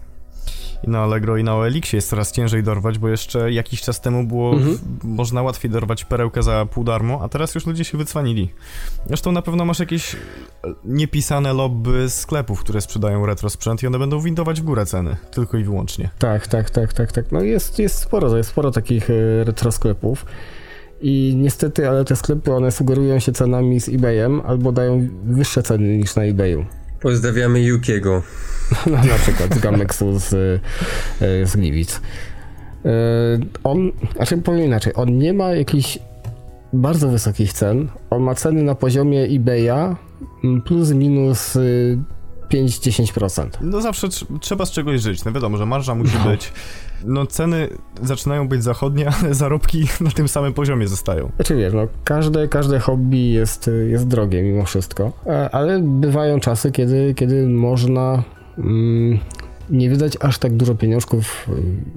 I 0.87 0.90
na 0.90 0.99
Allegro 0.99 1.37
i 1.37 1.44
na 1.44 1.57
OLX 1.57 1.92
jest 1.92 2.09
coraz 2.09 2.33
ciężej 2.33 2.62
dorwać, 2.62 2.99
bo 2.99 3.09
jeszcze 3.09 3.53
jakiś 3.53 3.81
czas 3.81 4.01
temu 4.01 4.25
było 4.25 4.53
mhm. 4.53 4.79
można 5.03 5.42
łatwiej 5.42 5.70
dorwać 5.70 6.05
perełkę 6.05 6.42
za 6.42 6.66
pół 6.66 6.85
darmo, 6.85 7.20
a 7.22 7.29
teraz 7.29 7.55
już 7.55 7.66
ludzie 7.66 7.85
się 7.85 7.99
wycwanili. 7.99 8.51
Zresztą 9.07 9.33
na 9.33 9.42
pewno 9.42 9.64
masz 9.64 9.79
jakieś 9.79 10.14
e, 10.14 10.18
niepisane 10.85 11.53
lobby 11.53 12.11
sklepów, 12.11 12.61
które 12.61 12.81
sprzedają 12.81 13.27
retro 13.27 13.51
sprzęt 13.51 13.83
i 13.83 13.87
one 13.87 13.99
będą 13.99 14.20
windować 14.20 14.61
w 14.61 14.64
górę 14.64 14.87
ceny, 14.87 15.16
tylko 15.31 15.59
i 15.59 15.64
wyłącznie. 15.64 16.11
Tak, 16.18 16.46
tak, 16.46 16.70
tak, 16.70 16.92
tak, 16.92 17.12
tak. 17.12 17.33
No 17.33 17.40
jest, 17.42 17.79
jest 17.79 17.99
sporo, 17.99 18.37
jest 18.37 18.51
sporo 18.51 18.70
takich 18.70 19.11
e, 19.11 19.44
retro 19.44 19.72
sklepów. 19.72 20.27
I 21.01 21.35
niestety, 21.37 21.88
ale 21.88 22.05
te 22.05 22.16
sklepy, 22.16 22.53
one 22.53 22.72
sugerują 22.72 23.18
się 23.18 23.33
cenami 23.33 23.81
z 23.81 23.88
eBayem 23.88 24.40
albo 24.40 24.72
dają 24.72 25.09
wyższe 25.25 25.62
ceny 25.62 25.99
niż 25.99 26.16
na 26.16 26.22
eBayu. 26.22 26.64
Pozdrawiamy 27.00 27.61
Yukiego. 27.61 28.22
No, 28.87 28.96
na 28.96 29.18
przykład 29.18 29.54
z 29.54 29.59
Gamexu 29.59 30.18
z, 30.18 30.28
z 31.20 31.56
Gliwic. 31.56 32.00
E, 32.85 32.90
on, 33.64 33.92
znaczy 34.16 34.38
powiem 34.38 34.64
inaczej, 34.64 34.92
on 34.96 35.18
nie 35.18 35.32
ma 35.32 35.50
jakichś 35.50 35.98
bardzo 36.72 37.09
wysokich 37.09 37.52
cen. 37.52 37.88
On 38.11 38.22
ma 38.22 38.35
ceny 38.35 38.62
na 38.62 38.74
poziomie 38.74 39.22
eBaya 39.22 39.96
plus 40.64 40.90
minus 40.90 41.59
5-10%. 42.50 43.48
No 43.61 43.80
zawsze 43.80 44.09
trzeba 44.40 44.66
z 44.66 44.70
czegoś 44.70 45.00
żyć. 45.00 45.24
No 45.24 45.32
wiadomo, 45.32 45.56
że 45.56 45.66
marża 45.66 45.94
musi 45.94 46.16
no. 46.24 46.30
być. 46.30 46.52
No 47.04 47.26
ceny 47.26 47.68
zaczynają 48.02 48.48
być 48.48 48.62
zachodnie, 48.62 49.11
ale 49.20 49.35
zarobki 49.35 49.88
na 50.00 50.11
tym 50.11 50.28
samym 50.28 50.54
poziomie 50.54 50.88
zostają. 50.88 51.30
Znaczy 51.37 51.56
wiesz, 51.56 51.74
no 51.74 51.87
każde, 52.04 52.48
każde 52.48 52.78
hobby 52.78 53.18
jest, 53.18 53.70
jest 53.88 54.09
drogie 54.09 54.42
mimo 54.42 54.64
wszystko, 54.64 55.12
e, 55.26 55.50
ale 55.50 55.80
bywają 55.82 56.40
czasy, 56.40 56.72
kiedy, 56.72 57.14
kiedy 57.14 57.46
można 57.46 58.22
mm, 58.59 59.18
nie 59.70 59.90
wydać 59.90 60.16
aż 60.20 60.38
tak 60.38 60.52
dużo 60.52 60.74
pieniążków, 60.74 61.48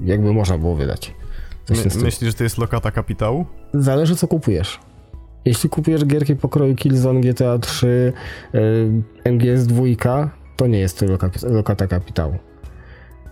jakby 0.05 0.33
można 0.33 0.57
było 0.57 0.75
wydać. 0.75 1.13
My, 1.69 2.03
myślisz, 2.03 2.31
że 2.31 2.33
to 2.33 2.43
jest 2.43 2.57
lokata 2.57 2.91
kapitału? 2.91 3.45
Zależy 3.73 4.15
co 4.15 4.27
kupujesz. 4.27 4.79
Jeśli 5.45 5.69
kupujesz 5.69 6.05
gierki 6.05 6.35
pokroju 6.35 6.75
Killzone, 6.75 7.21
GTA 7.21 7.59
3, 7.59 8.13
y, 8.55 9.31
MGS 9.31 9.67
2, 9.67 10.29
to 10.55 10.67
nie 10.67 10.79
jest 10.79 10.99
to 10.99 11.05
lokata 11.43 11.88
kapitału. 11.88 12.38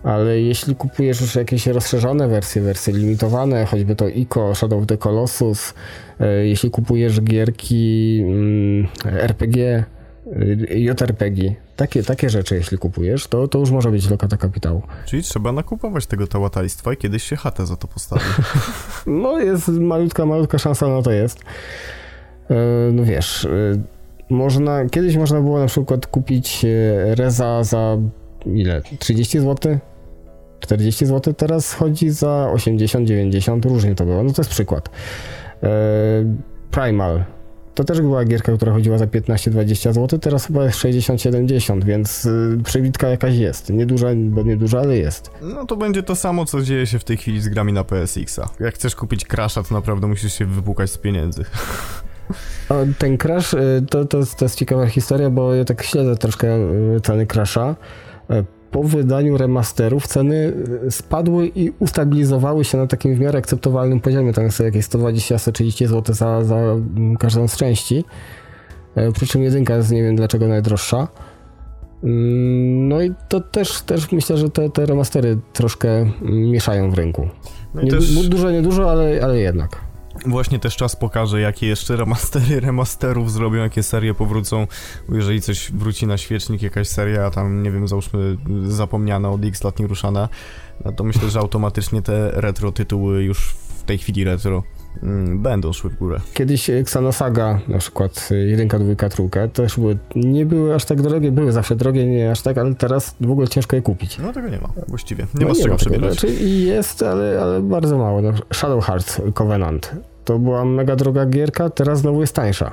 Ale 0.08 0.40
jeśli 0.40 0.76
kupujesz 0.76 1.20
już 1.20 1.34
jakieś 1.34 1.66
rozszerzone 1.66 2.28
wersje, 2.28 2.62
wersje 2.62 2.92
limitowane, 2.92 3.66
choćby 3.66 3.96
to 3.96 4.08
ICO, 4.08 4.54
Shadow 4.54 4.80
of 4.80 4.86
the 4.86 4.96
Colossus, 4.96 5.74
y, 6.20 6.46
jeśli 6.46 6.70
kupujesz 6.70 7.20
gierki 7.20 8.20
mm, 8.24 8.86
RPG, 9.04 9.84
y, 10.26 10.68
JRPG, 10.70 11.54
takie, 11.76 12.02
takie 12.02 12.30
rzeczy 12.30 12.54
jeśli 12.54 12.78
kupujesz, 12.78 13.26
to, 13.26 13.48
to 13.48 13.58
już 13.58 13.70
może 13.70 13.90
być 13.90 14.10
lokata 14.10 14.36
kapitału. 14.36 14.82
Czyli 15.06 15.22
trzeba 15.22 15.52
nakupować 15.52 16.06
tego 16.06 16.26
tałatajstwa 16.26 16.92
i 16.92 16.96
kiedyś 16.96 17.22
się 17.22 17.36
chatę 17.36 17.66
za 17.66 17.76
to 17.76 17.88
postawi. 17.88 18.24
no 19.06 19.40
jest 19.40 19.68
malutka, 19.68 20.26
malutka 20.26 20.58
szansa 20.58 20.88
na 20.88 21.02
to 21.02 21.10
jest. 21.10 21.40
E, 22.50 22.54
no 22.92 23.04
wiesz, 23.04 23.44
e, 23.44 23.48
można, 24.30 24.86
kiedyś 24.86 25.16
można 25.16 25.40
było 25.40 25.58
na 25.58 25.66
przykład 25.66 26.06
kupić 26.06 26.64
e, 26.64 27.14
Reza 27.14 27.64
za 27.64 27.98
ile? 28.46 28.82
30 28.98 29.40
zł? 29.40 29.78
40 30.60 31.06
zł, 31.06 31.34
teraz 31.34 31.72
chodzi 31.72 32.10
za 32.10 32.50
80, 32.52 33.08
90, 33.08 33.64
różnie 33.64 33.94
to 33.94 34.04
było. 34.04 34.22
No 34.22 34.32
to 34.32 34.42
jest 34.42 34.50
przykład. 34.50 34.88
Primal. 36.70 37.24
To 37.74 37.84
też 37.84 38.00
była 38.00 38.24
gierka, 38.24 38.52
która 38.52 38.72
chodziła 38.72 38.98
za 38.98 39.06
15-20 39.06 39.92
zł, 39.92 40.18
teraz 40.18 40.46
chyba 40.46 40.64
jest 40.64 40.78
60-70, 40.78 41.84
więc 41.84 42.28
przebitka 42.64 43.08
jakaś 43.08 43.34
jest. 43.34 43.70
Nieduża, 43.70 44.06
bo 44.14 44.42
nieduża, 44.42 44.80
ale 44.80 44.96
jest. 44.96 45.30
No 45.42 45.66
to 45.66 45.76
będzie 45.76 46.02
to 46.02 46.16
samo, 46.16 46.44
co 46.44 46.62
dzieje 46.62 46.86
się 46.86 46.98
w 46.98 47.04
tej 47.04 47.16
chwili 47.16 47.40
z 47.40 47.48
grami 47.48 47.72
na 47.72 47.84
PSX-a. 47.84 48.48
Jak 48.60 48.74
chcesz 48.74 48.94
kupić 48.94 49.24
Crasha, 49.24 49.62
to 49.62 49.74
naprawdę 49.74 50.06
musisz 50.06 50.32
się 50.32 50.46
wypłukać 50.46 50.90
z 50.90 50.98
pieniędzy. 50.98 51.44
Ten 52.98 53.18
crash, 53.18 53.54
y, 53.54 53.86
to, 53.90 54.04
to, 54.04 54.26
to 54.38 54.44
jest 54.44 54.58
ciekawa 54.58 54.86
historia, 54.86 55.30
bo 55.30 55.54
ja 55.54 55.64
tak 55.64 55.82
śledzę 55.82 56.16
troszkę 56.16 56.56
y, 56.96 57.00
ceny 57.02 57.26
crasha. 57.26 57.76
Po 58.70 58.82
wydaniu 58.82 59.38
remasterów 59.38 60.06
ceny 60.06 60.52
spadły 60.90 61.46
i 61.46 61.72
ustabilizowały 61.78 62.64
się 62.64 62.78
na 62.78 62.86
takim 62.86 63.14
w 63.14 63.20
miarę 63.20 63.38
akceptowalnym 63.38 64.00
poziomie. 64.00 64.32
Tam 64.32 64.44
jest 64.44 64.60
jakieś 64.60 64.84
120-130 64.84 65.86
zł 65.86 66.14
za, 66.14 66.44
za 66.44 66.56
mm, 66.56 67.16
każdą 67.16 67.48
z 67.48 67.56
części. 67.56 68.04
Przy 69.14 69.26
czym 69.26 69.42
jedynka 69.42 69.76
jest 69.76 69.90
nie 69.90 70.02
wiem 70.02 70.16
dlaczego 70.16 70.48
najdroższa. 70.48 71.08
Mm, 72.04 72.88
no 72.88 73.02
i 73.02 73.14
to 73.28 73.40
też, 73.40 73.82
też 73.82 74.12
myślę, 74.12 74.36
że 74.36 74.50
te, 74.50 74.70
te 74.70 74.86
remastery 74.86 75.38
troszkę 75.52 75.88
mm, 75.88 76.50
mieszają 76.50 76.90
w 76.90 76.94
rynku. 76.94 77.28
No 77.74 77.82
nie, 77.82 77.90
też... 77.90 78.28
Dużo, 78.28 78.50
niedużo, 78.50 78.90
ale, 78.90 79.20
ale 79.22 79.38
jednak. 79.38 79.87
Właśnie 80.26 80.58
też 80.58 80.76
czas 80.76 80.96
pokaże, 80.96 81.40
jakie 81.40 81.66
jeszcze 81.66 81.96
remastery 81.96 82.60
remasterów 82.60 83.32
zrobią, 83.32 83.62
jakie 83.62 83.82
serie 83.82 84.14
powrócą. 84.14 84.66
Jeżeli 85.12 85.40
coś 85.40 85.72
wróci 85.72 86.06
na 86.06 86.18
świecznik, 86.18 86.62
jakaś 86.62 86.88
seria 86.88 87.30
tam, 87.30 87.62
nie 87.62 87.70
wiem, 87.70 87.88
załóżmy 87.88 88.36
zapomniana 88.66 89.30
od 89.30 89.44
X 89.44 89.64
lat 89.64 89.78
nieruszana, 89.78 90.28
no 90.84 90.92
to 90.92 91.04
myślę, 91.04 91.30
że 91.30 91.38
automatycznie 91.38 92.02
te 92.02 92.30
retro 92.30 92.72
tytuły 92.72 93.22
już 93.24 93.54
w 93.78 93.82
tej 93.82 93.98
chwili 93.98 94.24
retro 94.24 94.62
będą 95.34 95.72
szły 95.72 95.90
w 95.90 95.96
górę. 95.96 96.20
Kiedyś 96.34 96.70
Xanosaga, 96.70 97.60
na 97.68 97.78
przykład 97.78 98.28
y, 98.30 98.36
jedynka, 98.46 98.78
dwójka, 98.78 99.08
trójka, 99.08 99.48
też 99.48 99.76
były, 99.76 99.98
nie 100.14 100.46
były 100.46 100.74
aż 100.74 100.84
tak 100.84 101.02
drogie, 101.02 101.32
były 101.32 101.52
zawsze 101.52 101.76
drogie, 101.76 102.06
nie 102.06 102.30
aż 102.30 102.42
tak, 102.42 102.58
ale 102.58 102.74
teraz 102.74 103.14
w 103.20 103.30
ogóle 103.30 103.48
ciężko 103.48 103.76
je 103.76 103.82
kupić. 103.82 104.18
No 104.18 104.32
tego 104.32 104.48
nie 104.48 104.60
ma, 104.60 104.68
właściwie. 104.88 105.26
Nie 105.34 105.40
No 105.40 105.48
ma 105.48 105.54
z 105.54 105.62
czego 105.62 105.76
przebierać. 105.76 106.12
Znaczy 106.12 106.34
jest, 106.44 107.02
ale, 107.02 107.40
ale 107.42 107.62
bardzo 107.62 107.98
mało. 107.98 108.22
No, 108.22 108.32
Shadow 108.52 108.84
Hearts 108.84 109.20
Covenant. 109.34 109.92
To 110.24 110.38
była 110.38 110.64
mega 110.64 110.96
droga 110.96 111.26
gierka, 111.26 111.70
teraz 111.70 111.98
znowu 111.98 112.20
jest 112.20 112.34
tańsza. 112.34 112.72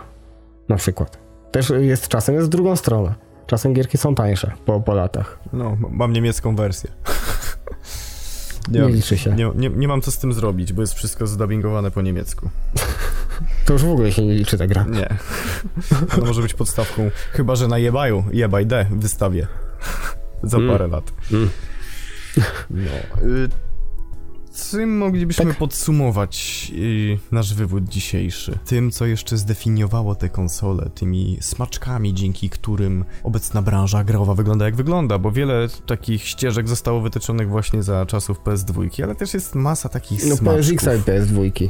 Na 0.69 0.75
przykład. 0.75 1.17
Też 1.51 1.73
jest 1.79 2.07
czasem 2.07 2.35
jest 2.35 2.47
w 2.47 2.49
drugą 2.49 2.75
stronę. 2.75 3.15
Czasem 3.47 3.73
gierki 3.73 3.97
są 3.97 4.15
tańsze 4.15 4.51
po, 4.65 4.81
po 4.81 4.93
latach. 4.93 5.39
No, 5.53 5.77
mam 5.91 6.13
niemiecką 6.13 6.55
wersję. 6.55 6.91
Nie, 8.67 8.79
Nie 8.79 8.89
liczy 8.89 9.17
się. 9.17 9.35
nie, 9.35 9.51
nie, 9.55 9.69
nie 9.69 9.87
mam 9.87 10.01
co 10.01 10.11
z 10.11 10.17
tym 10.17 10.33
zrobić, 10.33 10.73
bo 10.73 10.81
jest 10.81 10.93
wszystko 10.93 11.27
zdubbingowane 11.27 11.91
po 11.91 12.01
niemiecku. 12.01 12.49
To 13.65 13.73
już 13.73 13.83
w 13.83 13.89
ogóle 13.89 14.11
się 14.11 14.25
nie 14.25 14.33
liczy 14.33 14.57
ta 14.57 14.67
gra. 14.67 14.85
Nie. 14.89 15.07
To 16.15 16.21
może 16.25 16.41
być 16.41 16.53
podstawką, 16.53 17.11
chyba 17.31 17.55
że 17.55 17.67
na 17.67 17.77
jebaju, 17.77 18.23
jebaj 18.31 18.65
D 18.65 18.85
wystawię. 18.91 19.47
Za 20.43 20.57
Mm. 20.57 20.69
parę 20.71 20.87
lat. 20.87 21.13
Mm. 21.31 21.49
No. 22.69 22.91
Czym 24.55 24.97
moglibyśmy 24.97 25.45
Tak. 25.45 25.57
podsumować 25.57 26.67
y, 26.75 27.17
nasz 27.31 27.53
wywód 27.53 27.83
dzisiejszy? 27.89 28.57
Tym, 28.65 28.91
co 28.91 29.05
jeszcze 29.05 29.37
zdefiniowało 29.37 30.15
te 30.15 30.29
konsole, 30.29 30.89
tymi 30.95 31.37
smaczkami, 31.41 32.13
dzięki 32.13 32.49
którym 32.49 33.05
obecna 33.23 33.61
branża 33.61 34.03
growa 34.03 34.35
wygląda 34.35 34.65
jak 34.65 34.75
wygląda, 34.75 35.19
bo 35.19 35.31
wiele 35.31 35.67
takich 35.85 36.23
ścieżek 36.27 36.67
zostało 36.69 37.01
wytyczonych 37.01 37.49
właśnie 37.49 37.83
za 37.83 38.05
czasów 38.05 38.39
PS2, 38.39 39.03
ale 39.03 39.15
też 39.15 39.33
jest 39.33 39.55
masa 39.55 39.89
takich 39.89 40.25
No 40.25 40.35
smaczków. 40.35 40.75
PSX 40.75 40.83
i 40.85 41.11
PS2. 41.11 41.69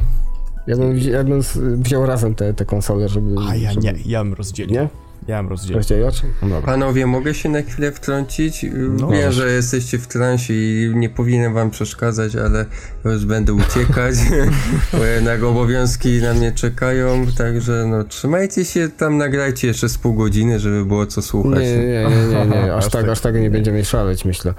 Ja 0.66 0.76
bym, 0.76 0.98
ja 0.98 1.24
bym 1.24 1.40
wziął 1.82 2.06
razem 2.06 2.34
te, 2.34 2.54
te 2.54 2.64
konsole, 2.64 3.08
żeby... 3.08 3.34
A 3.48 3.56
ja 3.56 3.72
żeby... 3.72 3.86
nie, 3.86 3.94
ja 4.06 4.24
bym 4.24 4.34
rozdzielił. 4.34 4.74
Nie? 4.74 4.88
Ja 5.28 5.42
rozdzielił. 5.42 5.76
Rozdzielać? 5.76 6.22
No. 6.42 6.62
Panowie, 6.62 7.06
mogę 7.06 7.34
się 7.34 7.48
na 7.48 7.62
chwilę 7.62 7.92
wtrącić? 7.92 8.66
No, 8.72 9.08
Wiem, 9.08 9.32
że 9.32 9.50
jesteście 9.50 9.98
w 9.98 10.06
transie 10.06 10.54
i 10.54 10.92
nie 10.94 11.08
powinienem 11.10 11.54
wam 11.54 11.70
przeszkadzać, 11.70 12.36
ale 12.36 12.64
już 13.04 13.24
będę 13.24 13.52
uciekać, 13.52 14.14
bo 14.98 15.04
jednak 15.04 15.42
obowiązki 15.42 16.20
na 16.22 16.34
mnie 16.34 16.52
czekają, 16.52 17.26
także 17.38 17.86
no 17.90 18.04
trzymajcie 18.04 18.64
się 18.64 18.88
tam, 18.88 19.18
nagrajcie 19.18 19.68
jeszcze 19.68 19.88
z 19.88 19.98
pół 19.98 20.14
godziny, 20.14 20.60
żeby 20.60 20.84
było 20.84 21.06
co 21.06 21.20
Nie, 21.20 21.26
słuchać. 21.26 21.58
nie, 21.62 21.76
nie, 21.76 22.46
nie, 22.46 22.46
nie, 22.46 22.74
aż 22.74 22.84
Aż 22.86 22.92
tak, 22.92 23.02
tak. 23.02 23.10
aż 23.10 23.20
tak 23.20 23.34
nie 23.34 23.50
będziemy 23.50 23.84
szaleć, 23.84 24.24
myślę. 24.24 24.54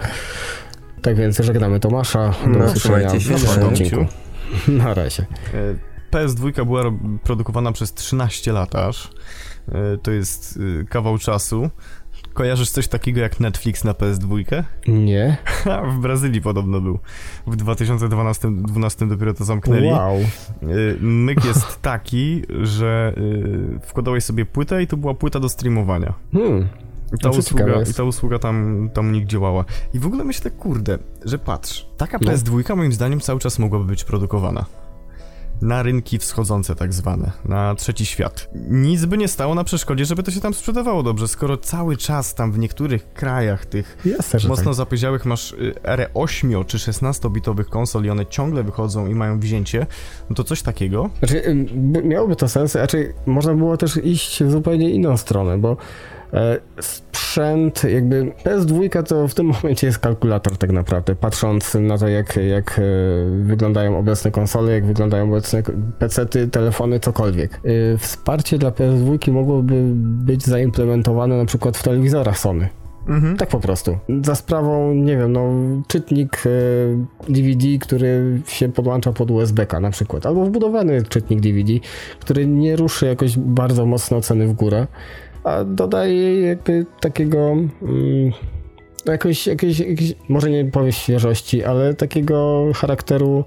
Tak 1.02 1.16
więc 1.16 1.38
żegnamy 1.38 1.80
Tomasza. 1.80 2.34
Do 2.44 2.50
No, 2.60 2.66
usłyszenia 2.66 3.20
się, 3.20 3.38
w 3.38 3.64
odcinku. 3.64 4.06
Na 4.68 4.94
razie. 4.94 5.26
E, 5.54 5.76
PS2 6.18 6.66
była 6.66 6.84
ro- 6.84 6.98
produkowana 7.24 7.72
przez 7.72 7.94
13 7.94 8.52
lat 8.52 8.76
aż. 8.76 9.12
E, 9.72 9.98
To 9.98 10.12
jest 10.12 10.60
e, 10.82 10.84
kawał 10.86 11.18
czasu. 11.18 11.70
Kojarzysz 12.34 12.70
coś 12.72 12.88
takiego 12.88 13.22
jak 13.22 13.40
Netflix 13.40 13.84
na 13.84 13.92
PS2? 13.94 14.64
Nie? 14.88 15.38
W 15.98 16.00
Brazylii 16.00 16.42
podobno 16.42 16.82
był. 16.82 17.00
W 17.48 17.56
2012 17.56 18.52
12 18.58 19.08
dopiero 19.08 19.34
to 19.34 19.46
zamknęli. 19.46 19.88
Wow. 19.88 20.16
E, 20.18 20.26
Myk 21.02 21.46
jest 21.46 21.82
taki, 21.82 22.42
że 22.62 23.14
wkładałeś 23.82 24.24
sobie 24.24 24.46
płytę 24.46 24.84
i 24.84 24.88
to 24.88 24.98
była 24.98 25.14
płyta 25.14 25.40
do 25.40 25.50
streamowania. 25.50 26.14
Hmm. 26.34 26.68
I 27.16 27.18
ta, 27.20 27.30
usługa. 27.30 27.82
I 27.92 27.94
ta 27.94 28.04
usługa 28.04 28.40
tam, 28.40 28.90
tam 28.94 29.08
u 29.08 29.12
nich 29.12 29.26
działała. 29.26 29.66
I 29.94 30.00
w 30.00 30.06
ogóle 30.06 30.24
myślę, 30.24 30.52
kurde, 30.52 30.98
że 31.26 31.40
patrz, 31.40 31.88
taka 31.98 32.18
No. 32.22 32.32
PS2 32.32 32.76
moim 32.76 32.94
zdaniem 32.94 33.20
cały 33.20 33.40
czas 33.40 33.60
mogłaby 33.60 33.86
być 33.86 34.04
produkowana. 34.04 34.66
Na 35.62 35.84
rynki 35.84 36.20
wschodzące 36.20 36.76
tak 36.76 36.94
zwane, 36.94 37.32
na 37.46 37.76
trzeci 37.76 38.06
świat. 38.06 38.50
Nic 38.70 39.06
by 39.06 39.18
nie 39.18 39.28
stało 39.28 39.56
na 39.56 39.64
przeszkodzie, 39.64 40.06
żeby 40.06 40.24
to 40.24 40.32
się 40.32 40.42
tam 40.42 40.54
sprzedawało 40.54 41.04
dobrze, 41.04 41.28
skoro 41.28 41.58
cały 41.58 41.98
czas 41.98 42.36
tam 42.36 42.52
w 42.52 42.60
niektórych 42.60 43.14
krajach 43.14 43.66
tych 43.66 43.98
Jasne, 44.06 44.40
mocno 44.50 44.66
tak. 44.66 44.74
zapyziałych 44.74 45.26
masz 45.26 45.52
y, 45.52 45.74
erę 45.84 46.10
8 46.14 46.66
czy 46.66 46.78
16-bitowych 46.78 47.66
konsol 47.66 48.04
i 48.06 48.10
one 48.10 48.26
ciągle 48.26 48.64
wychodzą 48.64 49.08
i 49.08 49.16
mają 49.16 49.40
wzięcie, 49.40 49.86
no 50.30 50.36
to 50.36 50.44
coś 50.44 50.62
takiego 50.62 51.10
Znaczy, 51.20 51.66
by- 51.76 52.04
miałoby 52.04 52.36
to 52.36 52.48
sens, 52.48 52.76
raczej 52.76 53.14
można 53.26 53.54
było 53.54 53.78
też 53.78 53.98
iść 54.04 54.44
w 54.44 54.52
zupełnie 54.52 54.90
inną 54.90 55.18
stronę, 55.18 55.58
bo 55.58 55.78
sprzęt, 56.82 57.84
jakby 57.84 58.32
PS2 58.44 59.04
to 59.04 59.28
w 59.28 59.34
tym 59.34 59.46
momencie 59.54 59.88
jest 59.88 60.00
kalkulator 60.00 60.58
tak 60.58 60.72
naprawdę, 60.72 61.16
patrząc 61.16 61.76
na 61.76 61.98
to, 61.98 62.08
jak, 62.08 62.36
jak 62.36 62.80
e, 62.80 62.82
wyglądają 63.44 63.98
obecne 63.98 64.32
konsole, 64.32 64.72
jak 64.72 64.86
wyglądają 64.86 65.30
obecne 65.30 65.64
PC-ty, 66.00 66.48
telefony, 66.48 67.00
cokolwiek. 67.00 67.54
E, 67.54 67.98
wsparcie 67.98 68.58
dla 68.58 68.70
PS2 68.70 69.32
mogłoby 69.32 69.84
być 69.96 70.46
zaimplementowane 70.46 71.38
na 71.38 71.46
przykład 71.46 71.78
w 71.78 71.84
telewizorach 71.84 72.40
Sony. 72.40 72.70
Mhm. 73.08 73.38
Tak 73.38 73.50
po 73.50 73.60
prostu. 73.60 73.98
Za 74.24 74.36
sprawą, 74.36 74.94
nie 74.94 75.18
wiem, 75.18 75.32
no, 75.32 75.52
czytnik 75.88 76.44
e, 76.46 77.32
DVD, 77.34 77.68
który 77.82 78.42
się 78.48 78.70
podłącza 78.70 79.14
pod 79.14 79.32
USB-K 79.32 79.80
na 79.80 79.90
przykład, 79.90 80.26
albo 80.26 80.46
wbudowany 80.46 81.04
czytnik 81.04 81.40
DVD, 81.40 81.74
który 82.20 82.48
nie 82.48 82.76
ruszy 82.76 83.06
jakoś 83.06 83.38
bardzo 83.38 83.86
mocno 83.86 84.22
ceny 84.22 84.48
w 84.48 84.54
górę, 84.54 84.88
a 85.48 85.64
dodaje 85.64 86.42
jakby 86.42 86.86
takiego. 87.00 87.38
Mm, 87.82 88.32
jakoś, 89.06 89.48
jakieś, 89.48 89.80
jakieś, 89.80 90.14
może 90.30 90.50
nie 90.50 90.66
powiem 90.66 90.92
świeżości, 90.92 91.64
ale 91.64 91.94
takiego 91.94 92.66
charakteru 92.76 93.46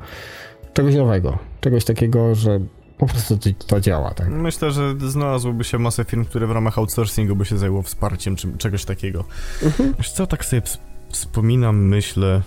czegoś 0.72 0.94
nowego. 0.94 1.38
Czegoś 1.60 1.84
takiego, 1.84 2.34
że 2.34 2.60
po 2.98 3.06
prostu 3.06 3.38
to, 3.38 3.50
to 3.66 3.80
działa, 3.80 4.14
tak? 4.14 4.28
Myślę, 4.28 4.70
że 4.70 4.94
znalazłoby 4.98 5.64
się 5.64 5.78
masę 5.78 6.04
firm, 6.04 6.24
które 6.24 6.46
w 6.46 6.50
ramach 6.50 6.78
outsourcingu 6.78 7.36
by 7.36 7.44
się 7.44 7.58
zajęło 7.58 7.82
wsparciem 7.82 8.36
czy 8.36 8.48
czegoś 8.58 8.84
takiego. 8.84 9.24
Wiesz 9.98 10.12
co, 10.12 10.26
tak 10.26 10.44
sobie 10.44 10.62
wspominam, 11.08 11.88
myślę... 11.88 12.42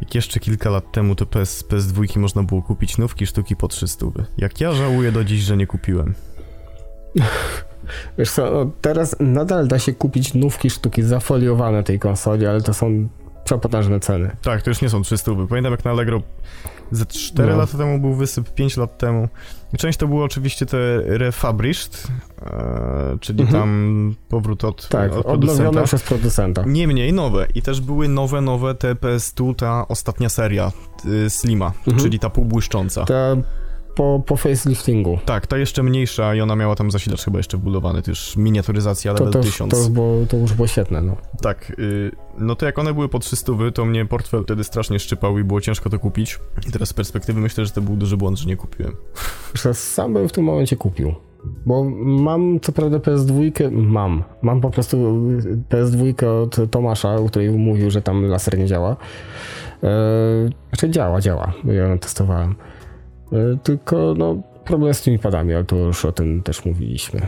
Jak 0.00 0.14
jeszcze 0.14 0.40
kilka 0.40 0.70
lat 0.70 0.92
temu 0.92 1.14
to 1.14 1.26
PS, 1.26 1.64
PS2 1.68 2.18
można 2.18 2.42
było 2.42 2.62
kupić 2.62 2.98
nówki 2.98 3.26
sztuki 3.26 3.56
po 3.56 3.68
300. 3.68 4.06
Jak 4.38 4.60
ja 4.60 4.72
żałuję 4.72 5.12
do 5.12 5.24
dziś, 5.24 5.40
że 5.40 5.56
nie 5.56 5.66
kupiłem. 5.66 6.14
Wiesz 8.18 8.30
co, 8.30 8.50
no 8.50 8.70
teraz 8.80 9.16
nadal 9.20 9.68
da 9.68 9.78
się 9.78 9.92
kupić 9.92 10.34
nówki 10.34 10.70
sztuki 10.70 11.02
zafoliowane 11.02 11.82
tej 11.82 11.98
konsoli, 11.98 12.46
ale 12.46 12.60
to 12.62 12.74
są 12.74 13.08
przepotężne 13.44 14.00
ceny. 14.00 14.36
Tak, 14.42 14.62
to 14.62 14.70
już 14.70 14.82
nie 14.82 14.88
są 14.88 15.02
300. 15.02 15.32
Pamiętam 15.48 15.72
jak 15.72 15.84
na 15.84 15.90
Allegro 15.90 16.22
ze 16.90 17.06
4 17.06 17.52
No. 17.52 17.58
lata 17.58 17.78
temu 17.78 17.98
był 17.98 18.14
wysyp, 18.14 18.54
5 18.54 18.76
lat 18.76 18.98
temu. 18.98 19.28
Część 19.78 19.98
to 19.98 20.08
było 20.08 20.24
oczywiście 20.24 20.66
te 20.66 20.76
refurbished, 21.04 22.06
e, 22.42 23.16
czyli 23.20 23.40
Mhm. 23.42 23.60
tam 23.62 24.14
powrót 24.28 24.64
od, 24.64 24.88
Tak, 24.88 25.12
od 25.12 25.26
odnowione 25.26 25.56
producenta. 25.56 25.82
przez 25.82 26.02
producenta. 26.02 26.62
Niemniej 26.66 27.12
nowe 27.12 27.46
i 27.54 27.62
też 27.62 27.80
były 27.80 28.08
nowe, 28.08 28.40
nowe 28.40 28.74
te 28.74 28.94
PS2, 28.94 29.54
ta 29.54 29.88
ostatnia 29.88 30.28
seria 30.28 30.72
y, 31.26 31.30
Slima, 31.30 31.72
Mhm. 31.86 31.96
czyli 31.98 32.18
ta 32.18 32.30
półbłyszcząca. 32.30 33.04
Ta 33.04 33.36
po, 33.96 34.22
po 34.26 34.36
faceliftingu. 34.36 35.18
Tak, 35.24 35.46
ta 35.46 35.58
jeszcze 35.58 35.82
mniejsza 35.82 36.34
i 36.34 36.40
ona 36.40 36.56
miała 36.56 36.74
tam 36.74 36.90
zasilacz 36.90 37.24
chyba 37.24 37.38
jeszcze 37.38 37.56
wbudowany, 37.56 38.02
to 38.02 38.10
już 38.10 38.36
miniaturyzacja 38.36 39.14
To, 39.14 39.24
level 39.24 39.32
to, 39.32 39.46
już, 39.46 39.54
1000. 39.54 39.70
to, 39.70 39.78
już 39.78 39.88
było, 39.88 40.26
to 40.26 40.36
już 40.36 40.52
było 40.52 40.68
świetne, 40.68 41.02
no. 41.02 41.16
Tak, 41.42 41.72
y, 41.78 42.10
no 42.38 42.56
to 42.56 42.66
jak 42.66 42.78
one 42.78 42.94
były 42.94 43.08
po 43.08 43.18
300, 43.18 43.52
to 43.74 43.84
mnie 43.84 44.06
portfel 44.06 44.44
wtedy 44.44 44.64
strasznie 44.64 44.98
szczypał 44.98 45.38
i 45.38 45.44
było 45.44 45.60
ciężko 45.60 45.90
to 45.90 45.98
kupić. 45.98 46.38
I 46.68 46.72
teraz 46.72 46.88
z 46.88 46.92
perspektywy 46.92 47.40
myślę, 47.40 47.66
że 47.66 47.70
to 47.72 47.80
był 47.80 47.96
duży 47.96 48.16
błąd, 48.16 48.38
że 48.38 48.48
nie 48.48 48.56
kupiłem. 48.56 48.96
Sam 49.72 50.12
bym 50.14 50.28
w 50.28 50.32
tym 50.32 50.44
momencie 50.44 50.76
kupił. 50.76 51.14
Bo 51.66 51.84
mam 52.04 52.60
co 52.60 52.72
prawda 52.72 52.98
PS2, 52.98 53.70
mam. 53.72 54.24
Mam 54.42 54.60
po 54.60 54.70
prostu 54.70 54.96
PS2 55.70 56.26
od 56.26 56.70
Tomasza, 56.70 57.16
u 57.16 57.28
której 57.28 57.50
mówił, 57.50 57.90
że 57.90 58.02
tam 58.02 58.24
laser 58.24 58.58
nie 58.58 58.66
działa. 58.66 58.96
E, 59.82 59.88
znaczy 60.68 60.90
działa, 60.90 61.20
działa, 61.20 61.52
bo 61.64 61.72
ja 61.72 61.84
ją 61.88 61.98
testowałem. 61.98 62.54
E, 63.32 63.58
tylko 63.62 64.14
no 64.18 64.42
problem 64.64 64.94
z 64.94 65.02
tymi 65.02 65.18
padami, 65.18 65.54
ale 65.54 65.64
to 65.64 65.76
już 65.76 66.04
o 66.04 66.12
tym 66.12 66.42
też 66.42 66.64
mówiliśmy. 66.64 67.26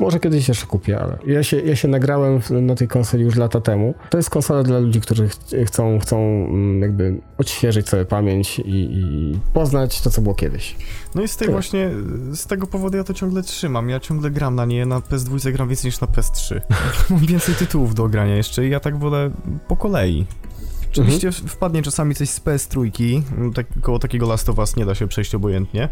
Może 0.00 0.20
kiedyś 0.20 0.48
jeszcze 0.48 0.66
kupię, 0.66 1.00
ale 1.00 1.18
ja 1.26 1.42
się, 1.42 1.60
ja 1.60 1.76
się 1.76 1.88
nagrałem 1.88 2.40
na 2.50 2.74
tej 2.74 2.88
konsoli 2.88 3.24
już 3.24 3.36
lata 3.36 3.60
temu. 3.60 3.94
To 4.10 4.18
jest 4.18 4.30
konsola 4.30 4.62
dla 4.62 4.78
ludzi, 4.78 5.00
którzy 5.00 5.28
ch 5.28 5.34
chcą, 5.66 5.98
chcą 5.98 6.18
mm, 6.18 6.82
jakby 6.82 7.20
odświeżyć 7.38 7.88
sobie 7.88 8.04
pamięć 8.04 8.58
i, 8.58 8.62
i 8.74 9.38
poznać 9.52 10.00
to, 10.00 10.10
co 10.10 10.22
było 10.22 10.34
kiedyś. 10.34 10.76
No 11.14 11.22
i 11.22 11.28
z 11.28 11.36
tej 11.36 11.46
Tyle. 11.46 11.52
właśnie, 11.52 11.90
z 12.32 12.46
tego 12.46 12.66
powodu 12.66 12.96
ja 12.96 13.04
to 13.04 13.14
ciągle 13.14 13.42
trzymam. 13.42 13.88
Ja 13.88 14.00
ciągle 14.00 14.30
gram 14.30 14.54
na 14.54 14.64
nie, 14.64 14.86
na 14.86 15.00
PS2 15.00 15.52
gram 15.52 15.68
więcej 15.68 15.88
niż 15.88 16.00
na 16.00 16.06
PS3. 16.06 16.60
Mam 17.10 17.26
więcej 17.26 17.54
tytułów 17.54 17.94
do 17.94 18.08
grania 18.08 18.36
jeszcze 18.36 18.66
i 18.66 18.70
ja 18.70 18.80
tak 18.80 18.98
wolę 18.98 19.30
po 19.68 19.76
kolei. 19.76 20.26
Oczywiście 20.92 21.28
mhm. 21.28 21.48
wpadnie 21.48 21.82
czasami 21.82 22.14
coś 22.14 22.30
z 22.30 22.40
PS3, 22.40 23.22
tak, 23.54 23.66
koło 23.82 23.98
takiego 23.98 24.28
Last 24.28 24.48
of 24.48 24.58
Us 24.58 24.76
nie 24.76 24.86
da 24.86 24.94
się 24.94 25.08
przejść 25.08 25.34
obojętnie. 25.34 25.88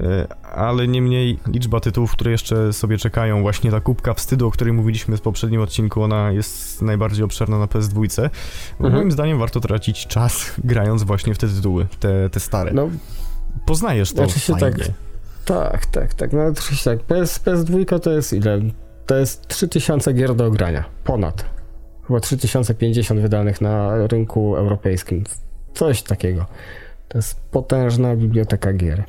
E, 0.00 0.26
ale 0.54 0.88
niemniej 0.88 1.38
liczba 1.46 1.80
tytułów, 1.80 2.12
które 2.12 2.30
jeszcze 2.30 2.72
sobie 2.72 2.98
czekają, 2.98 3.42
właśnie 3.42 3.70
ta 3.70 3.80
kubka 3.80 4.14
wstydu, 4.14 4.46
o 4.46 4.50
której 4.50 4.72
mówiliśmy 4.72 5.16
w 5.16 5.20
poprzednim 5.20 5.60
odcinku, 5.60 6.02
ona 6.02 6.32
jest 6.32 6.82
najbardziej 6.82 7.24
obszerna 7.24 7.58
na 7.58 7.66
PS2. 7.66 8.28
Mhm. 8.72 8.94
Moim 8.94 9.12
zdaniem 9.12 9.38
warto 9.38 9.60
tracić 9.60 10.06
czas 10.06 10.52
grając 10.64 11.02
właśnie 11.02 11.34
w 11.34 11.38
te 11.38 11.48
tytuły, 11.48 11.86
te, 12.00 12.30
te 12.30 12.40
stare. 12.40 12.72
No, 12.72 12.88
Poznajesz 13.66 14.12
to 14.12 14.16
znaczy 14.16 14.40
się 14.40 14.54
tak, 14.54 14.74
tak, 15.44 15.86
tak, 15.86 16.14
tak. 16.14 16.32
No 16.32 16.46
oczywiście 16.46 16.90
tak. 16.90 17.00
PS, 17.00 17.40
PS2 17.44 18.00
to 18.00 18.10
jest 18.10 18.32
ile? 18.32 18.60
To 19.06 19.16
jest 19.16 19.48
3000 19.48 20.12
gier 20.12 20.34
do 20.34 20.50
grania. 20.50 20.84
Ponad. 21.04 21.44
Chyba 22.06 22.20
3050 22.20 23.20
wydanych 23.20 23.60
na 23.60 24.06
rynku 24.06 24.56
europejskim. 24.56 25.24
Coś 25.74 26.02
takiego. 26.02 26.46
To 27.08 27.18
jest 27.18 27.40
potężna 27.50 28.16
biblioteka 28.16 28.72
gier. 28.72 29.04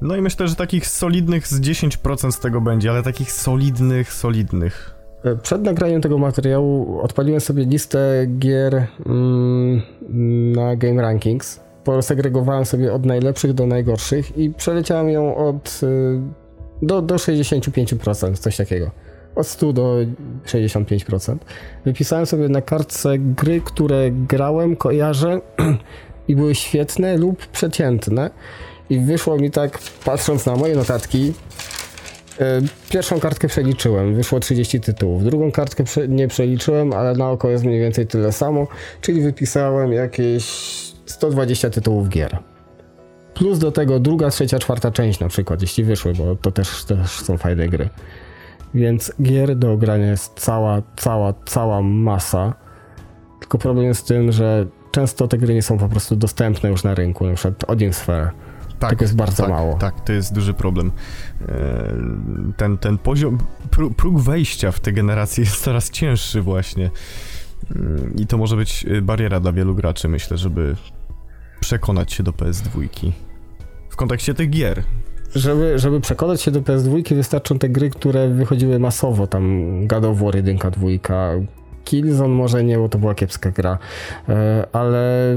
No 0.00 0.16
i 0.16 0.20
myślę, 0.20 0.48
że 0.48 0.54
takich 0.54 0.86
solidnych 0.86 1.46
z 1.48 1.60
10% 1.60 2.32
z 2.32 2.40
tego 2.40 2.60
będzie, 2.60 2.90
ale 2.90 3.02
takich 3.02 3.32
solidnych, 3.32 4.12
solidnych. 4.12 4.94
E, 5.24 5.36
przed 5.36 5.62
nagraniem 5.62 6.00
tego 6.00 6.18
materiału 6.18 7.00
odpaliłem 7.00 7.40
sobie 7.40 7.64
listę 7.64 8.26
gier 8.38 8.86
mm, 9.06 9.82
na 10.52 10.76
Game 10.76 11.02
Rankings. 11.02 11.60
Posegregowałem 11.84 12.64
sobie 12.64 12.92
od 12.92 13.06
najlepszych 13.06 13.52
do 13.52 13.66
najgorszych 13.66 14.38
i 14.38 14.50
przeleciałem 14.50 15.08
ją 15.08 15.36
od 15.36 15.80
y, 15.82 16.20
do, 16.82 17.02
do 17.02 17.14
65%, 17.14 18.36
coś 18.36 18.56
takiego. 18.56 18.90
Od 19.36 19.46
100 19.46 19.72
do 19.72 19.96
65%. 20.46 21.36
Wypisałem 21.84 22.26
sobie 22.26 22.48
na 22.48 22.62
kartce 22.62 23.18
gry, 23.18 23.60
które 23.60 24.10
grałem, 24.10 24.76
kojarzę 24.76 25.40
i 26.28 26.36
były 26.36 26.54
świetne 26.54 27.16
lub 27.16 27.46
przeciętne. 27.46 28.30
I 28.90 28.98
wyszło 29.00 29.36
mi 29.36 29.50
tak, 29.50 29.78
patrząc 30.04 30.46
na 30.46 30.56
moje 30.56 30.76
notatki, 30.76 31.32
e, 32.40 32.60
Pierwszą 32.90 33.20
kartkę 33.20 33.48
przeliczyłem, 33.48 34.14
wyszło 34.14 34.40
30 34.40 34.80
tytułów. 34.80 35.24
Drugą 35.24 35.52
kartkę 35.52 35.84
nie 36.08 36.28
przeliczyłem, 36.28 36.92
ale 36.92 37.14
na 37.14 37.30
oko 37.30 37.50
jest 37.50 37.64
mniej 37.64 37.80
więcej 37.80 38.06
tyle 38.06 38.32
samo, 38.32 38.66
czyli 39.00 39.22
wypisałem 39.22 39.92
jakieś 39.92 40.44
120 41.06 41.70
tytułów 41.70 42.08
gier. 42.08 42.38
Plus 43.34 43.58
do 43.58 43.72
tego 43.72 44.00
druga, 44.00 44.30
trzecia, 44.30 44.58
czwarta 44.58 44.90
część 44.90 45.20
na 45.20 45.28
przykład, 45.28 45.62
jeśli 45.62 45.84
wyszły, 45.84 46.12
bo 46.12 46.36
to 46.36 46.52
też, 46.52 46.84
też 46.84 47.10
są 47.10 47.38
fajne 47.38 47.68
gry. 47.68 47.88
Więc 48.76 49.12
gier 49.22 49.56
do 49.56 49.76
grania 49.76 50.06
jest 50.06 50.40
cała, 50.40 50.82
cała, 50.96 51.34
cała 51.46 51.82
masa. 51.82 52.54
Tylko 53.40 53.58
problem 53.58 53.86
jest 53.86 54.00
z 54.00 54.04
tym, 54.04 54.32
że 54.32 54.66
często 54.90 55.28
te 55.28 55.38
gry 55.38 55.54
nie 55.54 55.62
są 55.62 55.78
po 55.78 55.88
prostu 55.88 56.16
dostępne 56.16 56.68
już 56.68 56.84
na 56.84 56.94
rynku, 56.94 57.26
na 57.26 57.34
przykład 57.34 57.64
Odin 57.70 57.92
Sphere 57.92 58.30
tak, 58.78 58.90
Tego 58.90 59.04
jest 59.04 59.16
bardzo 59.16 59.42
tak, 59.42 59.50
mało. 59.50 59.74
Tak, 59.74 60.00
to 60.04 60.12
jest 60.12 60.34
duży 60.34 60.54
problem. 60.54 60.92
E, 61.48 61.92
ten, 62.56 62.78
ten 62.78 62.98
poziom, 62.98 63.38
próg 63.96 64.20
wejścia 64.20 64.72
w 64.72 64.80
tę 64.80 64.92
generację 64.92 65.44
jest 65.44 65.62
coraz 65.62 65.90
cięższy 65.90 66.42
właśnie. 66.42 66.90
Mm, 67.76 68.16
I 68.16 68.26
to 68.26 68.38
może 68.38 68.56
być 68.56 68.86
e, 68.86 69.02
bariera 69.02 69.40
dla 69.40 69.52
wielu 69.52 69.74
graczy, 69.74 70.08
myślę, 70.08 70.36
żeby 70.36 70.76
przekonać 71.60 72.12
się 72.12 72.22
do 72.22 72.32
PS2. 72.32 73.12
W 73.90 73.96
kontekście 73.96 74.34
tych 74.34 74.50
gier. 74.50 74.82
Żeby, 75.36 75.78
żeby 75.78 76.00
przekonać 76.00 76.42
się 76.42 76.50
do 76.50 76.60
PS2 76.60 77.14
wystarczą 77.14 77.58
te 77.58 77.68
gry, 77.68 77.90
które 77.90 78.28
wychodziły 78.28 78.78
masowo, 78.78 79.26
tam 79.26 79.86
God 79.86 80.04
of 80.04 80.18
War 80.18 80.36
1, 80.36 80.56
2, 80.56 80.70
Killzone 81.84 82.34
może 82.34 82.64
nie, 82.64 82.78
bo 82.78 82.88
to 82.88 82.98
była 82.98 83.14
kiepska 83.14 83.50
gra, 83.50 83.78
e, 84.28 84.66
ale 84.72 85.36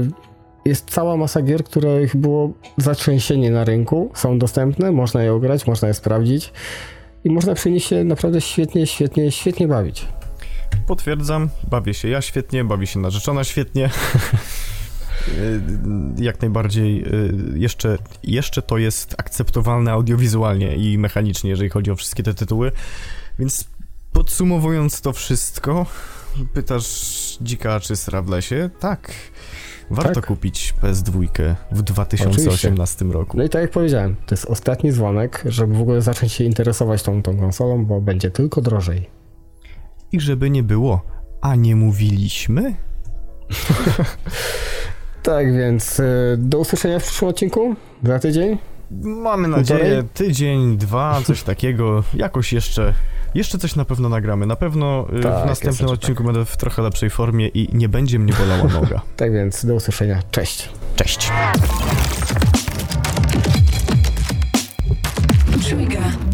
jest 0.64 0.90
cała 0.90 1.16
masa 1.16 1.42
gier, 1.42 1.64
których 1.64 2.16
było 2.16 2.52
zatrzęsienie 2.76 3.50
na 3.50 3.64
rynku, 3.64 4.10
są 4.14 4.38
dostępne, 4.38 4.92
można 4.92 5.22
je 5.22 5.32
ograć, 5.32 5.66
można 5.66 5.88
je 5.88 5.94
sprawdzić 5.94 6.52
i 7.24 7.30
można 7.30 7.54
przy 7.54 7.70
nich 7.70 7.84
się 7.84 8.04
naprawdę 8.04 8.40
świetnie, 8.40 8.86
świetnie, 8.86 9.32
świetnie 9.32 9.68
bawić. 9.68 10.06
Potwierdzam, 10.86 11.48
bawię 11.70 11.94
się 11.94 12.08
ja 12.08 12.20
świetnie, 12.20 12.64
bawi 12.64 12.86
się 12.86 13.00
narzeczona 13.00 13.44
świetnie. 13.44 13.90
Jak 16.16 16.40
najbardziej 16.40 17.04
y, 17.54 17.58
jeszcze, 17.58 17.98
jeszcze 18.22 18.62
to 18.62 18.78
jest 18.78 19.14
akceptowalne 19.18 19.92
audiowizualnie 19.92 20.76
i 20.76 20.98
mechanicznie, 20.98 21.50
jeżeli 21.50 21.70
chodzi 21.70 21.90
o 21.90 21.96
wszystkie 21.96 22.22
te 22.22 22.34
tytuły. 22.34 22.72
Więc 23.38 23.64
podsumowując 24.12 25.00
to 25.00 25.12
wszystko, 25.12 25.86
pytasz 26.54 27.38
dzika 27.40 27.80
czy 27.80 27.96
sra 27.96 28.22
w 28.22 28.28
lesie? 28.28 28.70
Tak. 28.80 29.12
Warto 29.90 30.14
tak? 30.14 30.26
kupić 30.26 30.74
PS2 30.82 31.54
w 31.72 31.82
2018 31.82 32.50
Oczywiście. 32.50 33.04
roku. 33.18 33.36
No 33.36 33.44
i 33.44 33.48
tak 33.48 33.62
jak 33.62 33.70
powiedziałem, 33.70 34.16
to 34.26 34.34
jest 34.34 34.44
ostatni 34.44 34.92
dzwonek, 34.92 35.42
żeby 35.46 35.74
w 35.74 35.80
ogóle 35.80 36.02
zacząć 36.02 36.32
się 36.32 36.44
interesować 36.44 37.02
tą, 37.02 37.22
tą 37.22 37.38
konsolą, 37.38 37.84
bo 37.84 38.00
będzie 38.00 38.30
tylko 38.30 38.60
drożej. 38.60 39.10
I 40.12 40.20
żeby 40.20 40.50
nie 40.50 40.62
było, 40.62 41.02
a 41.40 41.54
nie 41.54 41.76
mówiliśmy? 41.76 42.74
tak 45.22 45.52
więc 45.52 46.00
y, 46.00 46.36
do 46.38 46.58
usłyszenia 46.58 46.98
w 46.98 47.02
przyszłym 47.02 47.30
odcinku 47.30 47.74
za 48.04 48.18
tydzień. 48.18 48.58
Mamy 49.02 49.48
nadzieję, 49.48 50.04
tydzień, 50.14 50.76
dwa, 50.76 51.20
coś 51.24 51.42
takiego. 51.42 52.04
Jakoś 52.14 52.52
jeszcze 52.52 52.94
jeszcze 53.34 53.58
coś 53.58 53.76
na 53.76 53.84
pewno 53.84 54.08
nagramy. 54.08 54.46
Na 54.46 54.56
pewno 54.56 55.06
y, 55.18 55.20
tak, 55.20 55.44
w 55.44 55.46
następnym 55.46 55.88
odcinku 55.88 56.22
tak. 56.22 56.32
będę 56.32 56.44
w 56.44 56.56
trochę 56.56 56.82
lepszej 56.82 57.10
formie 57.10 57.48
i 57.48 57.68
nie 57.72 57.88
będzie 57.88 58.18
mnie 58.18 58.32
bolała 58.32 58.64
noga. 58.64 59.00
tak 59.16 59.32
więc 59.32 59.66
do 59.66 59.74
usłyszenia. 59.74 60.22
Cześć. 60.30 60.68
Cześć. 60.96 61.30
Trigger. 65.68 66.29